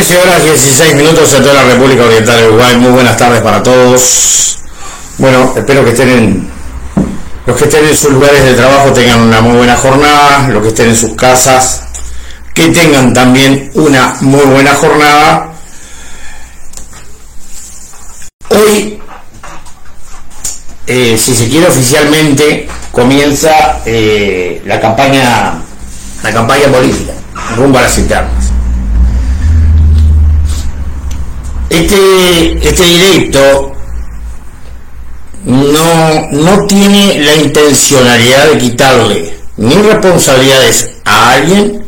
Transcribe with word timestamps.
13 0.00 0.16
horas 0.16 0.42
16 0.42 0.94
minutos 0.94 1.34
en 1.34 1.42
toda 1.42 1.62
la 1.62 1.64
República 1.64 2.04
Oriental 2.04 2.40
de 2.40 2.48
Uruguay. 2.48 2.74
Muy 2.78 2.90
buenas 2.90 3.18
tardes 3.18 3.42
para 3.42 3.62
todos. 3.62 4.58
Bueno, 5.18 5.52
espero 5.54 5.84
que 5.84 5.90
estén 5.90 6.08
en, 6.08 6.50
los 7.44 7.54
que 7.54 7.64
estén 7.64 7.84
en 7.84 7.94
sus 7.94 8.10
lugares 8.10 8.42
de 8.42 8.54
trabajo 8.54 8.94
tengan 8.94 9.20
una 9.20 9.42
muy 9.42 9.58
buena 9.58 9.76
jornada, 9.76 10.48
los 10.48 10.62
que 10.62 10.68
estén 10.68 10.88
en 10.88 10.96
sus 10.96 11.14
casas, 11.16 11.82
que 12.54 12.68
tengan 12.68 13.12
también 13.12 13.70
una 13.74 14.16
muy 14.22 14.40
buena 14.46 14.72
jornada. 14.72 15.52
Hoy, 18.48 19.02
eh, 20.86 21.18
si 21.18 21.34
se 21.34 21.46
quiere 21.50 21.66
oficialmente, 21.66 22.66
comienza 22.90 23.82
eh, 23.84 24.62
la 24.64 24.80
campaña 24.80 25.60
la 26.22 26.32
campaña 26.32 26.68
política 26.68 27.12
rumbo 27.54 27.78
a 27.78 27.82
las 27.82 27.98
internas. 27.98 28.39
Este, 31.70 32.68
este 32.68 32.84
directo 32.84 33.72
no, 35.44 36.28
no 36.32 36.66
tiene 36.66 37.20
la 37.20 37.36
intencionalidad 37.36 38.48
de 38.48 38.58
quitarle 38.58 39.34
ni 39.56 39.74
responsabilidades 39.74 40.90
a 41.04 41.34
alguien, 41.34 41.86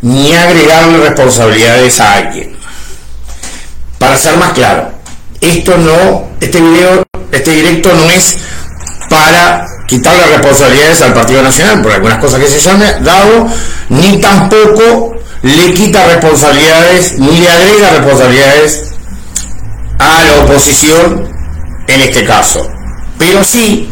ni 0.00 0.34
agregarle 0.34 1.08
responsabilidades 1.08 2.00
a 2.00 2.14
alguien. 2.14 2.56
Para 3.98 4.16
ser 4.16 4.36
más 4.38 4.52
claro, 4.52 4.90
esto 5.40 5.76
no, 5.76 6.28
este 6.40 6.60
video, 6.60 7.04
este 7.32 7.50
directo 7.50 7.92
no 7.94 8.10
es 8.10 8.38
para 9.10 9.66
quitarle 9.86 10.26
responsabilidades 10.28 11.02
al 11.02 11.12
Partido 11.12 11.42
Nacional 11.42 11.82
por 11.82 11.92
algunas 11.92 12.18
cosas 12.18 12.40
que 12.40 12.48
se 12.48 12.70
han 12.70 13.04
dado, 13.04 13.46
ni 13.90 14.18
tampoco 14.20 15.12
le 15.42 15.74
quita 15.74 16.06
responsabilidades, 16.06 17.18
ni 17.18 17.38
le 17.38 17.48
agrega 17.48 17.90
responsabilidades 17.90 18.91
a 20.02 20.22
la 20.22 20.34
oposición 20.44 21.28
en 21.86 22.00
este 22.00 22.24
caso. 22.24 22.66
Pero 23.18 23.44
sí, 23.44 23.88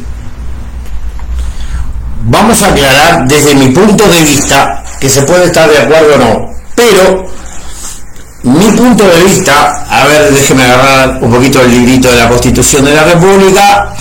vamos 2.23 2.63
a 2.63 2.69
aclarar 2.69 3.27
desde 3.29 3.55
mi 3.55 3.69
punto 3.69 4.09
de 4.09 4.23
vista, 4.23 4.83
que 5.01 5.09
se 5.09 5.23
puede 5.23 5.47
estar 5.47 5.69
de 5.69 5.79
acuerdo 5.79 6.15
o 6.15 6.19
no, 6.19 6.51
pero 6.75 7.31
mi 8.43 8.71
punto 8.73 9.07
de 9.07 9.25
vista, 9.25 9.87
a 9.89 10.07
ver, 10.07 10.33
déjeme 10.33 10.65
agarrar 10.65 11.19
un 11.23 11.31
poquito 11.31 11.61
el 11.61 11.71
librito 11.71 12.11
de 12.11 12.17
la 12.17 12.29
Constitución 12.29 12.85
de 12.85 12.95
la 12.95 13.05
República, 13.05 13.95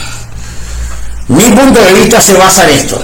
mi 1.27 1.49
punto 1.52 1.81
de 1.81 1.93
vista 1.93 2.21
se 2.21 2.33
basa 2.35 2.63
en 2.63 2.69
esto. 2.69 3.03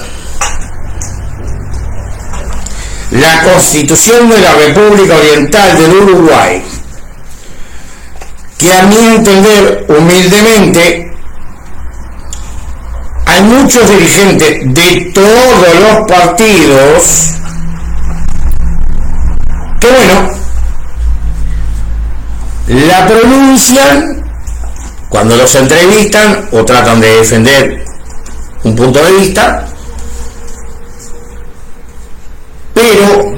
La 3.11 3.43
Constitución 3.43 4.29
de 4.29 4.41
la 4.41 4.53
República 4.53 5.15
Oriental 5.15 5.77
del 5.77 5.91
Uruguay 5.91 6.63
que 8.65 8.73
a 8.73 8.81
mi 8.87 8.97
entender, 8.97 9.85
humildemente, 9.87 11.13
hay 13.27 13.43
muchos 13.43 13.87
dirigentes 13.87 14.73
de 14.73 15.11
todos 15.13 15.75
los 15.81 16.07
partidos 16.07 17.29
que, 19.79 19.87
bueno, 19.87 20.29
la 22.69 23.05
pronuncian 23.05 24.25
cuando 25.09 25.35
los 25.35 25.53
entrevistan 25.53 26.49
o 26.51 26.65
tratan 26.65 26.99
de 26.99 27.17
defender 27.17 27.85
un 28.63 28.75
punto 28.75 29.03
de 29.03 29.11
vista, 29.11 29.63
pero 32.73 33.31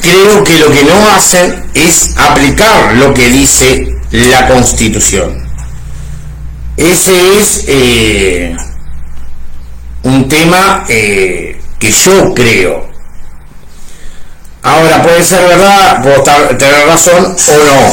creo 0.00 0.44
que 0.44 0.58
lo 0.58 0.70
que 0.70 0.84
no 0.84 1.08
hacen 1.08 1.70
es 1.74 2.16
aplicar 2.16 2.92
lo 2.94 3.12
que 3.12 3.28
dice 3.28 3.92
la 4.12 4.46
constitución. 4.46 5.42
Ese 6.76 7.38
es 7.38 7.64
eh, 7.66 8.56
un 10.02 10.28
tema 10.28 10.84
eh, 10.88 11.60
que 11.78 11.90
yo 11.90 12.34
creo. 12.34 12.92
Ahora 14.62 15.02
puede 15.02 15.24
ser 15.24 15.48
verdad, 15.48 16.02
puedo 16.02 16.22
tener 16.56 16.86
razón 16.86 17.24
o 17.24 17.52
no. 17.64 17.92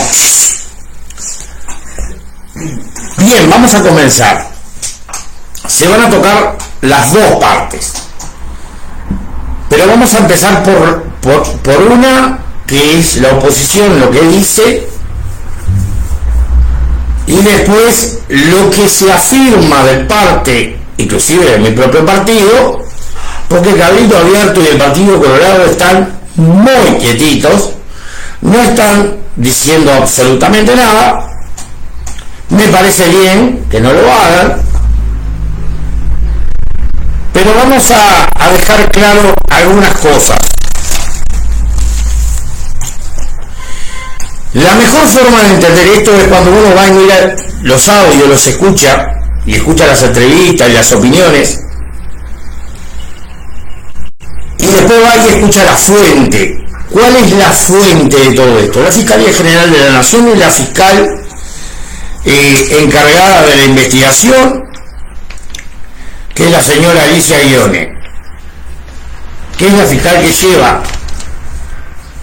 Bien, 3.25 3.49
vamos 3.49 3.73
a 3.73 3.81
comenzar. 3.81 4.47
Se 5.67 5.87
van 5.87 6.01
a 6.01 6.09
tocar 6.09 6.57
las 6.81 7.13
dos 7.13 7.39
partes. 7.39 7.93
Pero 9.69 9.87
vamos 9.87 10.13
a 10.13 10.17
empezar 10.19 10.63
por, 10.63 11.03
por, 11.21 11.43
por 11.59 11.81
una 11.81 12.39
que 12.67 12.99
es 12.99 13.17
la 13.17 13.29
oposición, 13.29 13.99
lo 13.99 14.11
que 14.11 14.21
dice 14.21 14.89
y 17.29 17.43
después 17.43 18.21
lo 18.27 18.71
que 18.71 18.89
se 18.89 19.11
afirma 19.11 19.83
de 19.83 19.97
parte, 20.05 20.79
inclusive 20.97 21.45
de 21.45 21.59
mi 21.59 21.69
propio 21.69 22.03
partido, 22.03 22.83
porque 23.47 23.75
Cabildo 23.75 24.17
Abierto 24.17 24.59
y 24.61 24.67
el 24.67 24.77
Partido 24.77 25.19
Colorado 25.19 25.65
están 25.65 26.19
muy 26.35 26.97
quietitos, 26.99 27.69
no 28.41 28.59
están 28.63 29.17
diciendo 29.35 29.93
absolutamente 29.93 30.75
nada, 30.75 31.29
me 32.49 32.67
parece 32.69 33.07
bien 33.09 33.63
que 33.69 33.79
no 33.79 33.93
lo 33.93 34.11
hagan, 34.11 34.61
pero 37.31 37.53
vamos 37.53 37.91
a 37.91 38.49
dejar 38.49 38.89
claro 38.91 39.35
algunas 39.51 39.95
cosas. 39.99 40.58
La 44.53 44.73
mejor 44.75 45.07
forma 45.07 45.43
de 45.43 45.53
entender 45.53 45.87
esto 45.89 46.15
es 46.15 46.27
cuando 46.27 46.51
uno 46.51 46.75
va 46.75 46.87
y 46.87 46.91
mira 46.91 47.35
los 47.61 47.87
audios, 47.87 48.27
los 48.29 48.47
escucha 48.47 49.07
y 49.45 49.55
escucha 49.55 49.85
las 49.85 50.01
entrevistas 50.01 50.69
y 50.69 50.73
las 50.73 50.91
opiniones. 50.91 51.59
Y 54.57 54.65
después 54.65 55.03
va 55.03 55.17
y 55.17 55.29
escucha 55.29 55.63
la 55.63 55.77
fuente. 55.77 56.65
¿Cuál 56.89 57.15
es 57.17 57.31
la 57.33 57.51
fuente 57.51 58.17
de 58.17 58.33
todo 58.33 58.59
esto? 58.59 58.81
La 58.81 58.91
Fiscalía 58.91 59.31
General 59.31 59.71
de 59.71 59.79
la 59.79 59.91
Nación 59.91 60.27
y 60.35 60.39
la 60.39 60.49
fiscal 60.49 61.23
eh, 62.25 62.77
encargada 62.81 63.43
de 63.43 63.55
la 63.55 63.65
investigación, 63.65 64.63
que 66.33 66.45
es 66.45 66.51
la 66.51 66.63
señora 66.63 67.03
Alicia 67.03 67.39
Guione, 67.39 67.93
que 69.59 69.67
es 69.67 69.73
la 69.73 69.85
fiscal 69.85 70.19
que 70.21 70.31
lleva 70.31 70.81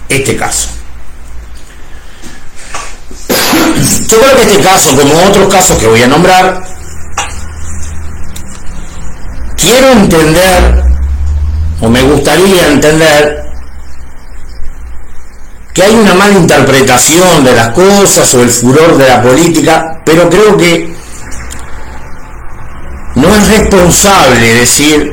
este 0.08 0.36
caso. 0.36 0.75
Yo 4.08 4.20
creo 4.20 4.36
que 4.36 4.42
este 4.42 4.60
caso, 4.60 4.96
como 4.96 5.12
otros 5.28 5.52
casos 5.52 5.76
que 5.78 5.86
voy 5.86 6.02
a 6.02 6.06
nombrar, 6.06 6.62
quiero 9.56 9.92
entender, 9.92 10.84
o 11.80 11.88
me 11.88 12.02
gustaría 12.02 12.68
entender, 12.68 13.46
que 15.74 15.82
hay 15.82 15.94
una 15.94 16.14
mala 16.14 16.32
interpretación 16.32 17.44
de 17.44 17.54
las 17.54 17.68
cosas 17.70 18.32
o 18.34 18.42
el 18.42 18.48
furor 18.48 18.96
de 18.96 19.08
la 19.08 19.22
política, 19.22 20.00
pero 20.04 20.28
creo 20.30 20.56
que 20.56 20.96
no 23.16 23.34
es 23.34 23.48
responsable 23.48 24.54
decir 24.54 25.12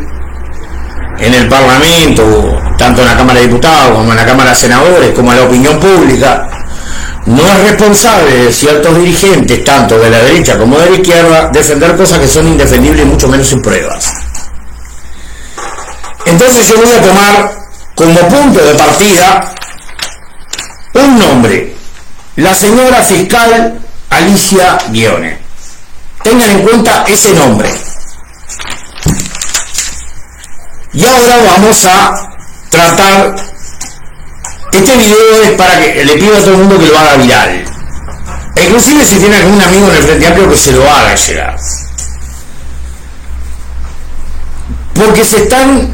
en 1.19 1.33
el 1.33 1.47
Parlamento, 1.49 2.57
tanto 2.77 3.01
en 3.01 3.07
la 3.07 3.17
Cámara 3.17 3.39
de 3.39 3.47
Diputados 3.47 3.97
como 3.97 4.11
en 4.11 4.17
la 4.17 4.25
Cámara 4.25 4.49
de 4.51 4.55
Senadores, 4.55 5.11
como 5.11 5.31
en 5.31 5.39
la 5.39 5.45
opinión 5.45 5.79
pública, 5.79 6.49
no 7.25 7.47
es 7.47 7.59
responsable 7.69 8.45
de 8.45 8.53
ciertos 8.53 8.97
dirigentes, 8.97 9.63
tanto 9.63 9.97
de 9.97 10.09
la 10.09 10.19
derecha 10.19 10.57
como 10.57 10.77
de 10.77 10.89
la 10.89 10.95
izquierda, 10.97 11.49
defender 11.53 11.95
cosas 11.95 12.19
que 12.19 12.27
son 12.27 12.47
indefendibles 12.47 13.05
y 13.05 13.09
mucho 13.09 13.27
menos 13.27 13.47
sin 13.47 13.61
pruebas. 13.61 14.11
Entonces 16.25 16.67
yo 16.67 16.77
voy 16.77 16.91
a 16.91 17.01
tomar 17.01 17.51
como 17.95 18.19
punto 18.27 18.63
de 18.63 18.73
partida 18.75 19.53
un 20.93 21.19
nombre, 21.19 21.75
la 22.35 22.53
señora 22.53 23.01
fiscal 23.03 23.79
Alicia 24.09 24.77
Guione. 24.89 25.39
Tengan 26.23 26.49
en 26.49 26.61
cuenta 26.61 27.03
ese 27.07 27.33
nombre. 27.33 27.69
Y 30.93 31.05
ahora 31.05 31.37
vamos 31.43 31.85
a 31.85 32.29
tratar 32.69 33.35
este 34.77 34.95
video 34.95 35.43
es 35.43 35.51
para 35.51 35.79
que 35.79 36.03
le 36.03 36.13
pido 36.15 36.35
a 36.35 36.39
todo 36.39 36.51
el 36.51 36.57
mundo 36.57 36.79
que 36.79 36.87
lo 36.87 36.97
haga 36.97 37.15
viral. 37.17 37.65
E 38.55 38.63
inclusive 38.63 39.05
si 39.05 39.17
tiene 39.17 39.37
algún 39.37 39.61
amigo 39.61 39.87
en 39.89 39.95
el 39.95 40.03
Frente 40.03 40.27
Amplio 40.27 40.49
que 40.49 40.57
se 40.57 40.71
lo 40.71 40.89
haga 40.89 41.15
llegar. 41.15 41.57
Porque 44.93 45.25
se 45.25 45.43
están 45.43 45.93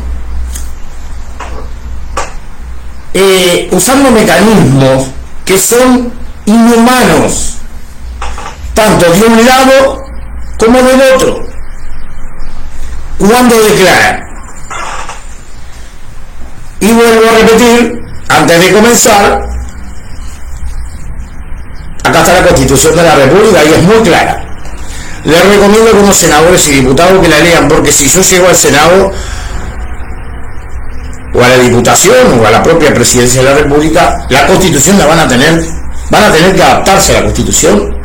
eh, 3.13 3.69
usando 3.71 4.11
mecanismos 4.11 5.07
que 5.45 5.57
son 5.57 6.13
inhumanos, 6.45 7.55
tanto 8.73 9.11
de 9.11 9.23
un 9.25 9.45
lado 9.45 10.03
como 10.57 10.81
del 10.81 11.01
otro, 11.15 11.47
cuando 13.17 13.55
declaran. 13.55 14.23
Y 16.81 16.91
vuelvo 16.93 17.29
a 17.29 17.37
repetir, 17.39 17.98
antes 18.29 18.65
de 18.65 18.71
comenzar, 18.71 19.49
Acá 22.09 22.21
está 22.21 22.33
la 22.33 22.47
Constitución 22.47 22.95
de 22.95 23.03
la 23.03 23.15
República 23.15 23.63
y 23.63 23.73
es 23.73 23.83
muy 23.83 23.97
clara. 23.97 24.43
Les 25.25 25.45
recomiendo 25.45 25.91
a 25.91 26.07
los 26.07 26.17
senadores 26.17 26.67
y 26.67 26.71
diputados 26.71 27.21
que 27.21 27.27
la 27.27 27.39
lean, 27.39 27.67
porque 27.67 27.91
si 27.91 28.07
yo 28.07 28.21
llego 28.21 28.47
al 28.47 28.55
Senado 28.55 29.11
o 31.35 31.43
a 31.43 31.47
la 31.49 31.57
Diputación 31.57 32.39
o 32.39 32.47
a 32.47 32.51
la 32.51 32.63
propia 32.63 32.93
Presidencia 32.93 33.43
de 33.43 33.49
la 33.49 33.55
República, 33.59 34.25
la 34.29 34.47
Constitución 34.47 34.97
la 34.97 35.05
van 35.05 35.19
a 35.19 35.27
tener, 35.27 35.63
van 36.09 36.23
a 36.23 36.31
tener 36.31 36.55
que 36.55 36.63
adaptarse 36.63 37.11
a 37.11 37.19
la 37.19 37.25
Constitución 37.25 37.95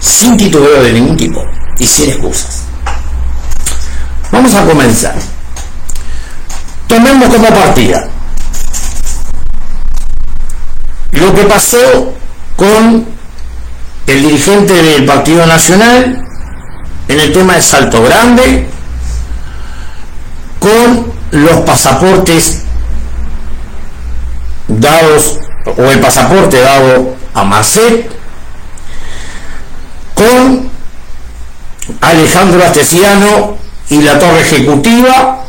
sin 0.00 0.36
titubeo 0.36 0.82
de 0.82 0.92
ningún 0.92 1.16
tipo 1.16 1.42
y 1.78 1.86
sin 1.86 2.10
excusas. 2.10 2.64
Vamos 4.30 4.54
a 4.54 4.64
comenzar. 4.64 5.14
Tomemos 6.88 7.28
como 7.28 7.48
partida 7.48 8.08
lo 11.14 11.34
que 11.34 11.44
pasó 11.44 12.12
con 12.56 13.06
el 14.06 14.22
dirigente 14.22 14.74
del 14.74 15.06
Partido 15.06 15.46
Nacional 15.46 16.22
en 17.08 17.20
el 17.20 17.32
tema 17.32 17.54
de 17.54 17.62
Salto 17.62 18.02
Grande, 18.02 18.68
con 20.58 21.12
los 21.30 21.60
pasaportes 21.60 22.62
dados, 24.68 25.38
o 25.76 25.82
el 25.84 26.00
pasaporte 26.00 26.60
dado 26.60 27.16
a 27.34 27.44
Marcet, 27.44 28.10
con 30.14 30.70
Alejandro 32.00 32.64
Astesiano 32.64 33.56
y 33.90 34.00
la 34.00 34.18
torre 34.18 34.40
ejecutiva, 34.40 35.44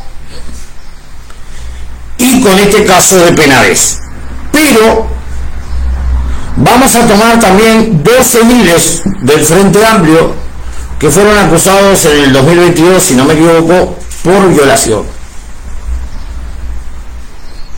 y 2.18 2.40
con 2.40 2.58
este 2.58 2.84
caso 2.84 3.16
de 3.18 3.32
Penades. 3.32 4.00
Pero 4.52 5.06
vamos 6.56 6.94
a 6.94 7.06
tomar 7.06 7.38
también 7.38 8.02
dos 8.02 8.26
civiles 8.26 9.02
del 9.22 9.44
Frente 9.44 9.84
Amplio 9.84 10.34
que 10.98 11.10
fueron 11.10 11.36
acusados 11.38 12.04
en 12.06 12.24
el 12.24 12.32
2022, 12.32 13.02
si 13.02 13.14
no 13.14 13.24
me 13.24 13.34
equivoco, 13.34 13.96
por 14.22 14.48
violación. 14.48 15.04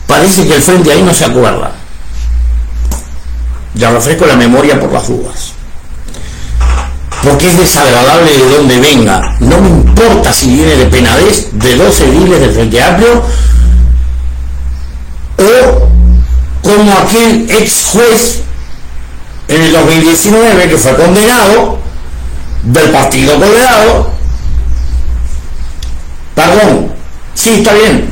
Parece 0.07 0.47
que 0.47 0.55
el 0.55 0.61
Frente 0.61 0.91
ahí 0.91 1.01
no 1.01 1.13
se 1.13 1.25
acuerda. 1.25 1.71
Ya 3.75 3.91
refresco 3.91 4.25
la 4.25 4.35
memoria 4.35 4.79
por 4.79 4.91
las 4.91 5.07
dudas. 5.07 5.51
Porque 7.23 7.49
es 7.49 7.57
desagradable 7.57 8.31
de 8.31 8.57
donde 8.57 8.79
venga. 8.79 9.35
No 9.39 9.59
me 9.59 9.69
importa 9.69 10.31
si 10.31 10.47
viene 10.47 10.75
de 10.77 10.85
Penades, 10.85 11.49
de 11.51 11.75
dos 11.75 11.95
civiles 11.95 12.39
del 12.39 12.51
Frente 12.53 12.81
Amplio, 12.81 13.21
o 15.37 15.89
como 16.63 16.93
aquel 16.93 17.49
ex 17.49 17.85
juez 17.91 18.41
en 19.49 19.61
el 19.63 19.73
2019 19.73 20.69
que 20.69 20.77
fue 20.77 20.95
condenado 20.95 21.79
del 22.63 22.91
Partido 22.91 23.33
Colorado. 23.39 24.11
Perdón, 26.35 26.93
sí, 27.33 27.55
está 27.55 27.73
bien, 27.73 28.09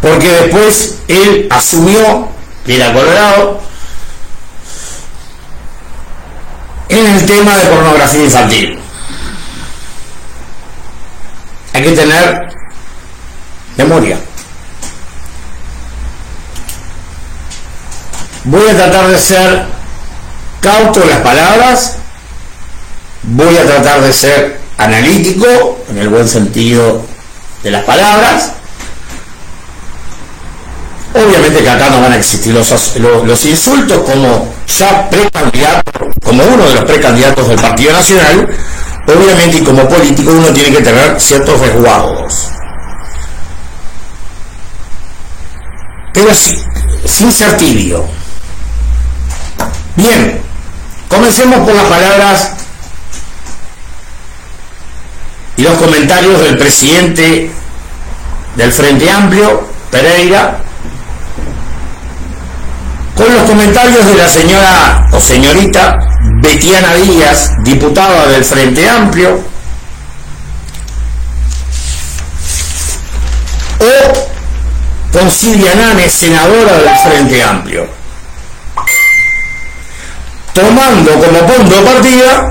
porque 0.00 0.28
después 0.28 0.98
él 1.08 1.46
asumió 1.50 2.28
que 2.64 2.76
era 2.76 2.92
Colorado 2.92 3.60
en 6.88 7.06
el 7.06 7.26
tema 7.26 7.56
de 7.56 7.66
pornografía 7.66 8.24
infantil. 8.24 8.78
Hay 11.74 11.82
que 11.82 11.92
tener 11.92 12.48
memoria. 13.76 14.18
Voy 18.44 18.68
a 18.68 18.74
tratar 18.74 19.08
de 19.08 19.18
ser 19.18 19.75
cauto 20.66 21.04
las 21.04 21.20
palabras, 21.20 21.96
voy 23.22 23.56
a 23.56 23.64
tratar 23.64 24.00
de 24.00 24.12
ser 24.12 24.60
analítico, 24.78 25.78
en 25.88 25.98
el 25.98 26.08
buen 26.08 26.28
sentido 26.28 27.02
de 27.62 27.70
las 27.70 27.84
palabras. 27.84 28.50
Obviamente 31.14 31.62
que 31.62 31.70
acá 31.70 31.88
no 31.88 32.00
van 32.00 32.12
a 32.12 32.16
existir 32.16 32.52
los, 32.52 33.44
insultos 33.44 34.02
como 34.02 34.52
ya 34.66 35.08
precandidato, 35.08 36.08
como 36.24 36.42
uno 36.44 36.66
de 36.66 36.74
los 36.74 36.84
precandidatos 36.84 37.48
del 37.48 37.60
Partido 37.60 37.92
Nacional, 37.92 38.48
obviamente 39.06 39.58
y 39.58 39.62
como 39.62 39.88
político 39.88 40.32
uno 40.32 40.48
tiene 40.48 40.76
que 40.76 40.82
tener 40.82 41.20
ciertos 41.20 41.60
resguardos. 41.60 42.50
Pero 46.12 46.30
sin 47.04 47.30
ser 47.30 47.56
tibio. 47.56 48.04
Bien, 49.94 50.42
comencemos 51.08 51.60
por 51.60 51.74
las 51.74 51.86
palabras 51.86 52.50
y 55.56 55.62
los 55.62 55.74
comentarios 55.74 56.40
del 56.42 56.58
presidente 56.58 57.50
del 58.56 58.72
Frente 58.72 59.10
Amplio, 59.10 59.68
Pereira, 59.90 60.58
con 63.16 63.32
los 63.34 63.44
comentarios 63.44 64.04
de 64.06 64.14
la 64.14 64.28
señora 64.28 65.08
o 65.12 65.20
señorita 65.20 65.98
Betiana 66.42 66.94
Díaz, 66.94 67.50
diputada 67.62 68.26
del 68.26 68.44
Frente 68.44 68.88
Amplio, 68.88 69.42
o 73.80 75.18
con 75.18 75.30
Silvia 75.30 75.74
Nane, 75.74 76.10
senadora 76.10 76.78
del 76.78 76.96
Frente 76.98 77.42
Amplio, 77.42 77.95
tomando 80.56 81.12
como 81.12 81.46
punto 81.46 81.76
de 81.76 81.82
partida 81.82 82.50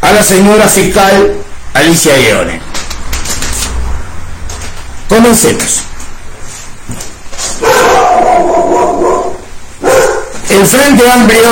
a 0.00 0.12
la 0.12 0.24
señora 0.24 0.66
fiscal 0.66 1.36
Alicia 1.74 2.16
Guione. 2.16 2.58
Comencemos. 5.06 5.82
El 10.48 10.66
Frente 10.66 11.10
Amplio, 11.10 11.50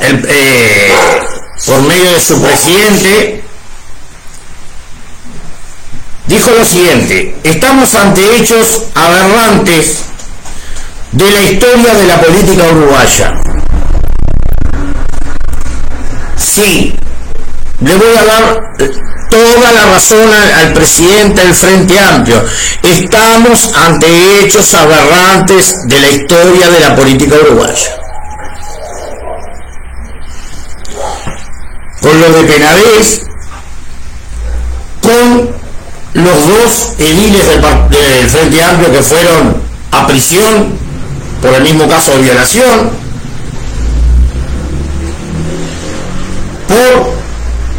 eh, 0.00 0.92
por 1.66 1.82
medio 1.82 2.10
de 2.10 2.20
su 2.20 2.42
presidente, 2.42 3.44
dijo 6.26 6.50
lo 6.50 6.64
siguiente, 6.64 7.36
estamos 7.44 7.94
ante 7.94 8.36
hechos 8.36 8.82
aberrantes 8.96 9.98
de 11.12 11.30
la 11.30 11.42
historia 11.42 11.94
de 11.94 12.06
la 12.06 12.20
política 12.20 12.64
uruguaya. 12.64 13.45
Sí, 16.56 16.90
le 17.82 17.96
voy 17.96 18.16
a 18.16 18.24
dar 18.24 18.62
toda 19.30 19.72
la 19.72 19.86
razón 19.92 20.26
al, 20.32 20.72
presidente 20.72 21.42
del 21.42 21.54
Frente 21.54 22.00
Amplio. 22.00 22.42
Estamos 22.82 23.74
ante 23.74 24.40
hechos 24.40 24.72
aberrantes 24.72 25.86
de 25.86 26.00
la 26.00 26.08
historia 26.08 26.70
de 26.70 26.80
la 26.80 26.96
política 26.96 27.34
uruguaya. 27.44 27.96
Con 32.00 32.20
lo 32.22 32.30
de 32.30 32.44
Penavés, 32.44 33.20
con 35.02 35.54
los 36.14 36.48
dos 36.48 36.94
ediles 36.96 37.46
del, 37.48 37.60
del 37.90 38.30
Frente 38.30 38.62
Amplio 38.62 38.92
que 38.92 39.02
fueron 39.02 39.62
a 39.90 40.06
prisión 40.06 40.78
por 41.42 41.52
el 41.52 41.64
mismo 41.64 41.86
caso 41.86 42.12
de 42.12 42.22
violación, 42.22 43.05
por 46.68 47.12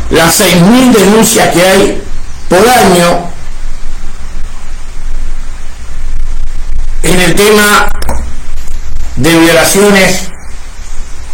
las 0.10 0.40
6.000 0.40 0.92
denuncias 0.94 1.54
que 1.54 1.62
hay 1.62 2.04
por 2.50 2.68
año 2.68 3.32
en 7.04 7.20
el 7.20 7.36
tema 7.36 7.90
de 9.18 9.40
violaciones 9.40 10.30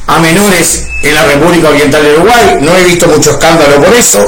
a 0.08 0.20
menores 0.20 0.88
en 1.04 1.16
la 1.16 1.24
República 1.26 1.70
Oriental 1.70 2.04
de 2.04 2.14
Uruguay. 2.14 2.58
No 2.62 2.76
he 2.76 2.84
visto 2.86 3.08
mucho 3.08 3.32
escándalo 3.32 3.84
por 3.84 3.94
eso. 3.94 4.26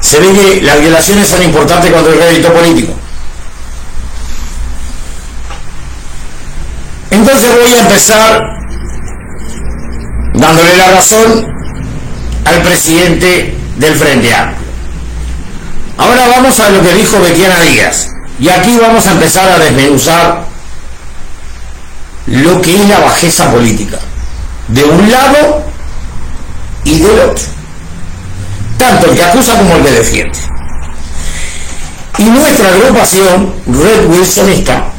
Se 0.00 0.20
ve 0.20 0.32
que 0.32 0.62
las 0.62 0.80
violaciones 0.80 1.28
son 1.28 1.42
importantes 1.42 1.92
contra 1.92 2.12
el 2.12 2.18
rédito 2.18 2.52
político. 2.52 2.94
Entonces 7.10 7.50
voy 7.60 7.72
a 7.74 7.80
empezar 7.80 8.57
dándole 10.34 10.76
la 10.76 10.90
razón 10.90 11.46
al 12.44 12.62
presidente 12.62 13.56
del 13.76 13.94
Frente 13.94 14.34
Amplio. 14.34 14.68
Ahora 15.96 16.28
vamos 16.28 16.58
a 16.60 16.70
lo 16.70 16.82
que 16.82 16.94
dijo 16.94 17.20
Betiana 17.20 17.60
Díaz. 17.60 18.08
Y 18.40 18.48
aquí 18.48 18.78
vamos 18.80 19.04
a 19.06 19.12
empezar 19.12 19.50
a 19.50 19.58
desmenuzar 19.58 20.44
lo 22.26 22.62
que 22.62 22.80
es 22.80 22.88
la 22.88 23.00
bajeza 23.00 23.50
política. 23.50 23.98
De 24.68 24.84
un 24.84 25.10
lado 25.10 25.64
y 26.84 26.98
del 27.00 27.18
otro. 27.18 27.44
Tanto 28.78 29.10
el 29.10 29.16
que 29.16 29.24
acusa 29.24 29.56
como 29.56 29.76
el 29.76 29.82
que 29.82 29.90
defiende. 29.90 30.38
Y 32.18 32.24
nuestra 32.24 32.68
agrupación, 32.68 33.54
Red 33.66 34.06
Wilsonista, 34.08 34.92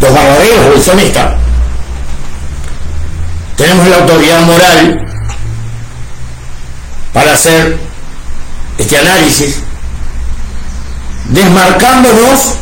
los 0.00 0.12
verdaderos 0.12 0.74
Wilsonistas, 0.74 1.34
tenemos 3.58 3.88
la 3.88 3.96
autoridad 3.96 4.40
moral 4.42 5.04
para 7.12 7.34
hacer 7.34 7.76
este 8.78 8.96
análisis, 8.96 9.56
desmarcándonos 11.28 12.54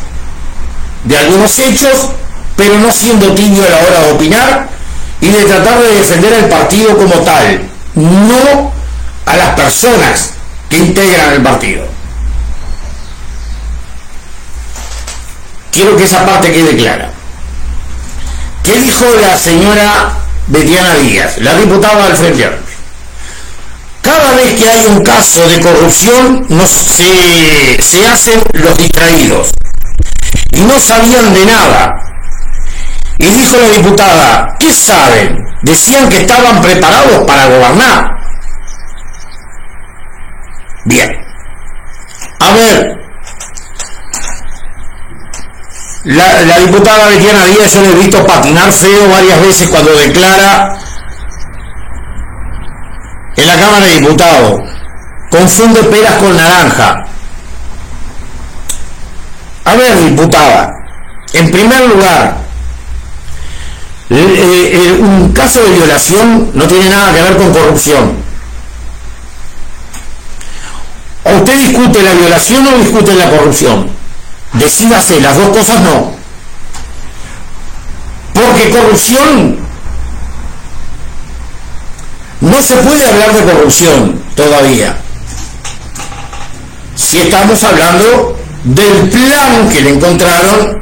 de 1.03 1.17
algunos 1.17 1.59
hechos, 1.59 2.09
pero 2.57 2.79
no 2.79 2.91
siendo 2.91 3.33
tibio 3.35 3.63
a 3.63 3.69
la 3.69 3.77
hora 3.77 3.99
de 4.05 4.11
opinar 4.11 4.69
y 5.21 5.27
de 5.27 5.43
tratar 5.43 5.79
de 5.79 5.93
defender 5.93 6.33
al 6.33 6.49
partido 6.49 6.97
como 6.97 7.13
tal, 7.21 7.69
no 7.93 8.71
a 9.27 9.37
las 9.37 9.55
personas 9.55 10.31
que 10.67 10.79
integran 10.79 11.33
el 11.33 11.43
partido. 11.43 11.85
Quiero 15.71 15.95
que 15.95 16.05
esa 16.05 16.25
parte 16.25 16.51
quede 16.51 16.75
clara. 16.75 17.11
¿Qué 18.63 18.79
dijo 18.81 19.05
la 19.21 19.37
señora 19.37 20.26
Betiana 20.47 20.95
Díaz, 20.95 21.37
la 21.39 21.55
diputada 21.55 22.07
del 22.07 22.15
Frente 22.15 22.49
Cada 24.01 24.33
vez 24.35 24.53
que 24.53 24.69
hay 24.69 24.85
un 24.87 25.03
caso 25.03 25.45
de 25.47 25.59
corrupción 25.59 26.45
no 26.49 26.65
se, 26.65 27.81
se 27.81 28.07
hacen 28.07 28.41
los 28.53 28.77
distraídos 28.77 29.51
y 30.51 30.61
no 30.61 30.79
sabían 30.79 31.33
de 31.33 31.45
nada. 31.45 31.93
Y 33.17 33.25
dijo 33.25 33.57
la 33.57 33.69
diputada, 33.69 34.55
¿qué 34.59 34.73
saben? 34.73 35.37
Decían 35.63 36.09
que 36.09 36.21
estaban 36.21 36.61
preparados 36.61 37.25
para 37.25 37.45
gobernar. 37.47 38.17
Bien. 40.85 41.11
A 42.39 42.51
ver. 42.53 43.06
La, 46.07 46.59
diputada 46.59 47.09
Betiana 47.09 47.43
Díaz 47.43 47.73
yo 47.73 47.81
le 47.81 47.91
he 47.91 47.95
visto 47.95 48.25
patinar 48.25 48.71
feo 48.71 49.09
varias 49.09 49.41
veces 49.41 49.67
cuando 49.67 49.91
declara 49.91 50.77
en 53.35 53.45
la 53.45 53.59
Cámara 53.59 53.85
de 53.87 53.99
Diputados. 53.99 54.61
Confunde 55.29 55.83
peras 55.83 56.15
con 56.15 56.33
naranja. 56.37 57.03
A 59.65 59.75
ver, 59.75 59.99
diputada, 59.99 60.71
en 61.33 61.51
primer 61.51 61.89
lugar, 61.89 62.37
un 64.09 65.33
caso 65.35 65.61
de 65.61 65.71
violación 65.71 66.51
no 66.53 66.65
tiene 66.69 66.89
nada 66.89 67.13
que 67.13 67.21
ver 67.21 67.35
con 67.35 67.51
corrupción. 67.51 68.15
O 71.25 71.31
usted 71.35 71.57
discute 71.57 72.01
la 72.01 72.13
violación 72.13 72.65
o 72.65 72.77
discute 72.77 73.13
la 73.13 73.29
corrupción. 73.29 73.97
Decídase, 74.53 75.19
las 75.19 75.37
dos 75.37 75.49
cosas 75.49 75.81
no. 75.81 76.11
Porque 78.33 78.69
corrupción, 78.69 79.57
no 82.41 82.61
se 82.61 82.75
puede 82.77 83.05
hablar 83.05 83.33
de 83.33 83.43
corrupción 83.43 84.23
todavía. 84.35 84.97
Si 86.95 87.17
estamos 87.19 87.63
hablando 87.63 88.37
del 88.63 89.09
plan 89.09 89.69
que 89.69 89.81
le 89.81 89.89
encontraron 89.91 90.77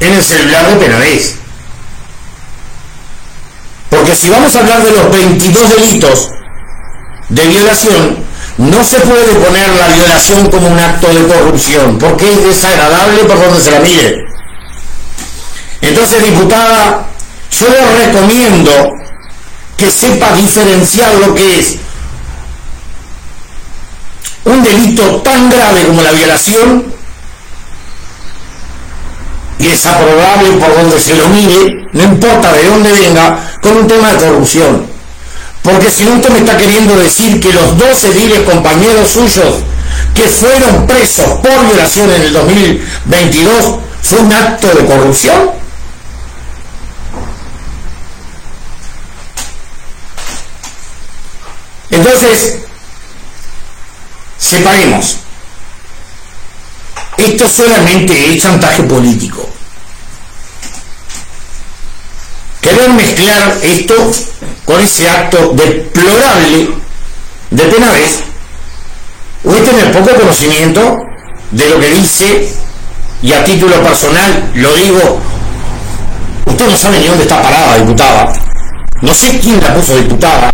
en 0.00 0.12
el 0.12 0.22
celular 0.22 0.66
de 0.68 0.76
Penavés. 0.76 1.34
Porque 3.90 4.14
si 4.14 4.28
vamos 4.28 4.54
a 4.54 4.60
hablar 4.60 4.82
de 4.82 4.92
los 4.92 5.10
22 5.10 5.68
delitos 5.70 6.28
de 7.30 7.46
violación, 7.46 8.18
no 8.58 8.84
se 8.84 8.98
puede 9.00 9.34
poner 9.36 9.68
la 9.76 9.88
violación 9.88 10.50
como 10.50 10.68
un 10.68 10.78
acto 10.78 11.08
de 11.08 11.26
corrupción, 11.26 11.98
porque 11.98 12.32
es 12.32 12.44
desagradable 12.44 13.24
por 13.24 13.40
donde 13.40 13.60
se 13.60 13.70
la 13.70 13.80
mire. 13.80 14.26
Entonces, 15.80 16.24
diputada, 16.24 17.06
yo 17.52 17.68
le 17.68 18.06
recomiendo 18.06 18.92
que 19.76 19.90
sepa 19.90 20.32
diferenciar 20.32 21.14
lo 21.14 21.34
que 21.34 21.60
es 21.60 21.76
un 24.44 24.62
delito 24.62 25.16
tan 25.22 25.48
grave 25.50 25.86
como 25.86 26.02
la 26.02 26.10
violación 26.10 26.92
y 29.58 29.68
es 29.68 29.86
aprobable 29.86 30.50
por 30.52 30.74
donde 30.74 30.98
se 31.00 31.14
lo 31.14 31.28
mire, 31.28 31.86
no 31.92 32.02
importa 32.02 32.52
de 32.52 32.64
dónde 32.64 32.92
venga, 32.92 33.38
con 33.62 33.76
un 33.76 33.86
tema 33.86 34.12
de 34.12 34.18
corrupción. 34.18 34.97
Porque 35.70 35.90
si 35.90 36.08
usted 36.08 36.30
me 36.30 36.38
está 36.38 36.56
queriendo 36.56 36.96
decir 36.96 37.40
que 37.40 37.52
los 37.52 37.76
dos 37.76 38.02
ediles 38.04 38.40
compañeros 38.40 39.10
suyos 39.10 39.56
que 40.14 40.22
fueron 40.22 40.86
presos 40.86 41.26
por 41.42 41.66
violación 41.66 42.10
en 42.10 42.22
el 42.22 42.32
2022 42.32 43.74
fue 44.02 44.18
un 44.20 44.32
acto 44.32 44.68
de 44.68 44.86
corrupción. 44.86 45.50
Entonces, 51.90 52.60
separemos. 54.38 55.16
Esto 57.18 57.46
solamente 57.46 58.32
es 58.32 58.42
chantaje 58.42 58.84
político. 58.84 59.57
Querer 62.68 62.90
mezclar 62.90 63.56
esto 63.62 63.94
con 64.66 64.78
ese 64.78 65.08
acto 65.08 65.54
deplorable 65.54 66.68
de 67.50 67.64
Penavés, 67.64 68.18
usted 69.42 69.64
tiene 69.64 69.84
poco 69.84 70.14
conocimiento 70.14 70.98
de 71.50 71.70
lo 71.70 71.80
que 71.80 71.88
dice, 71.88 72.52
y 73.22 73.32
a 73.32 73.42
título 73.42 73.82
personal 73.82 74.50
lo 74.52 74.74
digo, 74.74 75.18
usted 76.44 76.66
no 76.66 76.76
sabe 76.76 76.98
ni 76.98 77.06
dónde 77.06 77.22
está 77.22 77.40
parada, 77.40 77.78
diputada, 77.78 78.32
no 79.00 79.14
sé 79.14 79.38
quién 79.38 79.62
la 79.62 79.72
puso 79.72 79.96
diputada, 79.96 80.50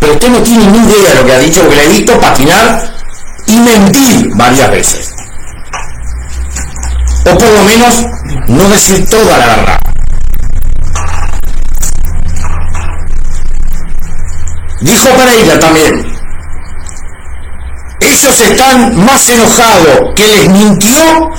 pero 0.00 0.12
usted 0.12 0.28
no 0.28 0.42
tiene 0.42 0.66
ni 0.66 0.86
idea 0.86 1.08
de 1.08 1.14
lo 1.14 1.24
que 1.24 1.32
ha 1.32 1.38
dicho, 1.38 1.62
porque 1.62 1.76
le 1.76 1.84
he 1.84 1.96
visto 1.96 2.20
patinar 2.20 2.94
y 3.46 3.58
mentir 3.58 4.28
varias 4.34 4.70
veces. 4.70 5.14
O 7.24 7.38
por 7.38 7.48
lo 7.52 7.64
menos 7.64 8.04
no 8.48 8.68
decir 8.68 9.08
toda 9.08 9.38
la 9.38 9.46
verdad. 9.46 9.87
Dijo 14.80 15.08
Pereira 15.16 15.58
también, 15.58 16.18
ellos 18.00 18.40
están 18.40 19.04
más 19.04 19.28
enojados 19.28 20.14
que 20.14 20.28
les 20.28 20.48
mintió 20.48 21.30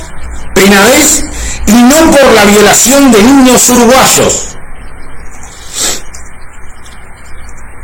Penavés 0.54 1.24
y 1.68 1.74
no 1.74 2.12
por 2.12 2.34
la 2.34 2.46
violación 2.46 3.12
de 3.12 3.24
niños 3.24 3.70
uruguayos. 3.70 4.58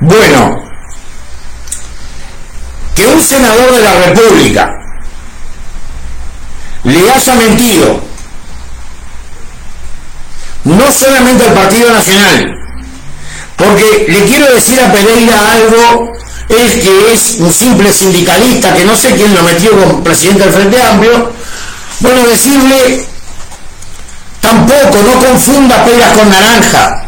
Bueno, 0.02 0.62
que 2.96 3.08
un 3.08 3.22
senador 3.22 3.72
de 3.72 3.82
la 3.82 3.94
República 3.94 4.70
le 6.84 7.12
haya 7.12 7.36
mentido 7.36 8.02
no 10.66 10.92
solamente 10.92 11.46
al 11.46 11.54
Partido 11.54 11.92
Nacional, 11.92 12.65
porque 13.58 14.06
le 14.08 14.26
quiero 14.26 14.54
decir 14.54 14.80
a 14.82 14.92
Pereira 14.92 15.52
algo, 15.52 16.14
es 16.50 16.74
que 16.74 17.14
es 17.14 17.38
un 17.40 17.52
simple 17.52 17.92
sindicalista, 17.92 18.74
que 18.74 18.86
no 18.86 18.96
sé 18.96 19.16
quién 19.16 19.34
lo 19.34 19.44
metió 19.44 19.72
como 19.72 20.04
presidente 20.04 20.44
del 20.44 20.54
Frente 20.54 20.82
Amplio, 20.82 21.32
bueno, 22.02 22.28
decirle, 22.28 23.06
tampoco, 24.42 24.98
no 25.04 25.26
confunda 25.26 25.86
peras 25.86 26.18
con 26.18 26.30
naranja. 26.30 27.02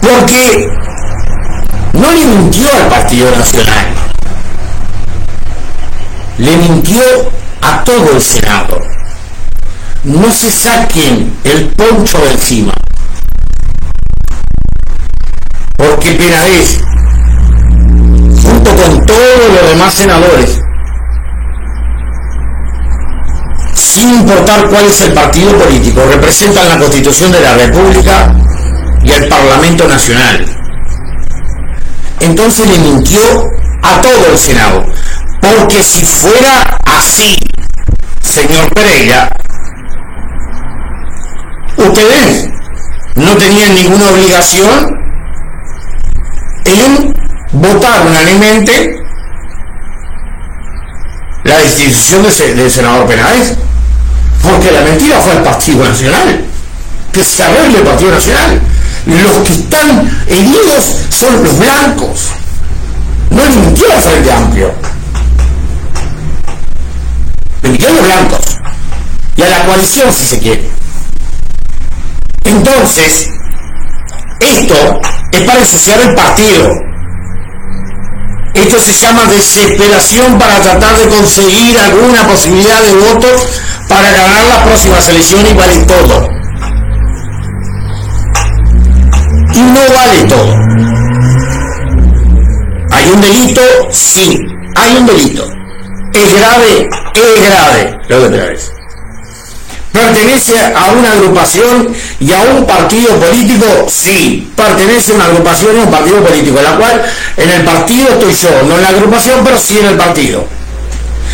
Porque 0.00 0.68
no 1.92 2.12
le 2.12 2.24
mintió 2.24 2.72
al 2.72 2.88
Partido 2.88 3.30
Nacional, 3.36 3.86
le 6.38 6.56
mintió 6.56 7.02
a 7.60 7.82
todo 7.84 8.12
el 8.12 8.22
Senado 8.22 8.97
no 10.08 10.32
se 10.32 10.50
saquen 10.50 11.38
el 11.44 11.66
poncho 11.68 12.18
de 12.18 12.32
encima. 12.32 12.72
Porque 15.76 16.12
Penades, 16.12 16.80
junto 18.42 18.74
con 18.74 19.06
todos 19.06 19.52
los 19.54 19.70
demás 19.70 19.94
senadores, 19.94 20.60
sin 23.74 24.14
importar 24.14 24.68
cuál 24.68 24.86
es 24.86 25.00
el 25.02 25.12
partido 25.12 25.52
político, 25.58 26.00
representan 26.08 26.68
la 26.68 26.78
Constitución 26.78 27.30
de 27.30 27.40
la 27.40 27.54
República 27.54 28.34
y 29.04 29.12
el 29.12 29.28
Parlamento 29.28 29.86
Nacional. 29.86 30.44
Entonces 32.20 32.66
le 32.66 32.78
mintió 32.78 33.20
a 33.82 34.00
todo 34.00 34.26
el 34.32 34.38
Senado. 34.38 34.84
Porque 35.40 35.82
si 35.82 36.04
fuera 36.04 36.78
así, 36.84 37.38
señor 38.22 38.72
Pereira, 38.74 39.30
ustedes 41.78 42.48
no 43.14 43.36
tenían 43.36 43.74
ninguna 43.74 44.10
obligación 44.10 44.98
en 46.64 47.14
votar 47.52 48.06
unánimemente 48.06 48.98
la 51.44 51.58
destitución 51.58 52.22
del 52.22 52.70
senador 52.70 53.06
Penáez. 53.06 53.56
Porque 54.42 54.70
la 54.70 54.82
mentira 54.82 55.18
fue 55.20 55.34
el 55.34 55.42
Partido 55.42 55.84
Nacional. 55.84 56.44
Que 57.12 57.24
se 57.24 57.42
arregle 57.42 57.78
el 57.78 57.84
Partido 57.84 58.10
Nacional. 58.12 58.60
Los 59.06 59.36
que 59.38 59.52
están 59.54 60.22
heridos 60.28 60.96
son 61.10 61.42
los 61.42 61.58
blancos. 61.58 62.28
No 63.30 63.42
mintió 63.46 63.92
al 63.92 64.00
Frente 64.00 64.32
Amplio. 64.32 64.72
Le 67.62 67.86
a 67.86 67.90
los 67.90 68.02
blancos. 68.02 68.40
Y 69.36 69.42
a 69.42 69.48
la 69.48 69.64
coalición, 69.64 70.12
si 70.12 70.24
se 70.24 70.38
quiere. 70.38 70.68
Entonces, 72.58 73.30
esto 74.40 75.00
es 75.30 75.40
para 75.42 75.60
ensuciar 75.60 76.00
el 76.00 76.12
partido. 76.14 76.68
Esto 78.54 78.80
se 78.80 78.94
llama 78.94 79.26
desesperación 79.26 80.38
para 80.40 80.60
tratar 80.60 80.96
de 80.96 81.08
conseguir 81.08 81.78
alguna 81.78 82.26
posibilidad 82.26 82.82
de 82.82 82.94
voto 82.94 83.28
para 83.88 84.10
ganar 84.10 84.44
las 84.46 84.58
próximas 84.64 85.08
elecciones 85.08 85.52
y 85.52 85.54
vale 85.54 85.78
todo. 85.84 86.28
Y 89.54 89.60
no 89.60 89.94
vale 89.94 90.24
todo. 90.24 90.54
¿Hay 92.90 93.08
un 93.14 93.20
delito? 93.20 93.62
Sí, 93.92 94.36
hay 94.74 94.96
un 94.96 95.06
delito. 95.06 95.48
¿Es 96.12 96.34
grave? 96.34 96.88
Es 97.14 97.48
grave 97.48 97.98
lo 98.08 98.28
de 98.28 98.38
vez 98.38 98.77
¿Pertenece 99.98 100.54
a 100.76 100.92
una 100.92 101.10
agrupación 101.10 101.92
y 102.20 102.32
a 102.32 102.38
un 102.38 102.64
partido 102.64 103.18
político? 103.18 103.66
Sí, 103.88 104.48
pertenece 104.54 105.10
a 105.10 105.14
una 105.16 105.24
agrupación 105.24 105.74
y 105.74 105.80
a 105.80 105.82
un 105.82 105.90
partido 105.90 106.22
político, 106.22 106.58
en 106.58 106.64
la 106.64 106.76
cual 106.76 107.02
en 107.36 107.50
el 107.50 107.64
partido 107.64 108.08
estoy 108.10 108.32
yo, 108.32 108.62
no 108.62 108.76
en 108.76 108.82
la 108.82 108.88
agrupación, 108.90 109.40
pero 109.42 109.58
sí 109.58 109.76
en 109.76 109.86
el 109.86 109.96
partido. 109.96 110.46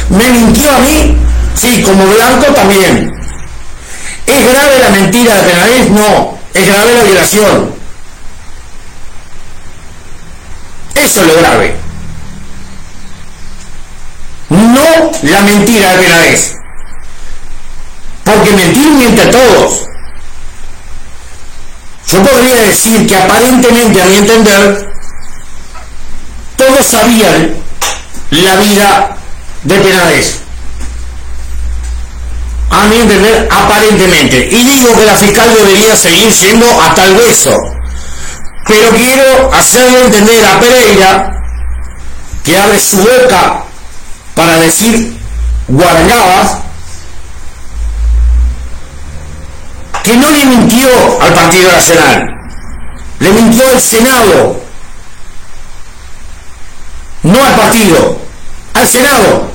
¿Me 0.08 0.30
mintió 0.30 0.70
a 0.70 0.78
mí? 0.78 1.14
Sí, 1.54 1.82
como 1.82 2.06
blanco 2.06 2.46
también. 2.54 3.12
¿Es 4.26 4.48
grave 4.50 4.78
la 4.78 4.88
mentira 4.88 5.34
de 5.34 5.42
Penalés? 5.42 5.90
No, 5.90 6.38
es 6.54 6.66
grave 6.66 6.94
la 6.94 7.04
violación. 7.04 7.74
Eso 10.94 11.20
es 11.20 11.26
lo 11.26 11.36
grave. 11.36 11.76
No 14.48 15.12
la 15.22 15.40
mentira 15.42 15.90
de 15.90 15.98
Penalés. 15.98 16.63
Porque 18.24 18.52
mentir 18.52 18.90
miente 18.92 19.22
a 19.22 19.30
todos. 19.30 19.86
Yo 22.08 22.22
podría 22.22 22.56
decir 22.62 23.06
que 23.06 23.16
aparentemente, 23.16 24.02
a 24.02 24.06
mi 24.06 24.16
entender, 24.16 24.92
todos 26.56 26.86
sabían 26.86 27.54
la 28.30 28.56
vida 28.56 29.16
de 29.62 29.78
Penades. 29.78 30.38
A 32.70 32.86
mi 32.86 32.96
entender, 32.96 33.48
aparentemente. 33.50 34.48
Y 34.50 34.64
digo 34.64 34.96
que 34.96 35.04
la 35.04 35.16
fiscal 35.16 35.52
debería 35.54 35.96
seguir 35.96 36.32
siendo 36.32 36.66
hasta 36.80 37.04
el 37.04 37.16
hueso. 37.16 37.56
Pero 38.66 38.90
quiero 38.96 39.52
hacerle 39.52 40.04
entender 40.04 40.44
a 40.44 40.58
Pereira 40.58 41.30
que 42.42 42.58
abre 42.58 42.80
su 42.80 42.96
boca 42.98 43.64
para 44.34 44.56
decir 44.58 45.18
guarangabas 45.68 46.58
que 50.04 50.16
no 50.18 50.30
le 50.30 50.44
mintió 50.44 50.88
al 51.20 51.32
Partido 51.32 51.72
Nacional, 51.72 52.28
le 53.20 53.30
mintió 53.30 53.66
al 53.66 53.80
Senado, 53.80 54.60
no 57.22 57.42
al 57.42 57.54
partido, 57.54 58.18
al 58.74 58.86
Senado. 58.86 59.54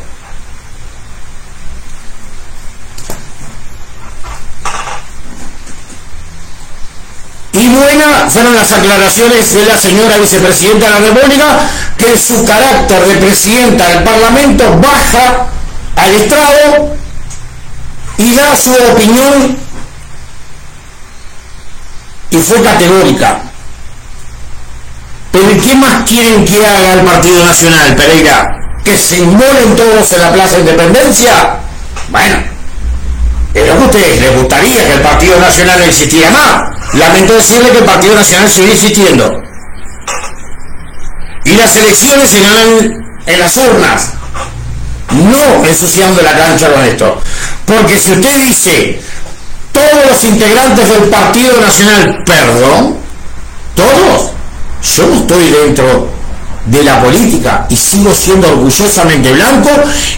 Y 7.52 7.67
buenas 7.67 8.34
fueron 8.34 8.56
las 8.56 8.71
aclaraciones 8.71 9.54
de 9.54 9.65
la 9.65 9.78
señora 9.78 10.17
vicepresidenta 10.17 10.86
de 10.86 11.00
la 11.00 11.13
República, 11.13 11.60
que 11.97 12.17
su 12.17 12.43
carácter 12.45 13.06
de 13.06 13.15
presidenta 13.17 13.88
del 13.88 14.04
Parlamento 14.04 14.80
baja 14.80 15.47
al 15.95 16.15
estrado 16.15 16.95
y 18.17 18.36
da 18.36 18.56
su 18.58 18.74
opinión 18.74 19.58
y 22.32 22.38
fue 22.38 22.62
categórica. 22.62 23.42
Pero 25.32 25.62
¿qué 25.62 25.76
más 25.76 26.04
quieren 26.10 26.46
que 26.46 26.65
haga 26.65 26.94
el 26.94 27.02
Partido 27.02 27.44
Nacional, 27.44 27.96
Pereira? 27.96 28.48
¿Que 28.84 28.98
se 28.98 29.18
inmolen 29.20 29.76
todos 29.76 30.12
en 30.12 30.22
la 30.22 30.32
Plaza 30.32 30.56
de 30.56 30.62
Independencia? 30.62 31.58
Bueno, 32.10 32.38
pero 33.54 33.74
a 33.74 33.78
ustedes 33.78 34.22
les 34.22 34.36
gustaría 34.36 34.86
que 34.86 34.94
el 34.94 35.02
Partido 35.02 35.39
Nacional 35.39 35.82
existiera 35.84 36.32
más. 36.32 36.63
Lamento 36.94 37.36
decirle 37.36 37.72
que 37.72 37.80
el 37.80 37.86
Partido 37.86 38.15
Nacional 38.15 38.50
sigue 38.50 38.74
existiendo. 38.74 39.44
Y 41.46 41.56
las 41.56 41.76
elecciones 41.76 42.30
se 42.30 42.42
ganan 42.42 43.06
en 43.26 43.39
las 43.39 43.58
urnas, 43.58 44.10
no 45.12 45.65
ensuciando 45.65 46.22
la 46.22 46.36
cancha 46.36 46.72
con 46.72 46.84
esto. 46.84 47.22
Porque 47.65 48.00
si 48.00 48.12
usted 48.13 48.36
dice 48.48 49.02
todos 49.80 50.06
los 50.08 50.24
integrantes 50.26 50.89
del 50.89 51.10
Partido 51.10 51.60
Nacional, 51.62 52.24
perdón, 52.26 52.98
todos, 53.76 54.32
yo 54.96 55.08
no 55.08 55.15
estoy 55.15 55.50
dentro 55.50 56.10
de 56.65 56.84
la 56.84 57.02
política 57.02 57.65
y 57.70 57.76
sigo 57.76 58.13
siendo 58.13 58.50
orgullosamente 58.50 59.32
blanco 59.32 59.70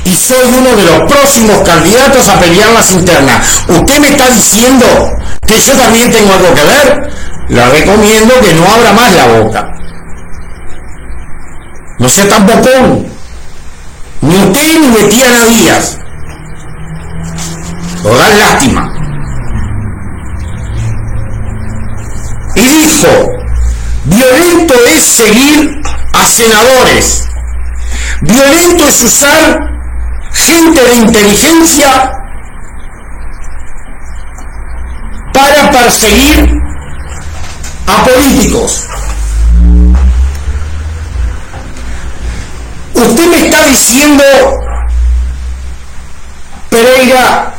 y 0.04 0.16
soy 0.16 0.50
uno 0.58 0.76
de 0.76 0.84
los 0.84 1.12
próximos 1.12 1.60
candidatos 1.60 2.28
a 2.28 2.40
pelear 2.40 2.72
las 2.72 2.92
internas. 2.92 3.64
¿Usted 3.68 4.00
me 4.00 4.10
está 4.10 4.30
diciendo 4.30 4.86
que 5.46 5.60
yo 5.60 5.74
también 5.74 6.12
tengo 6.12 6.34
algo 6.34 6.54
que 6.56 6.64
ver? 6.64 7.14
Le 7.50 7.70
recomiendo 7.70 8.34
que 8.42 8.54
no 8.54 8.66
abra 8.66 8.94
más 8.94 9.14
la 9.14 9.28
boca. 9.28 9.72
No 12.00 12.10
sea 12.10 12.28
tampoco 12.28 12.70
Ni 14.22 14.36
usted 14.36 14.80
ni 14.80 14.88
Betiana 14.88 15.46
Díaz. 15.46 16.00
O 18.04 18.16
da 18.16 18.30
lástima. 18.30 19.01
Y 22.62 22.88
dijo, 22.88 23.08
violento 24.06 24.74
es 24.96 25.04
seguir 25.04 25.82
a 26.14 26.26
senadores, 26.26 27.24
violento 28.22 28.88
es 28.88 29.02
usar 29.02 29.60
gente 30.34 30.84
de 30.84 30.96
inteligencia 30.96 32.12
para 35.34 35.72
perseguir 35.72 36.50
a 37.88 38.04
políticos. 38.04 38.88
Usted 42.94 43.28
me 43.28 43.48
está 43.48 43.64
diciendo, 43.66 44.24
Pereira, 46.70 47.54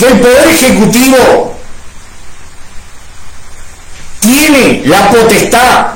que 0.00 0.06
el 0.06 0.18
Poder 0.18 0.48
Ejecutivo 0.48 1.54
tiene 4.20 4.82
la 4.86 5.10
potestad 5.10 5.88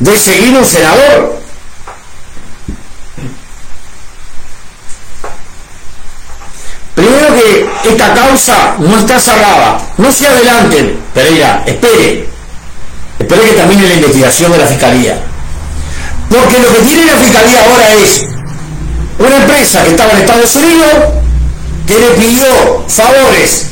de 0.00 0.18
seguir 0.18 0.56
un 0.56 0.66
senador. 0.66 1.40
Primero 6.96 7.34
que 7.36 7.70
esta 7.88 8.12
causa 8.14 8.74
no 8.80 8.98
está 8.98 9.20
cerrada. 9.20 9.80
No 9.98 10.10
se 10.10 10.26
adelante, 10.26 10.98
Pereira, 11.14 11.62
espere. 11.64 12.28
Espere 13.20 13.42
que 13.42 13.52
termine 13.52 13.88
la 13.88 13.94
investigación 13.94 14.50
de 14.50 14.58
la 14.58 14.66
Fiscalía. 14.66 15.16
Porque 16.28 16.58
lo 16.58 16.74
que 16.74 16.80
tiene 16.80 17.04
la 17.04 17.16
Fiscalía 17.18 17.64
ahora 17.64 17.94
es 17.94 18.26
una 19.20 19.36
empresa 19.36 19.84
que 19.84 19.90
estaba 19.90 20.12
en 20.12 20.18
Estados 20.18 20.54
Unidos 20.56 20.94
que 21.86 21.98
le 21.98 22.06
pidió 22.10 22.46
favores 22.88 23.66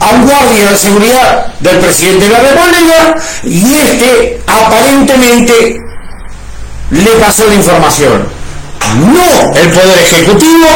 a 0.00 0.10
un 0.10 0.26
guardia 0.26 0.70
de 0.70 0.76
seguridad 0.76 1.46
del 1.60 1.78
presidente 1.78 2.28
de 2.28 2.32
la 2.32 2.38
República 2.40 3.14
y 3.44 3.74
este 3.74 4.40
aparentemente 4.46 5.80
le 6.90 7.10
pasó 7.20 7.46
la 7.48 7.54
información. 7.54 8.38
No 8.96 9.54
el 9.54 9.70
Poder 9.70 9.98
Ejecutivo, 9.98 10.66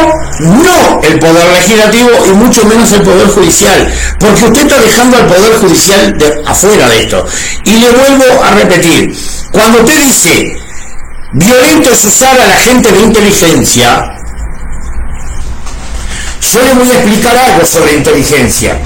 no 0.41 1.01
el 1.03 1.19
Poder 1.19 1.49
Legislativo 1.53 2.11
y 2.27 2.31
mucho 2.31 2.65
menos 2.65 2.93
el 2.93 3.03
Poder 3.03 3.29
Judicial, 3.29 3.91
porque 4.19 4.45
usted 4.45 4.63
está 4.63 4.81
dejando 4.81 5.17
al 5.17 5.27
Poder 5.27 5.55
Judicial 5.61 6.43
afuera 6.47 6.89
de 6.89 7.03
esto. 7.05 7.25
Y 7.65 7.77
le 7.77 7.91
vuelvo 7.93 8.43
a 8.45 8.51
repetir, 8.51 9.17
cuando 9.53 9.79
usted 9.79 9.99
dice 10.01 10.62
Violento 11.35 11.91
es 11.91 12.05
usar 12.05 12.39
a 12.39 12.47
la 12.47 12.57
gente 12.57 12.93
de 12.93 13.01
inteligencia. 13.01 14.05
Yo 16.43 16.63
le 16.63 16.75
voy 16.75 16.91
a 16.91 16.95
explicar 16.95 17.35
algo 17.35 17.65
sobre 17.65 17.97
inteligencia, 17.97 18.79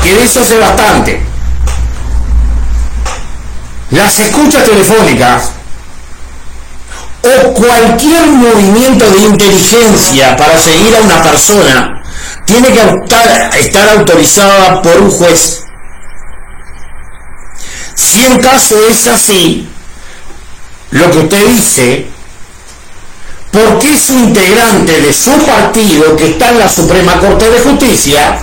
que 0.00 0.14
de 0.14 0.22
eso 0.22 0.44
sé 0.44 0.58
bastante. 0.58 1.20
Las 3.90 4.16
escuchas 4.20 4.64
telefónicas 4.64 5.50
o 7.22 7.52
cualquier 7.54 8.26
movimiento 8.26 9.10
de 9.10 9.18
inteligencia 9.22 10.36
para 10.36 10.60
seguir 10.60 10.94
a 10.94 11.00
una 11.00 11.20
persona 11.20 12.02
tiene 12.44 12.68
que 12.68 12.80
estar 13.58 13.88
autorizada 13.88 14.82
por 14.82 15.00
un 15.00 15.10
juez. 15.10 15.64
Si 17.96 18.24
en 18.24 18.38
caso 18.38 18.76
es 18.88 19.08
así, 19.08 19.68
lo 20.90 21.10
que 21.10 21.18
usted 21.18 21.46
dice, 21.48 22.06
¿por 23.50 23.78
qué 23.78 23.98
su 23.98 24.14
integrante 24.14 25.00
de 25.00 25.12
su 25.12 25.32
partido, 25.44 26.16
que 26.16 26.30
está 26.30 26.50
en 26.50 26.58
la 26.58 26.68
Suprema 26.68 27.18
Corte 27.18 27.50
de 27.50 27.60
Justicia, 27.60 28.38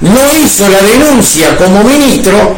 no 0.00 0.34
hizo 0.34 0.68
la 0.68 0.82
denuncia 0.82 1.56
como 1.56 1.82
ministro 1.84 2.56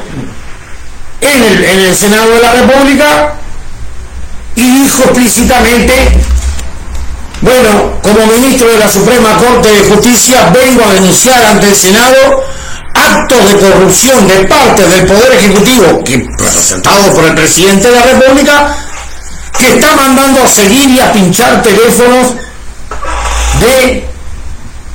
en 1.21 1.45
el, 1.45 1.65
en 1.65 1.81
el 1.81 1.95
Senado 1.95 2.31
de 2.31 2.41
la 2.41 2.53
República 2.53 3.35
y 4.55 4.83
dijo 4.83 5.05
explícitamente, 5.05 6.21
bueno, 7.41 8.01
como 8.03 8.27
ministro 8.27 8.69
de 8.69 8.79
la 8.79 8.89
Suprema 8.89 9.37
Corte 9.37 9.69
de 9.69 9.89
Justicia 9.89 10.51
vengo 10.53 10.85
a 10.85 10.95
denunciar 10.95 11.45
ante 11.45 11.69
el 11.69 11.77
Senado 11.77 12.45
actos 12.95 13.45
de 13.45 13.57
corrupción 13.59 14.27
de 14.27 14.45
parte 14.47 14.87
del 14.89 15.07
Poder 15.07 15.33
Ejecutivo, 15.35 16.03
que, 16.05 16.27
representado 16.39 17.15
por 17.15 17.25
el 17.25 17.35
presidente 17.35 17.89
de 17.89 17.95
la 17.95 18.03
República, 18.03 18.77
que 19.59 19.67
está 19.75 19.95
mandando 19.97 20.43
a 20.43 20.49
seguir 20.49 20.89
y 20.91 21.01
a 21.01 21.13
pinchar 21.13 21.63
teléfonos 21.63 22.35
de 23.61 24.09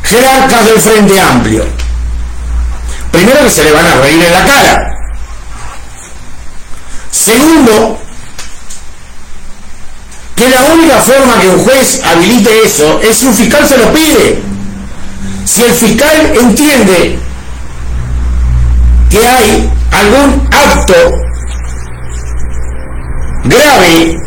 jerarcas 0.03 0.65
del 0.65 0.79
Frente 0.79 1.19
Amplio. 1.19 1.65
Primero 3.11 3.43
que 3.43 3.49
se 3.49 3.63
le 3.63 3.71
van 3.71 3.85
a 3.85 3.95
reír 3.95 4.23
en 4.23 4.31
la 4.31 4.45
cara. 4.45 4.89
Segundo, 7.11 7.99
que 10.35 10.49
la 10.49 10.63
única 10.63 10.97
forma 10.97 11.39
que 11.39 11.47
un 11.49 11.63
juez 11.63 12.01
habilite 12.03 12.63
eso 12.65 12.99
es 13.01 13.17
si 13.17 13.27
un 13.27 13.33
fiscal 13.33 13.67
se 13.67 13.77
lo 13.77 13.93
pide. 13.93 14.41
Si 15.45 15.61
el 15.61 15.73
fiscal 15.73 16.33
entiende 16.39 17.19
que 19.09 19.27
hay 19.27 19.69
algún 19.91 20.49
acto 20.51 20.93
grave, 23.43 24.17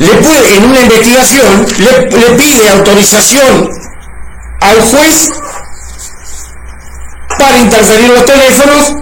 le 0.00 0.14
puede, 0.14 0.56
en 0.56 0.64
una 0.64 0.80
investigación, 0.80 1.66
le, 1.78 2.30
pide 2.36 2.70
autorización 2.70 3.70
al 4.62 4.80
juez 4.80 5.30
para 7.38 7.58
interferir 7.58 8.08
los 8.08 8.24
teléfonos 8.24 8.94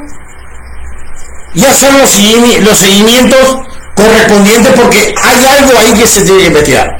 y 1.55 1.65
hacer 1.65 1.93
los, 1.95 2.11
seguimientos 2.11 3.59
correspondientes 3.95 4.73
porque 4.75 5.15
hay 5.23 5.47
algo 5.47 5.79
ahí 5.79 5.95
que 5.95 6.09
se 6.09 6.23
tiene 6.23 6.41
que 6.41 6.47
investigar. 6.49 6.99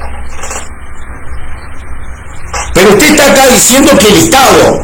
Pero 2.73 2.91
usted 2.91 3.05
está 3.05 3.31
acá 3.31 3.47
diciendo 3.47 3.97
que 3.97 4.07
el 4.07 4.15
Estado, 4.15 4.81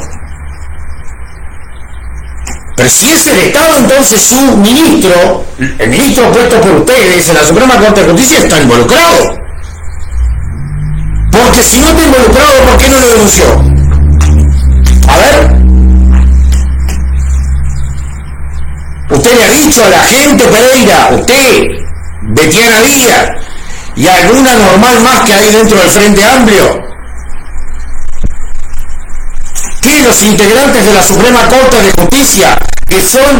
pero 2.75 2.89
si 2.89 3.09
es 3.09 3.25
el 3.27 3.39
Estado, 3.39 3.77
entonces 3.77 4.21
su 4.21 4.57
ministro, 4.57 5.45
el 5.57 5.89
ministro 5.89 6.31
puesto 6.31 6.59
por 6.59 6.71
ustedes 6.71 7.29
en 7.29 7.35
la 7.35 7.45
Suprema 7.45 7.77
Corte 7.77 8.01
de 8.01 8.11
Justicia 8.11 8.39
está 8.39 8.61
involucrado. 8.61 9.39
Porque 11.31 11.63
si 11.63 11.79
no 11.79 11.87
está 11.87 12.03
involucrado, 12.03 12.63
¿por 12.63 12.77
qué 12.77 12.89
no 12.89 12.99
lo 12.99 13.07
denunció? 13.07 13.45
A 15.07 15.17
ver. 15.17 15.65
Usted 19.09 19.35
le 19.35 19.43
ha 19.43 19.51
dicho 19.51 19.85
a 19.85 19.89
la 19.89 20.03
gente 20.03 20.45
Pereira, 20.45 21.09
usted, 21.11 21.61
Betiana 22.23 22.81
Díaz 22.81 23.29
y 23.95 24.07
alguna 24.07 24.53
normal 24.55 25.01
más 25.01 25.21
que 25.21 25.33
hay 25.33 25.51
dentro 25.51 25.79
del 25.79 25.89
Frente 25.89 26.25
Amplio, 26.25 26.81
que 29.85 30.01
los 30.01 30.19
integrantes 30.23 30.83
de 30.83 30.93
la 30.93 31.03
Suprema 31.03 31.47
Corte 31.47 31.79
de 31.79 31.91
Justicia, 31.91 32.57
que 32.89 33.03
son 33.03 33.39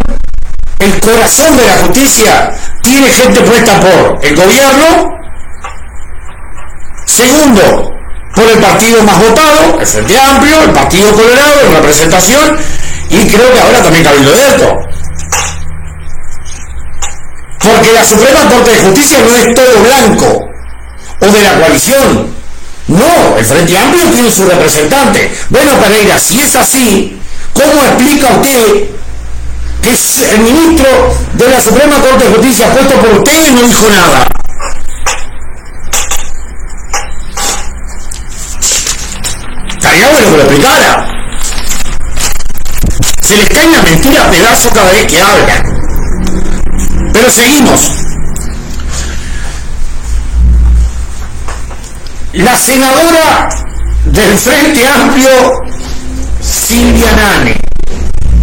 el 0.78 1.00
corazón 1.00 1.58
de 1.58 1.66
la 1.66 1.78
justicia, 1.78 2.52
tiene 2.84 3.10
gente 3.10 3.42
puesta 3.42 3.80
por 3.80 4.20
el 4.24 4.36
gobierno, 4.36 5.10
segundo, 7.08 7.92
por 8.36 8.48
el 8.48 8.60
partido 8.60 9.02
más 9.04 9.20
votado, 9.20 9.80
el 9.80 9.88
Frente 9.88 10.20
Amplio, 10.20 10.62
el 10.62 10.72
Partido 10.72 11.12
Colorado, 11.14 11.62
en 11.62 11.76
representación, 11.78 12.58
y 13.10 13.28
creo 13.28 13.52
que 13.52 13.60
ahora 13.60 13.82
también 13.82 14.04
Cabildo 14.04 14.30
Abierto. 14.30 14.78
Porque 17.60 17.92
la 17.92 18.06
Suprema 18.06 18.48
Corte 18.50 18.70
de 18.70 18.82
Justicia 18.82 19.20
no 19.26 19.36
es 19.36 19.54
todo 19.56 19.80
blanco 19.82 20.40
o 21.22 21.26
de 21.26 21.42
la 21.42 21.60
coalición. 21.60 22.45
No, 22.88 23.38
el 23.38 23.46
Frente 23.46 23.78
Amplio 23.78 24.12
tiene 24.12 24.32
su 24.32 24.46
representante. 24.46 25.36
Bueno, 25.50 25.72
Pereira, 25.80 26.20
si 26.20 26.40
es 26.40 26.56
así, 26.56 27.20
¿cómo 27.54 27.84
explica 27.84 28.28
usted 28.28 28.90
que 29.82 29.90
el 30.36 30.42
ministro 30.42 31.16
de 31.34 31.50
la 31.50 31.62
Suprema 31.62 32.00
Corte 32.00 32.26
de 32.26 32.36
Justicia 32.36 32.72
puesto 32.72 32.96
por 33.02 33.10
usted 33.20 33.54
no 33.54 33.62
dijo 33.64 33.90
nada? 33.90 34.28
Estaría 39.68 40.08
bueno 40.10 40.30
que 40.30 40.38
lo 40.38 40.44
explicara. 40.44 41.12
Se 43.22 43.36
les 43.36 43.50
cae 43.50 43.68
una 43.68 43.82
mentira 43.82 44.24
a 44.24 44.30
pedazo 44.30 44.70
cada 44.70 44.92
vez 44.92 45.06
que 45.08 45.22
hablan. 45.22 47.12
Pero 47.14 47.32
seguimos. 47.32 48.05
La 52.36 52.58
senadora 52.58 53.48
del 54.04 54.38
Frente 54.38 54.86
Amplio, 54.86 55.64
Silvia 56.42 57.14
Nane. 57.14 57.58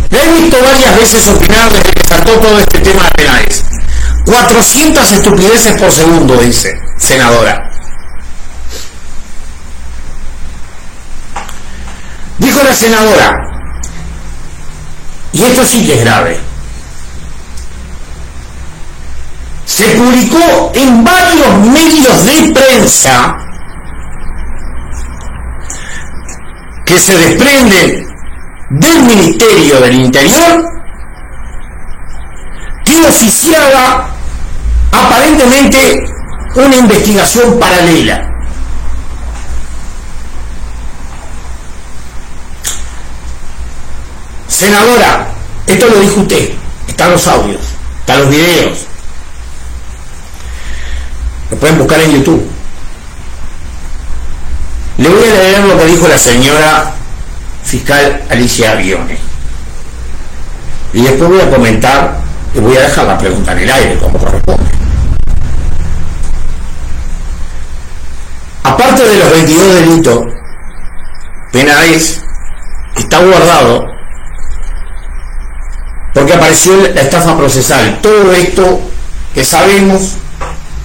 La 0.09 0.19
he 0.19 0.41
visto 0.41 0.57
varias 0.63 0.97
veces 0.97 1.29
opinar 1.29 1.71
desde 1.71 1.91
que 1.91 2.05
saltó 2.09 2.33
todo 2.39 2.59
este 2.59 2.79
tema 2.79 3.05
de 3.05 3.11
penales. 3.11 3.65
400 4.25 5.13
estupideces 5.13 5.79
por 5.79 5.93
segundo, 5.93 6.39
dice, 6.39 6.75
senadora. 6.99 7.71
Dijo 12.39 12.63
la 12.63 12.75
senadora, 12.75 13.37
y 15.35 15.43
esto 15.43 15.67
sí 15.67 15.85
que 15.85 15.97
es 15.97 16.01
grave, 16.01 16.41
se 19.67 19.85
publicó 19.91 20.73
en 20.75 21.05
varios 21.05 21.59
medios 21.59 22.25
de 22.25 22.53
prensa 22.55 23.42
que 26.85 26.99
se 26.99 27.17
desprenden 27.17 28.07
del 28.71 29.03
Ministerio 29.03 29.81
del 29.81 29.95
Interior 29.95 30.65
que 32.85 33.01
oficiaba 33.07 34.11
aparentemente 34.91 36.05
una 36.55 36.77
investigación 36.77 37.59
paralela. 37.59 38.29
Senadora, 44.49 45.29
esto 45.67 45.87
lo 45.87 46.01
dijo 46.01 46.21
usted, 46.21 46.51
están 46.87 47.13
los 47.13 47.27
audios, 47.27 47.61
están 48.01 48.21
los 48.21 48.31
videos, 48.31 48.87
lo 51.51 51.57
pueden 51.57 51.79
buscar 51.79 52.01
en 52.01 52.13
YouTube. 52.13 52.62
Le 55.03 55.09
voy 55.09 55.25
a 55.29 55.33
leer 55.33 55.65
lo 55.65 55.77
que 55.77 55.87
dijo 55.87 56.07
la 56.07 56.17
señora 56.17 56.93
fiscal 57.65 58.23
Alicia 58.31 58.77
Guione. 58.77 59.19
Y 60.93 61.03
después 61.03 61.29
voy 61.29 61.41
a 61.41 61.51
comentar 61.51 62.19
y 62.55 62.61
voy 62.61 62.77
a 62.77 62.83
dejar 62.83 63.07
la 63.07 63.19
pregunta 63.19 63.51
en 63.51 63.59
el 63.59 63.71
aire 63.73 63.99
como 63.99 64.17
corresponde. 64.17 64.71
Aparte 68.63 69.03
de 69.03 69.17
los 69.17 69.31
22 69.33 69.75
delitos 69.75 70.25
penales, 71.51 72.23
está 72.97 73.19
guardado 73.25 73.85
porque 76.15 76.35
apareció 76.35 76.77
la 76.95 77.01
estafa 77.01 77.37
procesal. 77.37 77.99
Todo 78.01 78.33
esto 78.35 78.81
que 79.35 79.43
sabemos 79.43 80.13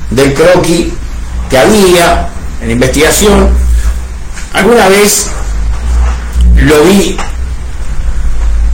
del 0.10 0.34
croquis 0.34 0.88
que 1.51 1.58
había 1.60 2.30
en 2.63 2.71
investigación. 2.71 3.66
Alguna 4.58 4.89
vez 4.89 5.28
lo 6.56 6.84
vi 6.86 7.15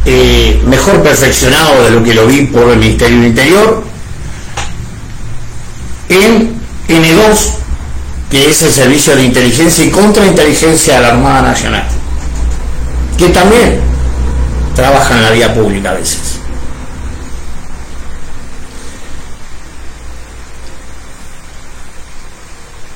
eh, 0.06 0.62
mejor 0.66 1.04
perfeccionado 1.04 1.84
de 1.84 1.92
lo 1.92 2.02
que 2.02 2.14
lo 2.14 2.26
vi 2.26 2.46
por 2.46 2.70
el 2.70 2.78
Ministerio 2.78 3.18
del 3.18 3.28
Interior 3.28 3.84
en 6.08 6.56
N2, 6.88 7.38
que 8.32 8.50
es 8.50 8.62
el 8.62 8.72
Servicio 8.72 9.14
de 9.18 9.26
Inteligencia 9.26 9.84
y 9.84 9.92
Contrainteligencia 9.92 10.96
de 10.96 11.02
la 11.02 11.10
Armada 11.10 11.42
Nacional, 11.42 11.86
que 13.18 13.28
también 13.28 13.82
trabaja 14.78 15.18
en 15.18 15.22
la 15.22 15.32
vía 15.32 15.54
pública 15.54 15.90
a 15.90 15.96
veces. 15.96 16.40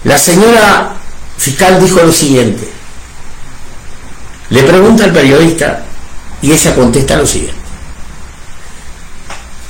La 0.06 0.18
señora 0.18 0.94
fiscal 1.38 1.84
dijo 1.84 2.02
lo 2.02 2.14
siguiente. 2.14 2.77
Le 4.50 4.64
pregunta 4.64 5.04
al 5.04 5.12
periodista 5.12 5.84
y 6.42 6.52
ella 6.52 6.76
contesta 6.76 7.16
lo 7.16 7.28
siguiente. 7.28 7.58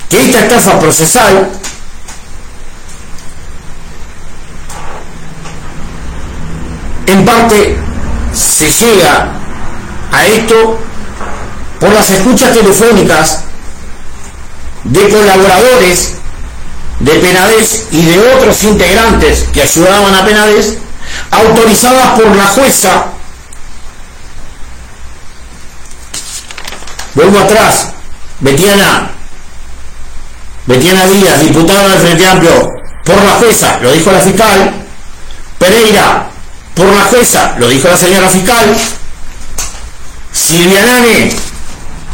Que 0.09 0.23
esta 0.23 0.41
estafa 0.41 0.79
procesal 0.79 1.49
en 7.07 7.25
parte 7.25 7.77
se 8.33 8.71
llega 8.71 9.33
a 10.11 10.25
esto 10.25 10.79
por 11.79 11.91
las 11.93 12.09
escuchas 12.09 12.53
telefónicas 12.53 13.43
de 14.83 15.09
colaboradores 15.09 16.13
de 16.99 17.13
Penades 17.13 17.87
y 17.91 18.03
de 18.03 18.19
otros 18.33 18.63
integrantes 18.63 19.45
que 19.53 19.61
ayudaban 19.61 20.15
a 20.15 20.25
Penades, 20.25 20.77
autorizadas 21.31 22.19
por 22.19 22.35
la 22.35 22.45
jueza. 22.45 23.05
Atrás, 27.35 27.87
Betiana, 28.39 29.09
Betiana 30.65 31.05
Díaz, 31.05 31.41
diputada 31.41 31.89
del 31.89 31.99
Frente 31.99 32.27
Amplio, 32.27 32.73
por 33.03 33.23
la 33.23 33.31
jueza, 33.31 33.79
lo 33.81 33.91
dijo 33.91 34.11
la 34.11 34.19
fiscal, 34.19 34.73
Pereira, 35.59 36.29
por 36.73 36.85
la 36.87 37.03
jueza, 37.03 37.55
lo 37.57 37.67
dijo 37.67 37.87
la 37.87 37.97
señora 37.97 38.29
fiscal, 38.29 38.75
Silvia 40.31 40.81
Nane, 40.81 41.31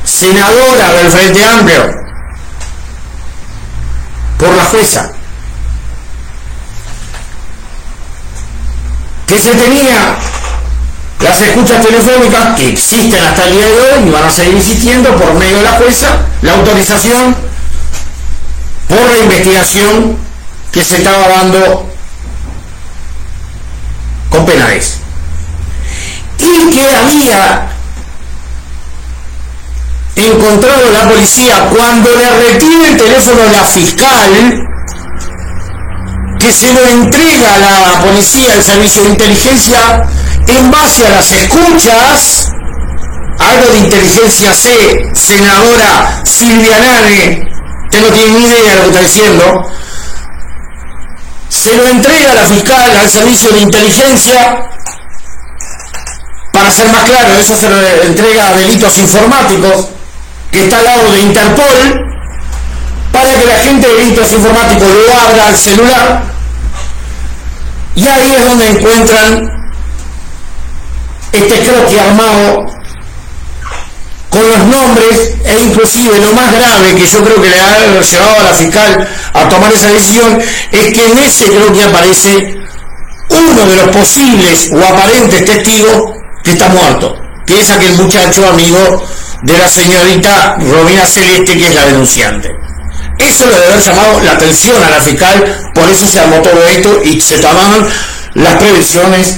senadora 0.04 0.93
del 0.93 1.12
Frente 1.12 1.45
Amplio, 1.45 1.93
por 4.39 4.56
la 4.56 4.65
jueza, 4.65 5.12
que 9.28 9.39
se 9.39 9.52
tenía 9.56 10.15
las 11.19 11.41
escuchas 11.41 11.86
telefónicas 11.86 12.56
que 12.58 12.69
existen 12.69 13.23
hasta 13.23 13.45
el 13.45 13.54
día 13.54 13.65
de 13.65 13.73
hoy 13.73 14.08
y 14.08 14.12
van 14.12 14.26
a 14.26 14.32
seguir 14.32 14.58
existiendo 14.58 15.15
por 15.15 15.34
medio 15.36 15.58
de 15.58 15.63
la 15.63 15.71
jueza, 15.73 16.17
la 16.41 16.54
autorización 16.54 17.36
por 18.88 19.10
la 19.10 19.17
investigación 19.17 20.17
que 20.71 20.84
se 20.84 20.97
estaba 20.97 21.28
dando 21.28 21.89
con 24.30 24.45
penales. 24.45 24.97
Y 26.39 26.69
que 26.71 26.93
había 26.93 27.69
encontrado 30.15 30.91
la 30.91 31.08
policía 31.08 31.69
cuando 31.69 32.10
le 32.15 32.30
retiene 32.30 32.89
el 32.89 32.97
teléfono 32.97 33.43
a 33.43 33.52
la 33.52 33.65
fiscal, 33.65 34.67
que 36.39 36.52
se 36.52 36.73
lo 36.73 36.86
entrega 36.86 37.54
a 37.54 37.60
la 37.60 38.04
policía, 38.04 38.54
al 38.54 38.63
servicio 38.63 39.04
de 39.04 39.10
inteligencia, 39.10 40.04
en 40.47 40.71
base 40.71 41.08
a 41.08 41.10
las 41.12 41.32
escuchas, 41.32 42.51
algo 43.39 43.71
de 43.71 43.77
inteligencia 43.79 44.53
C, 44.53 45.10
senadora 45.13 46.21
Silvia 46.23 46.79
Nane, 46.79 47.49
usted 47.86 48.01
no 48.01 48.08
tiene 48.10 48.39
ni 48.39 48.45
idea 48.45 48.69
de 48.69 48.75
lo 48.75 48.82
que 48.84 48.89
está 48.89 48.99
diciendo, 49.01 49.71
se 51.49 51.75
lo 51.75 51.88
entrega 51.88 52.32
a 52.32 52.36
la 52.36 52.45
fiscal, 52.45 52.97
al 52.97 53.10
servicio 53.10 53.51
de 53.51 53.62
inteligencia, 53.62 54.69
para 56.51 56.71
ser 56.71 56.91
más 56.91 57.03
claro, 57.03 57.34
eso 57.36 57.56
se 57.56 57.69
lo 57.69 57.77
entrega 58.03 58.49
a 58.49 58.53
delitos 58.53 58.97
informáticos, 58.97 59.88
que 60.51 60.63
está 60.63 60.77
al 60.79 60.86
lado 60.86 61.12
de 61.12 61.21
Interpol, 61.21 61.99
para 63.12 63.29
que 63.39 63.45
la 63.45 63.58
gente 63.60 63.88
de 63.88 63.95
delitos 63.95 64.32
informáticos 64.32 64.88
lo 64.88 65.17
abra 65.17 65.47
al 65.47 65.58
celular, 65.58 66.23
y 67.95 68.08
ahí 68.08 68.36
es 68.36 68.45
donde 68.45 68.69
encuentran 68.69 69.53
este 71.34 71.60
croquis 71.60 72.00
armado 72.00 72.65
con 74.30 74.50
los 74.50 74.65
nombres 74.65 75.34
e 75.46 75.60
inclusive 75.63 76.19
lo 76.19 76.34
más 76.34 76.52
grave 76.54 76.96
que 76.96 77.08
yo 77.08 77.24
creo 77.24 77.41
que 77.41 77.50
le 77.50 77.60
ha 77.60 78.02
llevado 78.02 78.39
a 78.39 78.43
la 78.43 78.54
fiscal 78.54 79.08
a 79.34 79.50
tomar 79.50 79.72
esa 79.72 79.89
decisión 79.89 80.39
es 80.72 80.93
que 80.93 81.06
en 81.06 81.17
ese 81.19 81.46
creo 81.46 81.74
que 81.74 81.84
aparece 81.84 82.56
uno 83.30 83.65
de 83.65 83.76
los 83.76 83.88
posibles 83.89 84.69
o 84.74 84.84
aparentes 84.84 85.46
testigos 85.46 86.12
que 86.43 86.52
está 86.52 86.67
muerto, 86.69 87.15
que 87.46 87.60
es 87.60 87.69
aquel 87.69 87.93
muchacho 87.93 88.48
amigo 88.48 89.04
de 89.43 89.58
la 89.58 89.67
señorita 89.67 90.58
Romina 90.60 91.06
Celeste, 91.06 91.58
que 91.58 91.67
es 91.67 91.76
la 91.76 91.86
denunciante. 91.86 92.50
Eso 93.17 93.46
le 93.46 93.56
debe 93.56 93.74
haber 93.74 93.84
llamado 93.84 94.19
la 94.22 94.32
atención 94.32 94.84
a 94.84 94.89
la 94.89 95.02
fiscal, 95.02 95.72
por 95.74 95.89
eso 95.89 96.08
se 96.08 96.19
armó 96.19 96.41
todo 96.41 96.65
esto 96.67 97.02
y 97.04 97.22
se 97.22 97.38
tomaron 97.38 97.88
las 98.34 98.56
prevenciones 98.56 99.38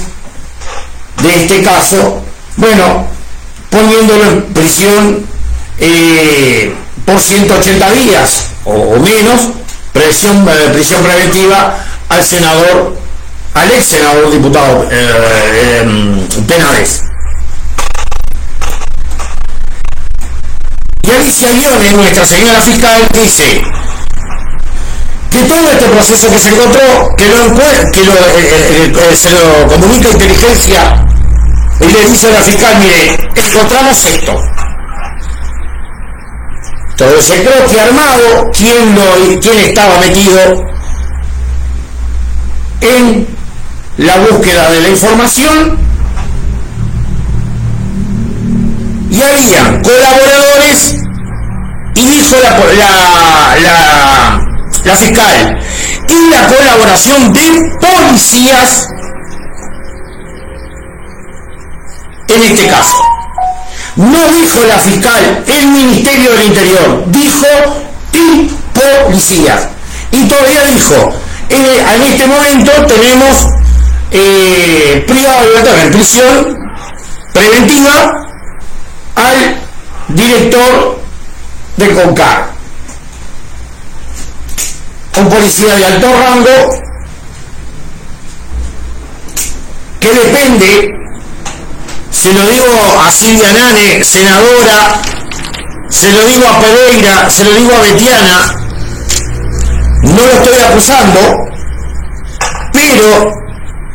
de 1.22 1.42
este 1.42 1.62
caso, 1.62 2.22
bueno, 2.56 3.06
poniéndolo 3.70 4.24
en 4.24 4.42
prisión 4.52 5.26
eh, 5.78 6.74
por 7.04 7.20
180 7.20 7.90
días 7.92 8.44
o, 8.64 8.98
menos, 8.98 9.48
prisión, 9.92 10.46
eh, 10.48 10.70
prisión 10.72 11.02
preventiva 11.02 11.78
al 12.08 12.24
senador, 12.24 12.96
al 13.54 13.70
ex 13.70 13.86
senador 13.86 14.30
diputado 14.30 14.86
eh, 14.90 15.80
em. 15.80 16.26
Y 21.02 21.10
Alicia 21.10 21.52
Guiones, 21.52 21.94
nuestra 21.94 22.26
señora 22.26 22.60
fiscal, 22.60 23.08
dice 23.12 23.62
que 25.30 25.44
todo 25.44 25.70
este 25.70 25.88
proceso 25.88 26.30
que 26.30 26.38
se 26.38 26.48
encontró, 26.48 27.08
que, 27.16 27.28
lo, 27.28 27.54
que 27.92 28.04
lo, 28.04 28.12
se 29.16 29.30
lo 29.30 29.66
comunica 29.68 30.10
inteligencia 30.10 31.06
y 31.80 31.92
le 31.92 32.10
dice 32.10 32.28
a 32.28 32.32
la 32.32 32.42
fiscal, 32.42 32.76
mire, 32.80 33.16
encontramos 33.34 34.04
esto. 34.04 34.38
Todo 36.96 37.18
ese 37.18 37.44
croquis 37.44 37.78
armado, 37.78 38.50
¿quién, 38.56 38.94
lo, 38.94 39.40
quién 39.40 39.58
estaba 39.58 39.98
metido 39.98 40.38
en 42.80 43.26
la 43.98 44.16
búsqueda 44.16 44.70
de 44.70 44.80
la 44.80 44.88
información? 44.88 45.78
Y 49.10 49.22
había 49.22 49.82
colaboradores 49.82 50.96
y 51.94 52.08
dijo 52.08 52.36
la, 52.42 52.56
la 54.86 54.96
fiscal, 54.96 55.58
y 56.08 56.30
la 56.30 56.46
colaboración 56.46 57.32
de 57.32 57.60
policías 57.80 58.88
en 62.28 62.42
este 62.42 62.66
caso. 62.68 62.96
No 63.96 64.28
dijo 64.28 64.64
la 64.66 64.78
fiscal, 64.78 65.44
el 65.46 65.66
Ministerio 65.68 66.30
del 66.32 66.46
Interior, 66.46 67.04
dijo 67.06 67.46
y 68.12 68.50
policía. 68.74 69.70
Y 70.12 70.24
todavía 70.24 70.64
dijo, 70.64 71.14
eh, 71.48 71.84
en 71.94 72.02
este 72.02 72.26
momento 72.26 72.72
tenemos 72.86 73.46
eh, 74.10 75.04
privado 75.06 75.40
de 75.40 75.48
libertad 75.48 75.82
en 75.82 75.92
prisión 75.92 76.58
preventiva 77.32 78.12
al 79.14 79.56
director 80.08 81.00
de 81.76 81.94
CONCAR. 81.94 82.55
Un 85.16 85.28
policía 85.30 85.74
de 85.74 85.84
alto 85.86 86.12
rango 86.12 86.86
que 89.98 90.12
depende 90.12 90.90
se 92.10 92.32
lo 92.32 92.46
digo 92.46 92.66
a 93.00 93.10
Silvia 93.10 93.52
Nane, 93.52 94.04
senadora, 94.04 95.00
se 95.88 96.12
lo 96.12 96.24
digo 96.24 96.46
a 96.46 96.60
Pereira, 96.60 97.30
se 97.30 97.44
lo 97.44 97.52
digo 97.54 97.74
a 97.74 97.80
Betiana, 97.80 98.54
no 100.02 100.26
lo 100.26 100.32
estoy 100.32 100.58
acusando, 100.58 101.20
pero 102.72 103.32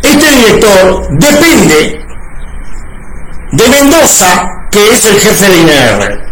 este 0.01 0.31
director 0.31 1.07
depende 1.19 1.99
de 3.51 3.69
Mendoza, 3.69 4.47
que 4.71 4.95
es 4.95 5.05
el 5.05 5.19
jefe 5.19 5.49
de 5.49 5.57
INR. 5.57 6.30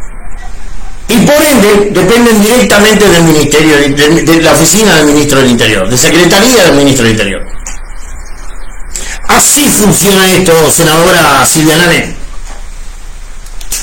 Y 1.10 1.18
por 1.26 1.42
ende 1.42 1.90
dependen 1.92 2.40
directamente 2.40 3.10
del 3.10 3.24
Ministerio, 3.24 3.78
de, 3.78 4.42
la 4.44 4.52
oficina 4.52 4.96
del 4.96 5.08
Ministro 5.08 5.40
del 5.40 5.50
Interior, 5.50 5.90
de 5.90 5.98
Secretaría 5.98 6.66
del 6.66 6.76
Ministro 6.76 7.04
del 7.04 7.14
Interior. 7.14 7.48
Así 9.28 9.68
funciona 9.70 10.32
esto, 10.32 10.72
senadora 10.72 11.44
Silvia. 11.48 11.78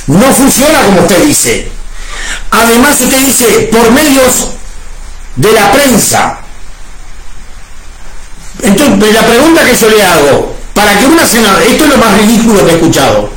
No 0.07 0.33
funciona 0.35 0.83
como 0.85 1.01
usted 1.01 1.25
dice. 1.25 1.69
Además 2.53 3.01
usted 3.01 3.21
dice, 3.21 3.69
por 3.73 3.91
medios 3.91 4.49
de 5.35 5.53
la 5.53 5.73
prensa. 5.73 6.39
Entonces, 8.63 9.13
la 9.13 9.27
pregunta 9.27 9.65
que 9.65 9.77
yo 9.77 9.89
le 9.89 10.03
hago, 10.03 10.57
para 10.75 10.97
que 10.99 11.07
una 11.07 11.27
senadora, 11.27 11.65
esto 11.65 11.85
es 11.85 11.91
lo 11.91 11.97
más 11.99 12.19
ridículo 12.19 12.65
que 12.65 12.73
he 12.73 12.75
escuchado, 12.77 13.31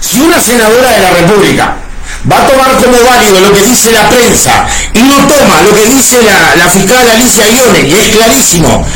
si 0.00 0.20
una 0.20 0.40
senadora 0.40 0.90
de 0.90 1.00
la 1.00 1.10
República 1.10 1.83
va 2.30 2.38
a 2.38 2.46
tomar 2.46 2.76
como 2.76 3.04
válido 3.04 3.40
lo 3.40 3.52
que 3.52 3.62
dice 3.62 3.92
la 3.92 4.08
prensa 4.08 4.66
y 4.94 5.02
no 5.02 5.16
toma 5.26 5.62
lo 5.62 5.74
que 5.74 5.86
dice 5.86 6.22
la, 6.22 6.68
fiscal 6.68 7.08
Alicia 7.08 7.46
Ione, 7.48 7.86
que 7.86 8.00
es 8.00 8.08
clarísimo, 8.16 8.86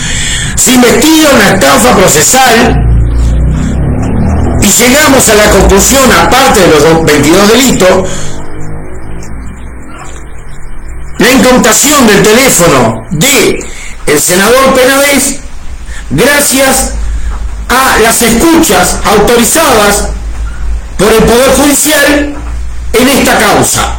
se 0.57 0.73
investiga 0.73 1.31
una 1.31 1.49
estafa 1.51 1.95
procesal 1.95 2.85
y 4.61 4.67
llegamos 4.67 5.29
a 5.29 5.35
la 5.35 5.51
conclusión, 5.51 6.11
aparte 6.13 6.61
de 6.61 6.81
los 6.81 7.05
22 7.05 7.49
delitos, 7.49 8.09
la 11.19 11.31
incautación 11.31 12.07
del 12.07 12.23
teléfono 12.23 13.03
de 13.11 13.59
el 14.07 14.21
senador 14.21 14.75
Penades 14.75 15.41
gracias 16.11 16.93
a 17.69 17.99
las 17.99 18.23
escuchas 18.23 18.97
autorizadas 19.05 20.09
por 20.97 21.13
el 21.13 21.23
Poder 21.25 21.51
Judicial 21.57 22.38
en 22.93 23.09
esta 23.09 23.39
causa. 23.39 23.95